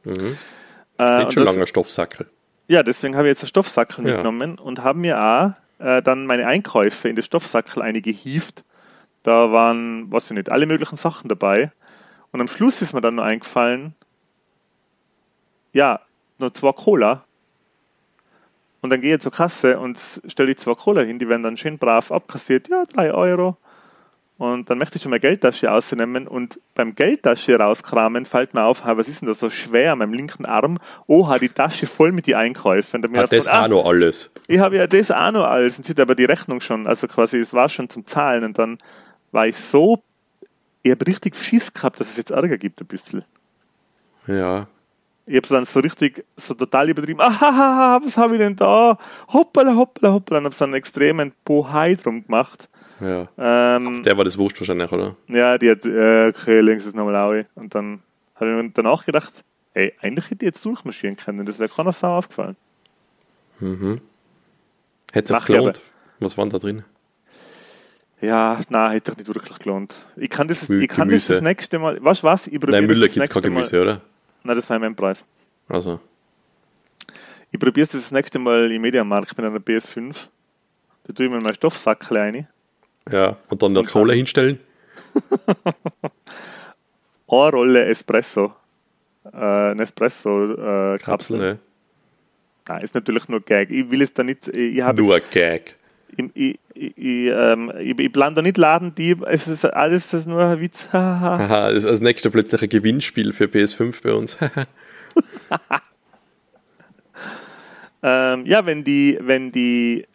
Mhm. 0.05 0.37
Äh, 0.99 1.21
Steht 1.23 1.33
schon 1.35 1.45
das- 1.45 1.55
langer 1.55 1.67
Stoffsackel. 1.67 2.27
Ja, 2.69 2.83
deswegen 2.83 3.17
habe 3.17 3.27
ich 3.27 3.33
jetzt 3.33 3.43
einen 3.43 3.49
Stoffsackel 3.49 4.05
Ja. 4.07 4.13
mitgenommen 4.13 4.59
und 4.59 4.83
habe 4.85 4.99
mir 4.99 5.21
auch 5.21 5.53
äh, 5.85 6.03
dann 6.03 6.27
meine 6.27 6.47
Einkäufe 6.47 7.09
in 7.09 7.17
den 7.17 7.23
Stoffsackel 7.25 7.83
eingehieft. 7.83 8.65
Da 9.23 9.51
waren, 9.51 10.11
weiß 10.13 10.27
ich 10.31 10.37
nicht, 10.37 10.51
alle 10.51 10.67
möglichen 10.67 10.97
Sachen 10.97 11.29
dabei. 11.29 11.73
Und 12.33 12.41
am 12.41 12.49
Schluss 12.49 12.81
ist 12.83 12.93
mir 12.93 13.01
dann 13.01 13.15
nur 13.17 13.25
eingefallen, 13.25 13.95
ja, 15.73 16.01
nur 16.39 16.53
zwei 16.55 16.73
Cola. 16.73 17.25
Und 18.83 18.91
dann 18.91 19.01
gehe 19.01 19.17
ich 19.17 19.21
zur 19.21 19.33
Kasse 19.33 19.79
und 19.79 20.01
stelle 20.27 20.49
die 20.49 20.57
zwei 20.57 20.75
Cola 20.75 21.03
hin, 21.03 21.19
die 21.19 21.29
werden 21.29 21.43
dann 21.43 21.57
schön 21.57 21.79
brav 21.79 22.11
abkassiert, 22.11 22.69
ja, 22.69 22.85
drei 22.87 23.13
Euro. 23.13 23.57
Und 24.39 24.71
dann 24.71 24.79
möchte 24.79 24.97
ich 24.97 25.03
schon 25.03 25.11
mal 25.11 25.21
Geldtasche 25.21 25.71
ausnehmen 25.71 26.27
und 26.27 26.59
beim 26.75 26.95
Geldtasche 26.95 27.59
rauskramen 27.59 28.25
fällt 28.25 28.55
mir 28.55 28.65
auf, 28.65 28.87
was 28.87 29.07
ist 29.07 29.21
denn 29.21 29.29
da 29.29 29.35
so 29.35 29.51
schwer 29.51 29.93
an 29.93 29.99
meinem 29.99 30.15
linken 30.15 30.47
Arm? 30.47 30.79
Oha, 31.07 31.39
die 31.39 31.51
Tasche 31.51 31.87
voll 31.87 32.11
mit 32.11 32.27
den 32.27 32.37
Einkäufen. 32.37 33.03
Hat 33.03 33.31
das 33.31 33.45
gedacht, 33.45 33.65
auch 33.65 33.69
noch 33.69 33.85
alles. 33.85 34.31
ich 34.49 34.59
habe 34.59 34.79
ja 34.79 34.87
das 34.87 35.11
auch 35.11 35.31
noch 35.31 35.45
alles 35.45 35.77
und 35.77 35.85
sieht 35.85 36.01
aber 36.01 36.15
die 36.15 36.25
Rechnung 36.25 36.63
schon, 36.63 36.87
also 36.87 37.07
quasi 37.07 37.37
es 37.39 37.53
war 37.53 37.69
schon 37.69 37.91
zum 37.91 38.07
Zahlen 38.07 38.45
und 38.45 38.59
dann 38.59 38.79
war 39.31 39.47
ich 39.47 39.57
so, 39.57 40.03
ich 40.83 40.91
habe 40.91 41.07
richtig 41.07 41.37
Schiss 41.37 41.71
gehabt, 41.71 42.01
dass 42.01 42.09
es 42.09 42.17
jetzt 42.17 42.31
Ärger 42.31 42.57
gibt 42.57 42.81
ein 42.81 42.87
bisschen. 42.87 43.27
Ja. 44.27 44.69
Ich 45.31 45.37
habe 45.37 45.45
es 45.45 45.49
dann 45.51 45.65
so 45.65 45.79
richtig, 45.79 46.25
so 46.37 46.55
total 46.55 46.89
übertrieben, 46.91 47.21
ah, 47.21 48.01
was 48.03 48.17
habe 48.17 48.35
ich 48.35 48.41
denn 48.41 48.57
da? 48.57 48.99
Hoppala, 49.33 49.77
hoppala, 49.77 50.13
hoppala 50.13 50.39
und 50.39 50.45
habe 50.47 50.55
so 50.57 50.65
einen 50.65 50.75
extremen 50.75 51.31
Bohai 51.45 51.95
drum 51.95 52.25
gemacht. 52.25 52.69
ja. 53.01 53.29
Ähm, 53.39 54.03
Der 54.03 54.17
war 54.17 54.25
das 54.25 54.37
Wurscht 54.37 54.59
wahrscheinlich, 54.61 54.91
oder? 54.91 55.15
ja, 55.29 55.57
die 55.57 55.71
hat, 55.71 55.85
äh, 55.85 56.29
okay, 56.31 56.61
links 56.63 56.85
ist 56.85 56.97
nochmal 56.97 57.15
au. 57.15 57.45
Und 57.55 57.73
dann 57.77 58.01
habe 58.35 58.51
ich 58.51 58.57
mir 58.65 58.71
danach 58.71 59.07
gedacht, 59.07 59.45
ey, 59.75 59.95
eigentlich 60.01 60.25
hätte 60.33 60.45
ich 60.45 60.49
jetzt 60.53 60.65
durchmarschieren 60.65 61.15
können, 61.17 61.47
das 61.47 61.61
wäre 61.61 61.69
keiner 61.69 61.93
Sau 61.93 62.17
aufgefallen. 62.19 62.57
Hätte 65.13 65.35
es 65.35 65.41
ich 65.41 65.47
gelohnt? 65.47 65.81
Was 66.19 66.37
waren 66.37 66.51
da 66.51 66.59
drin? 66.59 66.83
Ja, 68.21 68.59
nein, 68.69 68.93
hätte 68.93 69.13
sich 69.13 69.19
nicht 69.19 69.29
wirklich 69.35 69.59
gelohnt. 69.61 70.05
Ich 70.17 70.29
kann 70.29 70.49
das, 70.49 70.69
Gemü- 70.69 70.81
ich 70.81 70.89
kann 70.89 71.09
das, 71.09 71.27
Gemüse. 71.27 71.33
das 71.35 71.43
nächste 71.43 71.79
Mal. 71.79 72.03
Weißt 72.03 72.23
du 72.23 72.27
was? 72.27 72.47
Ich 72.49 72.61
probiere 72.61 72.79
Nein, 72.81 72.87
Müller 72.87 73.07
das, 73.07 73.15
gibt 73.15 73.25
es 73.27 73.31
kein 73.31 73.43
nächste 73.43 73.51
Mal. 73.51 73.81
Gemüse, 73.81 73.83
oder? 73.83 74.01
Nein, 74.43 74.57
das 74.57 74.69
war 74.71 74.79
mein 74.79 74.95
Preis. 74.97 75.25
Also, 75.69 76.01
Ich 77.51 77.59
probiere 77.59 77.85
es 77.85 77.93
das 77.93 78.11
nächste 78.13 78.39
Mal 78.39 78.71
im 78.73 78.83
Mediamarkt 78.83 79.37
mit 79.37 79.47
einer 79.47 79.59
PS5. 79.59 80.15
Da 81.05 81.13
tue 81.13 81.27
ich 81.27 81.33
mir 81.33 81.41
mein 81.41 81.55
Stoffsackel 81.55 82.17
rein. 82.17 82.49
ja. 83.11 83.37
Und 83.49 83.63
dann 83.63 83.75
Cola 83.87 84.09
dann- 84.09 84.17
hinstellen? 84.17 84.61
Eine 87.29 87.51
Rolle 87.51 87.85
Espresso. 87.87 88.53
Äh, 89.33 89.75
Nespresso-Kapsel. 89.75 90.99
Kapsel, 90.99 91.39
ne? 91.39 91.59
Nein, 92.67 92.83
ist 92.83 92.95
natürlich 92.95 93.29
nur 93.29 93.41
Gag. 93.41 93.71
Ich 93.71 93.91
will 93.91 94.03
es 94.03 94.13
da 94.13 94.23
nicht. 94.23 94.49
Ich, 94.49 94.77
Nur 94.79 95.15
ein 95.17 95.23
Gag. 95.31 95.77
Ich, 96.17 96.59
ich, 96.75 96.97
ich, 96.97 97.31
ähm, 97.33 97.73
ich, 97.79 97.99
ich 97.99 98.13
plan 98.13 98.35
da 98.35 98.43
nicht 98.43 98.59
Ladendieb. 98.59 99.23
Es 99.27 99.49
ist 99.49 99.65
alles 99.65 100.11
das 100.11 100.23
ist 100.23 100.27
nur 100.27 100.43
ein 100.43 100.61
Witz. 100.61 100.89
Haha, 100.93 101.69
das 101.69 101.85
ist 101.85 101.91
als 101.91 102.01
nächster 102.01 102.31
plötzlich 102.31 102.63
ein 102.63 102.69
Gewinnspiel 102.69 103.33
für 103.33 103.45
PS5 103.45 104.03
bei 104.03 104.13
uns. 104.13 104.39
Ähm, 108.03 108.47
ja, 108.47 108.65
wenn 108.65 108.85
die, 108.85 109.19
wenn 109.21 109.53
die, 109.53 110.07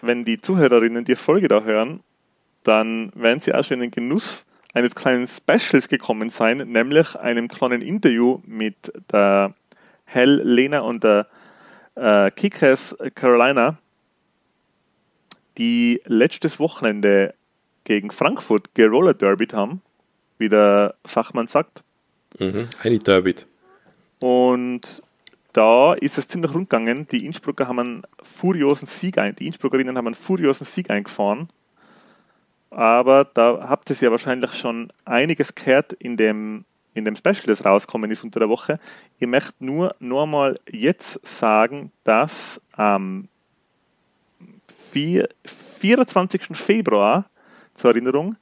wenn 0.00 0.24
die 0.24 0.40
Zuhörerinnen 0.40 1.04
die 1.04 1.16
Folge 1.16 1.48
da 1.48 1.62
hören, 1.62 2.00
dann 2.64 3.12
werden 3.14 3.40
sie 3.40 3.54
auch 3.54 3.64
schon 3.64 3.76
in 3.76 3.82
den 3.82 3.90
Genuss 3.90 4.44
eines 4.74 4.94
kleinen 4.94 5.26
Specials 5.26 5.88
gekommen 5.88 6.30
sein, 6.30 6.58
nämlich 6.58 7.16
einem 7.16 7.48
kleinen 7.48 7.82
Interview 7.82 8.40
mit 8.44 8.92
der 9.12 9.54
Hell 10.04 10.40
Lena 10.42 10.80
und 10.80 11.04
der 11.04 11.26
äh, 11.94 12.30
Kickers 12.32 12.96
Carolina, 13.14 13.78
die 15.58 16.00
letztes 16.06 16.58
Wochenende 16.58 17.34
gegen 17.84 18.10
Frankfurt 18.10 18.74
geroller 18.74 19.14
derbyt 19.14 19.52
haben, 19.52 19.82
wie 20.38 20.48
der 20.48 20.94
Fachmann 21.04 21.48
sagt. 21.48 21.82
mhm. 22.38 22.68
Eine 22.82 22.98
Derbit. 22.98 23.46
Und 24.20 25.02
da 25.52 25.94
ist 25.94 26.18
es 26.18 26.28
ziemlich 26.28 26.52
rund 26.54 26.70
gegangen. 26.70 27.08
Die 27.10 27.24
Innsbrucker 27.24 27.66
haben 27.66 27.78
einen 27.78 28.02
furiosen 28.22 28.86
Sieg 28.86 29.18
ein, 29.18 29.34
die 29.34 29.46
Innsbruckerinnen 29.46 29.96
haben 29.96 30.06
einen 30.06 30.14
furiosen 30.14 30.66
Sieg 30.66 30.90
eingefahren. 30.90 31.48
Aber 32.70 33.24
da 33.24 33.66
habt 33.68 33.88
ihr 33.90 33.96
ja 33.96 34.10
wahrscheinlich 34.10 34.52
schon 34.54 34.92
einiges 35.04 35.54
gehört 35.54 35.94
in 35.94 36.16
dem, 36.16 36.64
in 36.92 37.04
dem 37.04 37.16
Special, 37.16 37.46
das 37.46 37.64
rauskommen 37.64 38.10
ist 38.10 38.22
unter 38.22 38.40
der 38.40 38.48
Woche. 38.48 38.78
Ich 39.18 39.26
möchte 39.26 39.64
nur 39.64 39.94
nochmal 39.98 40.60
jetzt 40.70 41.26
sagen, 41.26 41.92
dass 42.04 42.60
am 42.72 43.28
vier- 44.92 45.28
24. 45.80 46.56
Februar, 46.56 47.28
zur 47.74 47.90
Erinnerung, 47.90 48.36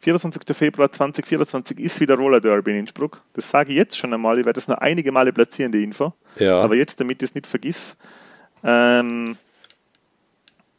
24. 0.00 0.42
Februar 0.56 0.90
2024 0.92 1.78
ist 1.78 2.00
wieder 2.00 2.16
Roller 2.16 2.40
Derby 2.40 2.72
in 2.72 2.78
Innsbruck. 2.80 3.22
Das 3.34 3.48
sage 3.48 3.70
ich 3.70 3.76
jetzt 3.76 3.96
schon 3.96 4.12
einmal. 4.12 4.38
Ich 4.38 4.44
werde 4.44 4.58
das 4.58 4.68
noch 4.68 4.78
einige 4.78 5.10
Male 5.12 5.32
platzieren, 5.32 5.72
die 5.72 5.82
Info. 5.82 6.12
Ja. 6.36 6.60
Aber 6.60 6.76
jetzt, 6.76 7.00
damit 7.00 7.22
ich 7.22 7.30
es 7.30 7.34
nicht 7.34 7.46
vergiss, 7.46 7.96
ähm, 8.62 9.36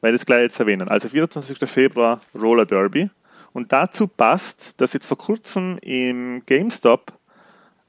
werde 0.02 0.16
ich 0.16 0.22
es 0.22 0.26
gleich 0.26 0.44
jetzt 0.44 0.60
erwähnen. 0.60 0.88
Also 0.90 1.10
24. 1.10 1.58
Februar 1.68 2.22
Roller 2.40 2.66
Derby. 2.66 3.10
Und 3.54 3.72
dazu 3.72 4.08
passt, 4.08 4.80
dass 4.80 4.94
jetzt 4.94 5.08
vor 5.08 5.18
kurzem 5.18 5.78
im 5.82 6.44
GameStop 6.46 7.14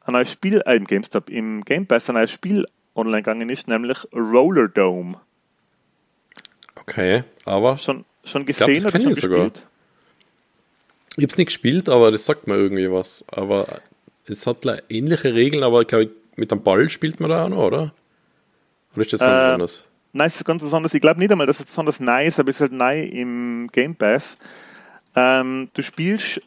ein 0.07 0.13
neues 0.13 0.31
Spiel, 0.31 0.63
äh, 0.65 0.77
im 0.77 0.85
GameStop, 0.85 1.29
im 1.29 1.65
Game 1.65 1.87
Pass 1.87 2.09
ein 2.09 2.15
neues 2.15 2.31
Spiel 2.31 2.65
online 2.95 3.19
gegangen 3.23 3.49
ist, 3.51 3.69
nämlich 3.69 3.99
Roller 4.15 4.69
Dome. 4.69 5.21
Okay, 6.77 7.25
aber 7.45 7.79
Schon, 7.79 8.05
schon 8.25 8.47
Ich 8.49 8.57
glaub, 8.57 8.69
gesehen 8.69 8.85
das 8.85 8.93
oder 8.95 9.03
schon 9.03 9.13
ich 9.13 9.21
sogar. 9.21 9.39
gespielt? 9.39 9.67
ich 11.17 11.23
habe 11.23 11.27
es 11.33 11.37
nicht 11.39 11.47
gespielt, 11.47 11.89
aber 11.89 12.11
das 12.13 12.27
sagt 12.27 12.47
mir 12.47 12.57
irgendwie 12.57 12.91
was. 12.91 13.25
Aber 13.29 13.67
es 14.27 14.47
hat 14.47 14.59
ähnliche 14.89 15.35
Regeln, 15.35 15.65
aber 15.65 15.81
ich 15.83 15.89
glaube, 15.89 16.11
mit 16.37 16.51
dem 16.51 16.63
Ball 16.63 16.89
spielt 16.91 17.21
man 17.21 17.31
da 17.31 17.45
auch 17.45 17.49
noch, 17.49 17.59
oder? 17.65 17.95
Oder 18.95 19.03
ist 19.03 19.13
das 19.15 19.21
ganz 19.21 19.31
Äh, 19.41 19.53
anders? 19.53 19.85
Nein, 20.13 20.27
es 20.29 20.37
ist 20.37 20.45
ganz 20.45 20.63
besonders. 20.63 20.95
Ich 20.95 21.01
glaube 21.01 21.21
nicht 21.21 21.31
einmal, 21.33 21.47
dass 21.47 21.59
es 21.61 21.67
besonders 21.67 22.01
neu 22.01 22.27
ist, 22.27 22.39
aber 22.39 22.49
es 22.51 22.57
ist 22.57 22.61
halt 22.63 22.73
neu 22.73 23.03
im 23.05 23.69
Game 23.73 23.95
Pass. 23.97 24.39
Ähm, 25.15 25.69
du 25.75 25.83
spielst 25.83 26.41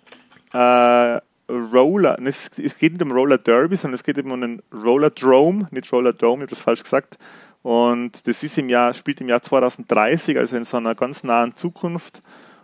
äh, 0.54 1.20
Roller, 1.50 2.18
es, 2.24 2.50
es 2.58 2.78
geht 2.78 2.94
nicht 2.94 3.02
um 3.02 3.12
Roller 3.12 3.38
Derby, 3.40 3.76
sondern 3.76 3.96
es 3.96 4.04
geht 4.04 4.18
eben 4.20 4.32
um 4.32 4.42
einen 4.44 4.62
Roller 4.72 5.10
Drome, 5.10 5.68
nicht 5.72 5.92
Roller 5.92 6.14
Dome, 6.14 6.44
ich 6.44 6.48
habe 6.50 6.56
das 6.56 6.62
falsch 6.62 6.84
gesagt. 6.84 7.18
Und 7.62 8.26
das 8.28 8.44
ist 8.44 8.58
im 8.58 8.70
Jahr, 8.70 8.94
spielt 8.94 9.22
im 9.22 9.30
Jahr 9.30 9.42
2030, 9.42 10.38
also 10.38 10.56
in 10.56 10.64
so 10.64 10.78
einer 10.78 10.96
ganz 10.96 11.24
nahen 11.24 11.56
Zukunft, 11.56 12.22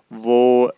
wo 0.10 0.72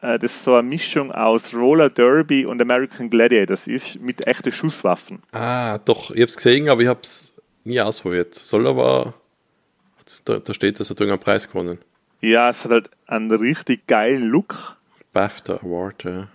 äh, 0.00 0.18
das 0.18 0.44
so 0.44 0.54
eine 0.54 0.68
Mischung 0.68 1.12
aus 1.12 1.52
Roller 1.54 1.90
Derby 1.90 2.46
und 2.46 2.60
American 2.60 3.10
Gladiators 3.10 3.66
ist, 3.66 4.00
mit 4.00 4.26
echten 4.26 4.52
Schusswaffen. 4.52 5.22
Ah, 5.32 5.78
doch, 5.78 6.10
ich 6.10 6.20
habe 6.22 6.30
es 6.30 6.36
gesehen, 6.36 6.68
aber 6.68 6.82
ich 6.82 6.88
habe 6.88 7.00
es 7.02 7.40
nie 7.64 7.80
ausprobiert. 7.80 8.34
Soll 8.34 8.66
aber, 8.66 9.14
da, 10.24 10.38
da 10.38 10.54
steht, 10.54 10.80
dass 10.80 10.90
er 10.90 10.96
irgendeinen 10.98 11.20
Preis 11.20 11.48
gewonnen. 11.48 11.78
Ja, 12.20 12.50
es 12.50 12.64
hat 12.64 12.72
halt 12.72 12.90
einen 13.06 13.30
richtig 13.30 13.86
geilen 13.86 14.24
Look. 14.28 14.76
BAFTA 15.12 15.56
Award, 15.62 16.04
ja. 16.04 16.28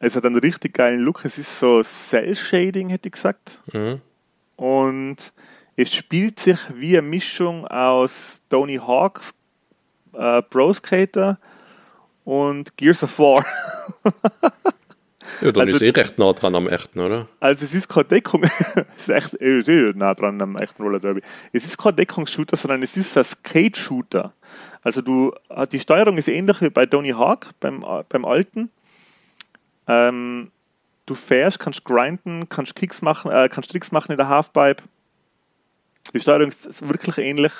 Es 0.00 0.16
hat 0.16 0.24
einen 0.24 0.36
richtig 0.36 0.74
geilen 0.74 1.00
Look. 1.00 1.24
Es 1.24 1.38
ist 1.38 1.60
so 1.60 1.82
Cell-Shading, 1.82 2.88
hätte 2.88 3.08
ich 3.08 3.12
gesagt. 3.12 3.60
Mhm. 3.72 4.00
Und 4.56 5.32
es 5.80 5.94
spielt 5.94 6.38
sich 6.40 6.58
wie 6.74 6.98
eine 6.98 7.06
Mischung 7.08 7.66
aus 7.66 8.42
Tony 8.50 8.76
Hawks, 8.76 9.34
äh, 10.12 10.42
Pro 10.42 10.72
Skater 10.72 11.38
und 12.24 12.76
Gears 12.76 13.02
of 13.02 13.18
War. 13.18 13.44
Ja, 15.42 15.52
dann 15.52 15.68
Also- 15.68 15.76
ist 15.76 15.82
eh 15.82 15.90
recht 15.90 16.18
nah 16.18 16.32
dran 16.32 16.54
am 16.56 16.66
echten, 16.68 16.98
oder? 17.00 17.26
Also 17.38 17.64
es 17.64 17.72
ist 17.72 17.88
keine 17.88 18.04
Deckung, 18.06 18.42
es 18.96 19.02
ist 19.02 19.08
echt 19.08 19.34
es 19.34 19.66
ist 19.66 19.68
eh 19.68 19.92
nah 19.94 20.12
dran 20.14 20.42
am 20.42 20.56
echten 20.56 20.82
Roller 20.82 20.98
Derby. 20.98 21.22
Es 21.52 21.64
ist 21.64 21.78
kein 21.78 21.94
Deckungsshooter, 21.96 22.56
sondern 22.56 22.82
es 22.82 22.96
ist 22.96 23.16
ein 23.16 23.24
Skate-Shooter. 23.24 24.32
Also 24.82 25.02
du, 25.02 25.32
äh, 25.48 25.66
die 25.68 25.78
Steuerung 25.78 26.16
ist 26.18 26.28
ähnlich 26.28 26.60
wie 26.60 26.68
bei 26.68 26.84
Tony 26.84 27.10
Hawk, 27.10 27.46
beim, 27.60 27.82
äh, 27.84 28.02
beim 28.08 28.24
alten. 28.24 28.70
Ähm, 29.86 30.50
du 31.06 31.14
fährst, 31.14 31.58
kannst 31.60 31.84
grinden, 31.84 32.48
kannst 32.48 32.74
Kicks 32.74 33.00
machen, 33.00 33.30
äh, 33.30 33.48
kannst 33.48 33.70
Tricks 33.70 33.92
machen 33.92 34.12
in 34.12 34.18
der 34.18 34.28
Halfpipe. 34.28 34.82
Die 36.14 36.20
Steuerung 36.20 36.48
ist 36.48 36.88
wirklich 36.88 37.18
ähnlich. 37.18 37.52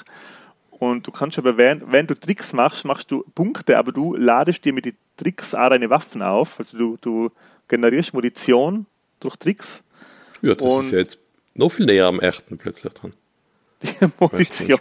Und 0.70 1.06
du 1.06 1.10
kannst 1.10 1.38
aber, 1.38 1.56
während, 1.56 1.92
wenn 1.92 2.06
du 2.06 2.14
Tricks 2.14 2.52
machst, 2.52 2.84
machst 2.84 3.10
du 3.10 3.24
Punkte, 3.34 3.76
aber 3.76 3.92
du 3.92 4.14
ladest 4.16 4.64
dir 4.64 4.72
mit 4.72 4.86
den 4.86 4.96
Tricks 5.16 5.54
auch 5.54 5.68
deine 5.68 5.90
Waffen 5.90 6.22
auf. 6.22 6.58
Also 6.58 6.78
du, 6.78 6.98
du 7.00 7.30
generierst 7.68 8.14
Munition 8.14 8.86
durch 9.20 9.36
Tricks. 9.36 9.82
Ja, 10.40 10.54
das 10.54 10.66
Und- 10.66 10.84
ist 10.86 10.92
ja 10.92 10.98
jetzt 10.98 11.18
noch 11.54 11.68
viel 11.70 11.86
näher 11.86 12.06
am 12.06 12.20
echten 12.20 12.56
plötzlich 12.56 12.92
dran. 12.94 13.12
Die 13.82 13.88
Munition. 14.18 14.80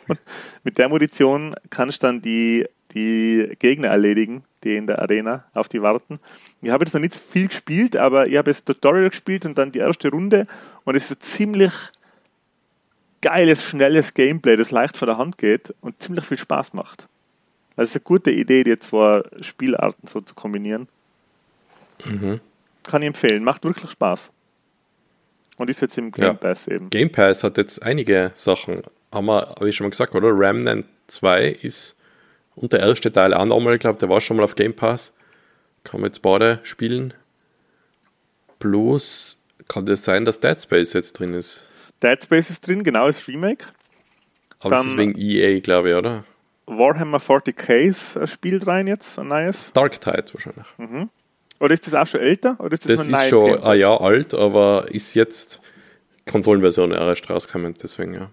Mit 0.64 0.78
der 0.78 0.90
Munition 0.90 1.56
kannst 1.70 2.02
du 2.04 2.08
dann 2.08 2.22
die, 2.22 2.66
die 2.94 3.56
Gegner 3.60 3.90
erledigen, 3.90 4.44
die 4.64 4.76
in 4.76 4.88
der 4.88 5.00
Arena 5.00 5.46
auf 5.54 5.68
die 5.70 5.82
warten. 5.82 6.20
Ich 6.62 6.70
habe 6.70 6.84
jetzt 6.84 6.94
noch 6.94 7.02
nicht 7.02 7.16
viel 7.16 7.48
gespielt, 7.48 7.96
aber 7.96 8.28
ich 8.28 8.36
habe 8.38 8.52
jetzt 8.52 8.66
Tutorial 8.66 9.10
gespielt 9.10 9.46
und 9.46 9.58
dann 9.58 9.72
die 9.72 9.80
erste 9.80 10.10
Runde 10.10 10.48
und 10.84 10.96
es 10.96 11.12
ist 11.12 11.24
ziemlich 11.24 11.72
geiles, 13.22 13.64
schnelles 13.64 14.14
Gameplay, 14.14 14.56
das 14.56 14.72
leicht 14.72 14.98
von 14.98 15.08
der 15.08 15.18
Hand 15.18 15.38
geht 15.38 15.74
und 15.82 16.02
ziemlich 16.02 16.26
viel 16.26 16.38
Spaß 16.38 16.74
macht. 16.74 17.08
Also 17.76 17.96
eine 17.96 18.02
gute 18.02 18.32
Idee, 18.32 18.64
die 18.64 18.78
zwei 18.80 19.24
Spielarten 19.42 20.08
so 20.08 20.22
zu 20.22 20.36
kombinieren. 20.36 20.88
Kann 22.84 23.02
ich 23.02 23.08
empfehlen, 23.08 23.44
macht 23.44 23.64
wirklich 23.64 23.92
Spaß. 23.92 24.32
Und 25.58 25.70
ist 25.70 25.82
jetzt 25.82 25.98
im 25.98 26.12
Game 26.12 26.26
Ja. 26.26 26.34
Pass 26.34 26.68
eben. 26.68 26.90
Game 26.90 27.12
Pass 27.12 27.44
hat 27.44 27.58
jetzt 27.58 27.84
einige 27.84 28.32
Sachen, 28.34 28.82
haben 29.14 29.26
wir, 29.26 29.50
habe 29.50 29.70
ich 29.70 29.76
schon 29.76 29.86
mal 29.86 29.92
gesagt, 29.92 30.16
oder? 30.16 30.30
Remnant 30.30 30.86
2 31.08 31.48
ist 31.50 31.98
und 32.56 32.74
der 32.74 32.82
erste 32.82 33.12
Teil 33.12 33.34
auch 33.34 33.46
nochmal, 33.46 33.76
ich 33.76 33.80
glaube, 33.80 34.00
der 34.00 34.10
war 34.10 34.20
schon 34.20 34.38
mal 34.38 34.44
auf 34.44 34.56
Game 34.56 34.76
Pass. 34.76 35.14
Kann 35.84 36.02
man 36.02 36.10
jetzt 36.10 36.22
beide 36.22 36.60
spielen. 36.64 37.14
Bloß 38.60 39.40
kann 39.70 39.86
das 39.86 40.04
sein, 40.04 40.26
dass 40.26 40.42
Dead 40.42 40.60
Space 40.60 40.92
jetzt 40.94 41.14
drin 41.14 41.34
ist. 41.34 41.62
Dead 42.02 42.24
Space 42.24 42.50
ist 42.50 42.66
drin, 42.68 42.84
genau, 42.84 43.08
ist 43.08 43.28
Remake. 43.28 43.66
Aber 44.60 44.72
das 44.76 44.86
ist 44.86 44.92
Dann- 44.92 44.98
wegen 45.00 45.16
EA, 45.18 45.60
glaube 45.60 45.90
ich, 45.92 45.96
oder? 45.96 46.24
Warhammer 46.66 47.18
40k 47.20 48.28
spielt 48.28 48.68
rein 48.68 48.86
jetzt, 48.88 49.18
ein 49.18 49.28
neues. 49.30 49.72
Dark 49.74 50.00
Tide 50.00 50.26
wahrscheinlich. 50.34 51.08
Oder 51.60 51.74
ist 51.74 51.88
das 51.88 51.94
auch 51.96 52.06
schon 52.06 52.20
älter? 52.22 52.56
Oder 52.60 52.74
ist 52.74 52.88
das, 52.88 53.08
Das 53.08 53.08
ist 53.08 53.30
schon 53.30 53.64
ein? 53.64 53.80
Jahr 53.80 54.00
alt, 54.02 54.34
aber 54.36 54.86
ist 54.90 55.16
jetzt 55.16 55.62
Konsolenversion 56.30 56.92
erst 56.92 57.28
rausgekommen, 57.30 57.76
deswegen 57.82 58.14
ja. 58.14 58.30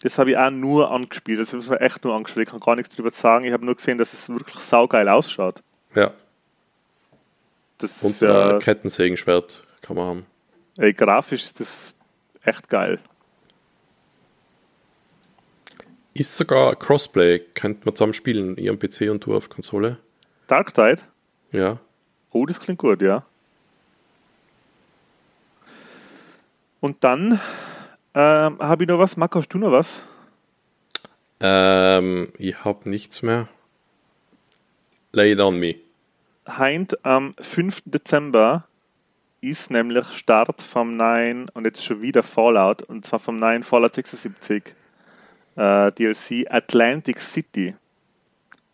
Das 0.00 0.18
habe 0.18 0.30
ich 0.30 0.36
auch 0.38 0.50
nur 0.50 0.90
angespielt. 0.90 1.38
Das 1.38 1.52
habe 1.52 1.62
ich 1.62 1.70
echt 1.80 2.04
nur 2.04 2.14
angespielt. 2.14 2.46
Ich 2.48 2.52
kann 2.52 2.60
gar 2.60 2.76
nichts 2.76 2.94
drüber 2.94 3.10
sagen. 3.10 3.44
Ich 3.44 3.52
habe 3.52 3.64
nur 3.64 3.74
gesehen, 3.74 3.96
dass 3.98 4.12
es 4.12 4.28
wirklich 4.28 4.60
saugeil 4.60 5.08
ausschaut. 5.08 5.62
Ja, 5.94 6.10
Das 7.78 8.02
und 8.02 8.10
ist 8.12 8.22
äh, 8.22 8.58
Kettensägenschwert 8.60 9.62
kann 9.82 9.96
man 9.96 10.06
haben. 10.06 10.26
ey, 10.78 10.92
grafisch 10.92 11.42
ist 11.44 11.60
das 11.60 11.93
echt 12.44 12.68
geil. 12.68 12.98
Ist 16.12 16.36
sogar 16.36 16.76
Crossplay, 16.76 17.40
könnte 17.40 17.82
man 17.84 17.96
zusammen 17.96 18.14
spielen, 18.14 18.56
ihr 18.56 18.70
am 18.70 18.78
PC 18.78 19.10
und 19.10 19.24
du 19.26 19.34
auf 19.34 19.48
Konsole. 19.48 19.98
Dark 20.46 20.72
Tide? 20.72 21.02
Ja. 21.50 21.78
Oh, 22.30 22.46
das 22.46 22.60
klingt 22.60 22.78
gut, 22.78 23.02
ja. 23.02 23.24
Und 26.80 27.02
dann 27.02 27.40
ähm, 28.14 28.58
habe 28.58 28.84
ich 28.84 28.88
noch 28.88 28.98
was. 28.98 29.16
Marco, 29.16 29.38
hast 29.38 29.48
du 29.48 29.58
noch 29.58 29.72
was? 29.72 30.02
Ähm, 31.40 32.32
ich 32.38 32.64
habe 32.64 32.88
nichts 32.88 33.22
mehr. 33.22 33.48
Lay 35.12 35.32
it 35.32 35.40
on 35.40 35.58
me. 35.58 35.76
Heint 36.46 37.04
am 37.04 37.34
5. 37.40 37.82
Dezember 37.86 38.68
ist 39.48 39.70
nämlich 39.70 40.06
Start 40.12 40.62
vom 40.62 40.96
neuen, 40.96 41.48
und 41.50 41.64
jetzt 41.64 41.84
schon 41.84 42.02
wieder 42.02 42.22
Fallout, 42.22 42.82
und 42.82 43.04
zwar 43.04 43.18
vom 43.18 43.38
neuen 43.38 43.62
Fallout 43.62 43.94
76 43.94 44.74
äh, 45.56 45.92
DLC 45.92 46.46
Atlantic 46.50 47.20
City. 47.20 47.74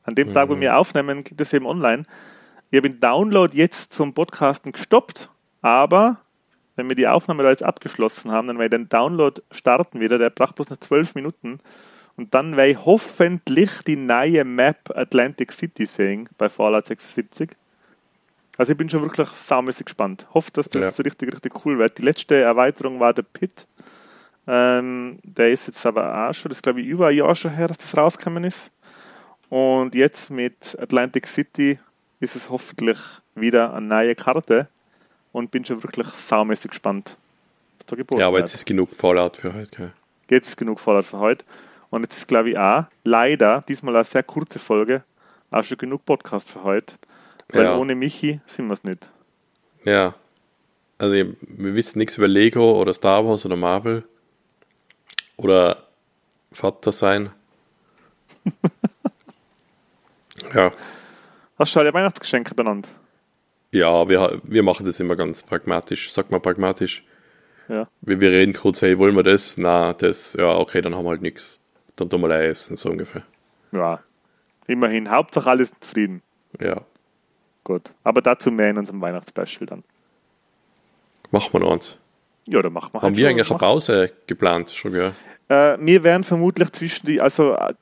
An 0.05 0.14
dem 0.14 0.33
Tag, 0.33 0.49
wo 0.49 0.59
wir 0.59 0.77
aufnehmen, 0.77 1.25
geht 1.25 1.41
es 1.41 1.53
eben 1.53 1.66
online. 1.66 2.05
Ich 2.71 2.79
habe 2.79 2.89
den 2.89 3.01
Download 3.01 3.57
jetzt 3.57 3.93
zum 3.93 4.14
Podcasten 4.14 4.73
gestoppt, 4.73 5.29
aber 5.61 6.18
wenn 6.77 6.89
wir 6.89 6.97
die 6.97 7.09
Aufnahme 7.09 7.43
da 7.43 7.51
jetzt 7.51 7.62
abgeschlossen 7.62 8.31
haben, 8.31 8.47
dann 8.49 8.59
werde 8.59 8.77
ich 8.77 8.83
den 8.83 8.89
Download 8.89 9.43
starten 9.51 10.01
wieder. 10.01 10.18
Der 10.18 10.31
braucht 10.31 10.55
bloß 10.55 10.71
noch 10.71 10.79
12 10.79 11.14
Minuten. 11.14 11.61
Und 12.16 12.35
dann 12.35 12.57
werde 12.57 12.71
ich 12.71 12.85
hoffentlich 12.85 13.83
die 13.87 13.97
neue 13.97 14.45
Map 14.45 14.91
Atlantic 14.95 15.53
City 15.53 15.87
sehen 15.87 16.29
bei 16.39 16.49
Fallout 16.49 16.87
76. 16.87 17.51
Also 18.61 18.73
ich 18.73 18.77
bin 18.77 18.91
schon 18.91 19.01
wirklich 19.01 19.27
saumäßig 19.27 19.87
gespannt. 19.87 20.27
Hoffe, 20.35 20.51
dass 20.53 20.69
das 20.69 21.03
richtig, 21.03 21.33
richtig 21.33 21.65
cool 21.65 21.79
wird. 21.79 21.97
Die 21.97 22.03
letzte 22.03 22.35
Erweiterung 22.43 23.01
war 23.01 23.15
der 23.15 23.23
Pit. 23.23 23.67
Ähm, 24.47 25.19
der 25.23 25.51
ist 25.51 25.67
jetzt 25.67 25.87
aber 25.87 26.29
auch 26.29 26.35
schon, 26.35 26.51
das 26.51 26.59
ist 26.59 26.63
glaube 26.63 26.83
ich 26.83 26.87
über 26.87 27.07
ein 27.07 27.17
Jahr 27.17 27.35
schon 27.35 27.53
her, 27.53 27.69
dass 27.69 27.79
das 27.79 27.97
rausgekommen 27.97 28.45
ist. 28.45 28.71
Und 29.49 29.95
jetzt 29.95 30.29
mit 30.29 30.77
Atlantic 30.79 31.27
City 31.27 31.79
ist 32.21 32.37
es 32.37 32.51
hoffentlich 32.51 32.99
wieder 33.35 33.73
eine 33.73 33.87
neue 33.87 34.15
Karte 34.15 34.69
und 35.33 35.51
bin 35.51 35.65
schon 35.65 35.83
wirklich 35.83 36.09
saumäßig 36.09 36.73
gespannt. 36.73 37.17
Ja, 38.19 38.27
aber 38.27 38.41
jetzt 38.41 38.53
ist 38.53 38.67
genug 38.67 38.95
Fallout 38.95 39.39
für 39.39 39.55
heute. 39.55 39.75
Gell? 39.75 39.93
Jetzt 40.37 40.49
ist 40.49 40.57
genug 40.59 40.81
Fallout 40.81 41.07
für 41.07 41.19
heute. 41.19 41.47
Und 41.89 42.03
jetzt 42.03 42.19
ist, 42.19 42.29
glaube 42.29 42.51
ich, 42.51 42.59
auch 42.59 42.85
leider 43.05 43.65
diesmal 43.67 43.97
eine 43.97 44.05
sehr 44.05 44.23
kurze 44.23 44.59
Folge, 44.59 45.03
auch 45.51 45.65
schon 45.65 45.79
genug 45.79 46.05
Podcast 46.05 46.51
für 46.51 46.63
heute. 46.63 46.97
Weil 47.53 47.64
Ja. 47.64 47.76
ohne 47.76 47.94
Michi 47.94 48.40
sind 48.46 48.66
wir 48.66 48.74
es 48.74 48.84
nicht. 48.84 49.09
Ja. 49.84 50.14
Also 50.98 51.14
wir 51.14 51.34
wissen 51.40 51.98
nichts 51.98 52.16
über 52.18 52.28
Lego 52.28 52.78
oder 52.80 52.92
Star 52.92 53.24
Wars 53.26 53.46
oder 53.46 53.57
Marvel. 53.57 54.05
Oder 55.36 55.84
Vater 56.53 56.92
sein. 56.92 57.30
ja. 60.55 60.72
Hast 61.59 61.74
du 61.76 61.80
alle 61.80 61.92
Weihnachtsgeschenke 61.94 62.55
benannt? 62.55 62.88
Ja, 63.72 64.09
wir, 64.09 64.40
wir 64.42 64.62
machen 64.62 64.84
das 64.86 65.01
immer 65.01 65.16
ganz 65.16 65.42
pragmatisch. 65.42 66.12
Sag 66.12 66.30
mal 66.30 66.40
pragmatisch. 66.40 67.05
Ja. 67.68 67.88
Wir, 68.01 68.20
wir 68.20 68.30
reden 68.32 68.53
kurz, 68.53 68.82
hey, 68.82 68.98
wollen 68.98 69.14
wir 69.14 69.22
das? 69.22 69.57
Na, 69.57 69.92
das, 69.92 70.34
ja, 70.34 70.57
okay, 70.57 70.80
dann 70.82 70.94
haben 70.94 71.05
wir 71.05 71.11
halt 71.11 71.22
nichts. 71.22 71.61
Dann 71.96 72.11
tun 72.11 72.20
wir 72.22 72.30
Ei 72.30 72.46
essen, 72.48 72.76
so 72.76 72.90
ungefähr. 72.90 73.22
Ja. 73.72 74.01
Immerhin. 74.66 75.11
Hauptsache 75.11 75.48
alles 75.48 75.72
zufrieden. 75.80 76.22
Ja, 76.61 76.82
Gut. 77.65 77.93
Aber 78.05 78.23
dazu 78.23 78.51
mehr 78.51 78.71
in 78.71 78.79
unserem 78.79 79.01
Weihnachtsspecial 79.01 79.67
dann. 79.67 79.85
Machen 81.31 81.53
wir 81.53 81.61
noch 81.61 81.73
eins. 81.73 81.99
Ja, 82.47 82.61
dann 82.63 82.73
machen 82.73 82.91
wir 82.93 83.03
Haben 83.03 83.09
halt 83.09 83.17
wir 83.17 83.25
schon- 83.27 83.31
eigentlich 83.31 83.51
eine 83.51 83.59
Pause 83.59 84.13
geplant? 84.27 84.71
Schon, 84.71 84.93
gell? 84.93 85.13
Äh, 85.49 85.77
wir 85.81 86.03
werden 86.03 86.25
vermutlich 86.25 86.71
zwischen 86.73 87.07
die, 87.07 87.21
also 87.21 87.55
äh, 87.55 87.75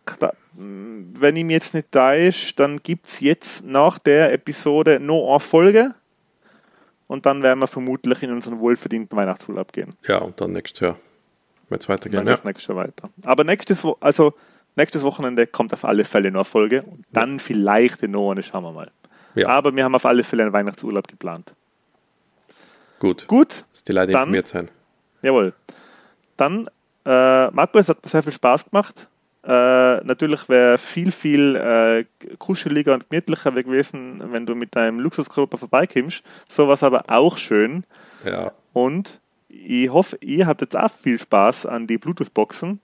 wenn 0.54 1.36
ihm 1.36 1.50
jetzt 1.50 1.74
nicht 1.74 1.88
da 1.92 2.14
ist, 2.14 2.58
dann 2.58 2.82
gibt 2.82 3.06
es 3.06 3.20
jetzt 3.20 3.64
nach 3.64 3.98
der 3.98 4.32
Episode 4.32 4.98
noch 5.00 5.30
eine 5.30 5.40
Folge 5.40 5.94
und 7.06 7.24
dann 7.26 7.42
werden 7.42 7.60
wir 7.60 7.66
vermutlich 7.66 8.22
in 8.22 8.32
unseren 8.32 8.58
wohlverdienten 8.58 9.16
Weihnachtsurlaub 9.16 9.72
gehen. 9.72 9.94
Ja, 10.06 10.18
und 10.18 10.40
dann 10.40 10.52
nächstes 10.52 10.80
Jahr. 10.80 10.96
Wenn 11.68 11.78
es 11.78 11.88
weitergeht. 11.88 12.18
Dann 12.18 12.26
Ja. 12.26 12.32
das 12.32 12.44
nächste 12.44 12.74
weiter. 12.74 13.10
Aber 13.24 13.44
nächstes, 13.44 13.84
also 14.00 14.32
nächstes 14.74 15.02
Wochenende 15.04 15.46
kommt 15.46 15.72
auf 15.74 15.84
alle 15.84 16.04
Fälle 16.04 16.30
noch 16.30 16.40
eine 16.40 16.44
Folge 16.44 16.82
und 16.82 17.04
dann 17.12 17.40
vielleicht 17.40 18.02
noch 18.02 18.30
eine, 18.32 18.42
schauen 18.42 18.64
wir 18.64 18.72
mal. 18.72 18.90
Ja, 19.34 19.48
Aber 19.48 19.74
wir 19.74 19.84
haben 19.84 19.94
auf 19.94 20.04
alle 20.06 20.22
Fälle 20.24 20.42
einen 20.44 20.52
Weihnachtsurlaub 20.52 21.06
geplant. 21.08 21.52
gut. 22.98 23.26
Gut, 23.28 23.64
Dass 23.72 23.84
die 23.84 23.92
Leute 23.92 24.12
Dann- 24.12 24.22
informiert 24.22 24.48
sein. 24.48 24.68
Jawohl. 25.22 25.52
Dann, 26.36 26.68
äh, 27.04 27.50
Marco, 27.50 27.78
es 27.78 27.88
hat 27.88 28.02
mir 28.02 28.08
sehr 28.08 28.22
viel 28.22 28.32
Spaß 28.32 28.70
gemacht. 28.70 29.08
Äh, 29.44 29.98
natürlich 30.04 30.48
wäre 30.48 30.78
viel, 30.78 31.10
viel 31.12 31.56
äh, 31.56 32.04
kuscheliger 32.38 32.94
und 32.94 33.08
gemütlicher 33.08 33.50
gewesen, 33.52 34.20
wenn 34.32 34.46
du 34.46 34.54
mit 34.54 34.74
deinem 34.76 35.00
Luxuskörper 35.00 35.58
vorbeikommst. 35.58 36.22
Sowas 36.48 36.82
aber 36.82 37.04
auch 37.08 37.36
schön. 37.38 37.84
Ja, 38.24 38.52
Und 38.72 39.20
ich 39.48 39.88
hoffe, 39.90 40.18
ihr 40.20 40.46
habt 40.46 40.60
jetzt 40.60 40.76
auch 40.76 40.90
viel 40.90 41.18
Spaß 41.18 41.66
an 41.66 41.86
die 41.86 41.98
Bluetooth-Boxen. 41.98 42.80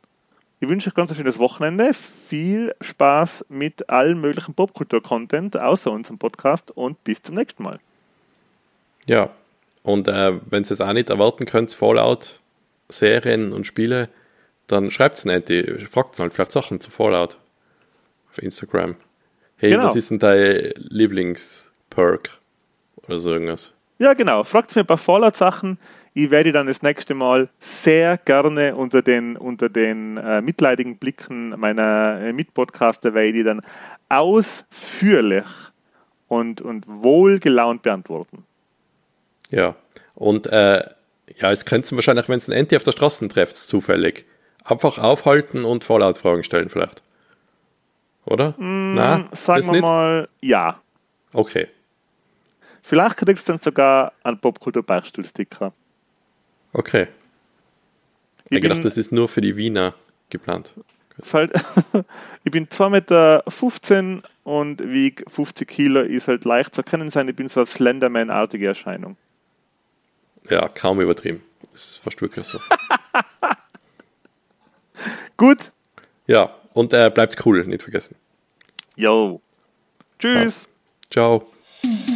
Ich 0.65 0.71
wünsche 0.71 0.89
euch 0.89 0.95
ganz 0.95 1.11
ein 1.11 1.17
schönes 1.17 1.39
Wochenende. 1.39 1.91
Viel 1.93 2.75
Spaß 2.81 3.45
mit 3.51 3.91
allen 3.91 4.19
möglichen 4.19 4.55
Popkultur-Content 4.55 5.59
außer 5.59 5.91
unserem 5.93 6.19
Podcast 6.19 6.71
und 6.71 7.05
bis 7.05 7.23
zum 7.23 7.35
nächsten 7.35 7.62
Mal. 7.62 7.81
ja. 9.07 9.29
Und 9.83 10.09
äh, 10.09 10.41
wenn 10.49 10.62
ihr 10.65 10.71
es 10.71 10.81
auch 10.81 10.95
nicht 10.95 11.11
erwarten 11.11 11.45
könnt, 11.45 11.75
Fallout, 11.75 12.41
Serien 12.89 13.53
und 13.53 13.67
Spiele, 13.67 14.09
dann 14.67 14.91
schreibt 14.91 15.19
es 15.19 15.27
nicht. 15.27 15.49
Fragt 15.91 16.19
halt 16.19 16.33
vielleicht 16.33 16.53
Sachen 16.53 16.81
zu 16.81 16.91
Fallout 16.91 17.37
auf 18.31 18.39
Instagram. 18.39 18.97
Hey, 19.59 19.69
Genau. 19.73 19.85
was 19.85 19.97
ist 19.97 20.11
denn 20.11 20.19
dein 20.19 20.73
Lieblingsperk? 20.77 22.31
Oder 23.07 23.21
so 23.21 23.33
irgendwas. 23.35 23.75
Ja, 23.99 24.15
genau. 24.15 24.43
Fragt 24.45 24.75
mir 24.75 24.81
ein 24.85 24.87
paar 24.87 24.97
Fallout-Sachen. 24.97 25.79
Ich 26.17 26.31
werde 26.31 26.53
dann 26.53 26.69
das 26.69 26.81
nächste 26.83 27.15
Mal 27.15 27.49
sehr 27.59 28.19
gerne 28.19 28.77
unter 28.77 29.03
den, 29.03 29.37
unter 29.37 29.69
den 29.69 30.17
äh, 30.17 30.41
mitleidigen 30.41 30.97
Blicken 30.97 31.51
meiner 31.59 32.21
äh, 32.21 32.33
Mitpodcaster 32.33 33.15
werde 33.15 33.39
ich 33.39 33.45
dann 33.45 33.61
ausführlich 34.09 35.45
und, 36.29 36.61
und 36.61 36.85
wohlgelaunt 36.87 37.83
beantworten. 37.83 38.45
Ja. 39.51 39.75
Und 40.15 40.47
äh, 40.47 40.83
ja, 41.37 41.51
es 41.51 41.65
könnt 41.65 41.91
ihr 41.91 41.97
wahrscheinlich, 41.97 42.29
wenn 42.29 42.39
es 42.39 42.47
ein 42.49 42.53
Enti 42.53 42.77
auf 42.77 42.85
der 42.85 42.93
Straße 42.93 43.27
trefft, 43.29 43.57
zufällig, 43.57 44.25
einfach 44.65 44.99
aufhalten 44.99 45.65
und 45.65 45.83
Fallout-Fragen 45.85 46.45
stellen 46.45 46.69
vielleicht. 46.69 47.03
Oder? 48.25 48.55
Na, 48.59 49.17
Hm, 49.17 49.29
Sagen 49.33 49.65
wir 49.67 49.73
nicht? 49.73 49.83
mal, 49.83 50.29
ja. 50.41 50.81
Okay. 51.33 51.67
Vielleicht 52.83 53.17
kriegst 53.17 53.49
du 53.49 53.53
dann 53.53 53.61
sogar 53.61 54.12
einen 54.23 54.39
Popkultur-Beichtstuhl-Sticker. 54.39 55.73
Okay. 56.75 57.09
Ich, 58.51 58.57
Ich 58.57 58.61
gedacht, 58.61 58.85
das 58.85 58.99
ist 58.99 59.11
nur 59.11 59.29
für 59.29 59.41
die 59.41 59.57
Wiener 59.57 59.95
geplant. 60.29 60.75
Ich 62.45 62.51
bin 62.51 62.66
2,15 62.66 62.91
Meter 62.91 64.22
und 64.43 64.83
wiege 64.83 65.25
50 65.31 65.66
Kilo, 65.66 66.03
ist 66.03 66.29
halt 66.29 66.45
leicht 66.45 66.75
zu 66.75 66.83
erkennen 66.83 67.09
sein. 67.11 67.27
Ich 67.29 67.37
bin 67.37 67.49
so 67.49 67.61
eine 67.61 67.66
Slenderman-artige 67.66 68.66
Erscheinung. 68.66 69.16
Ja, 70.51 70.68
kaum 70.68 71.01
übertrieben. 71.01 71.43
Das 71.72 71.85
ist 71.85 71.97
fast 71.99 72.20
wirklich 72.20 72.45
so. 72.45 72.59
Gut, 75.39 75.72
ja, 76.27 76.55
und 76.72 76.93
äh, 76.93 77.11
bleibt's 77.12 77.37
cool, 77.45 77.64
nicht 77.66 77.83
vergessen. 77.83 78.16
yo. 78.97 79.41
Tschüss. 80.18 80.68
Ciao. 81.11 81.51
Thank 81.83 82.09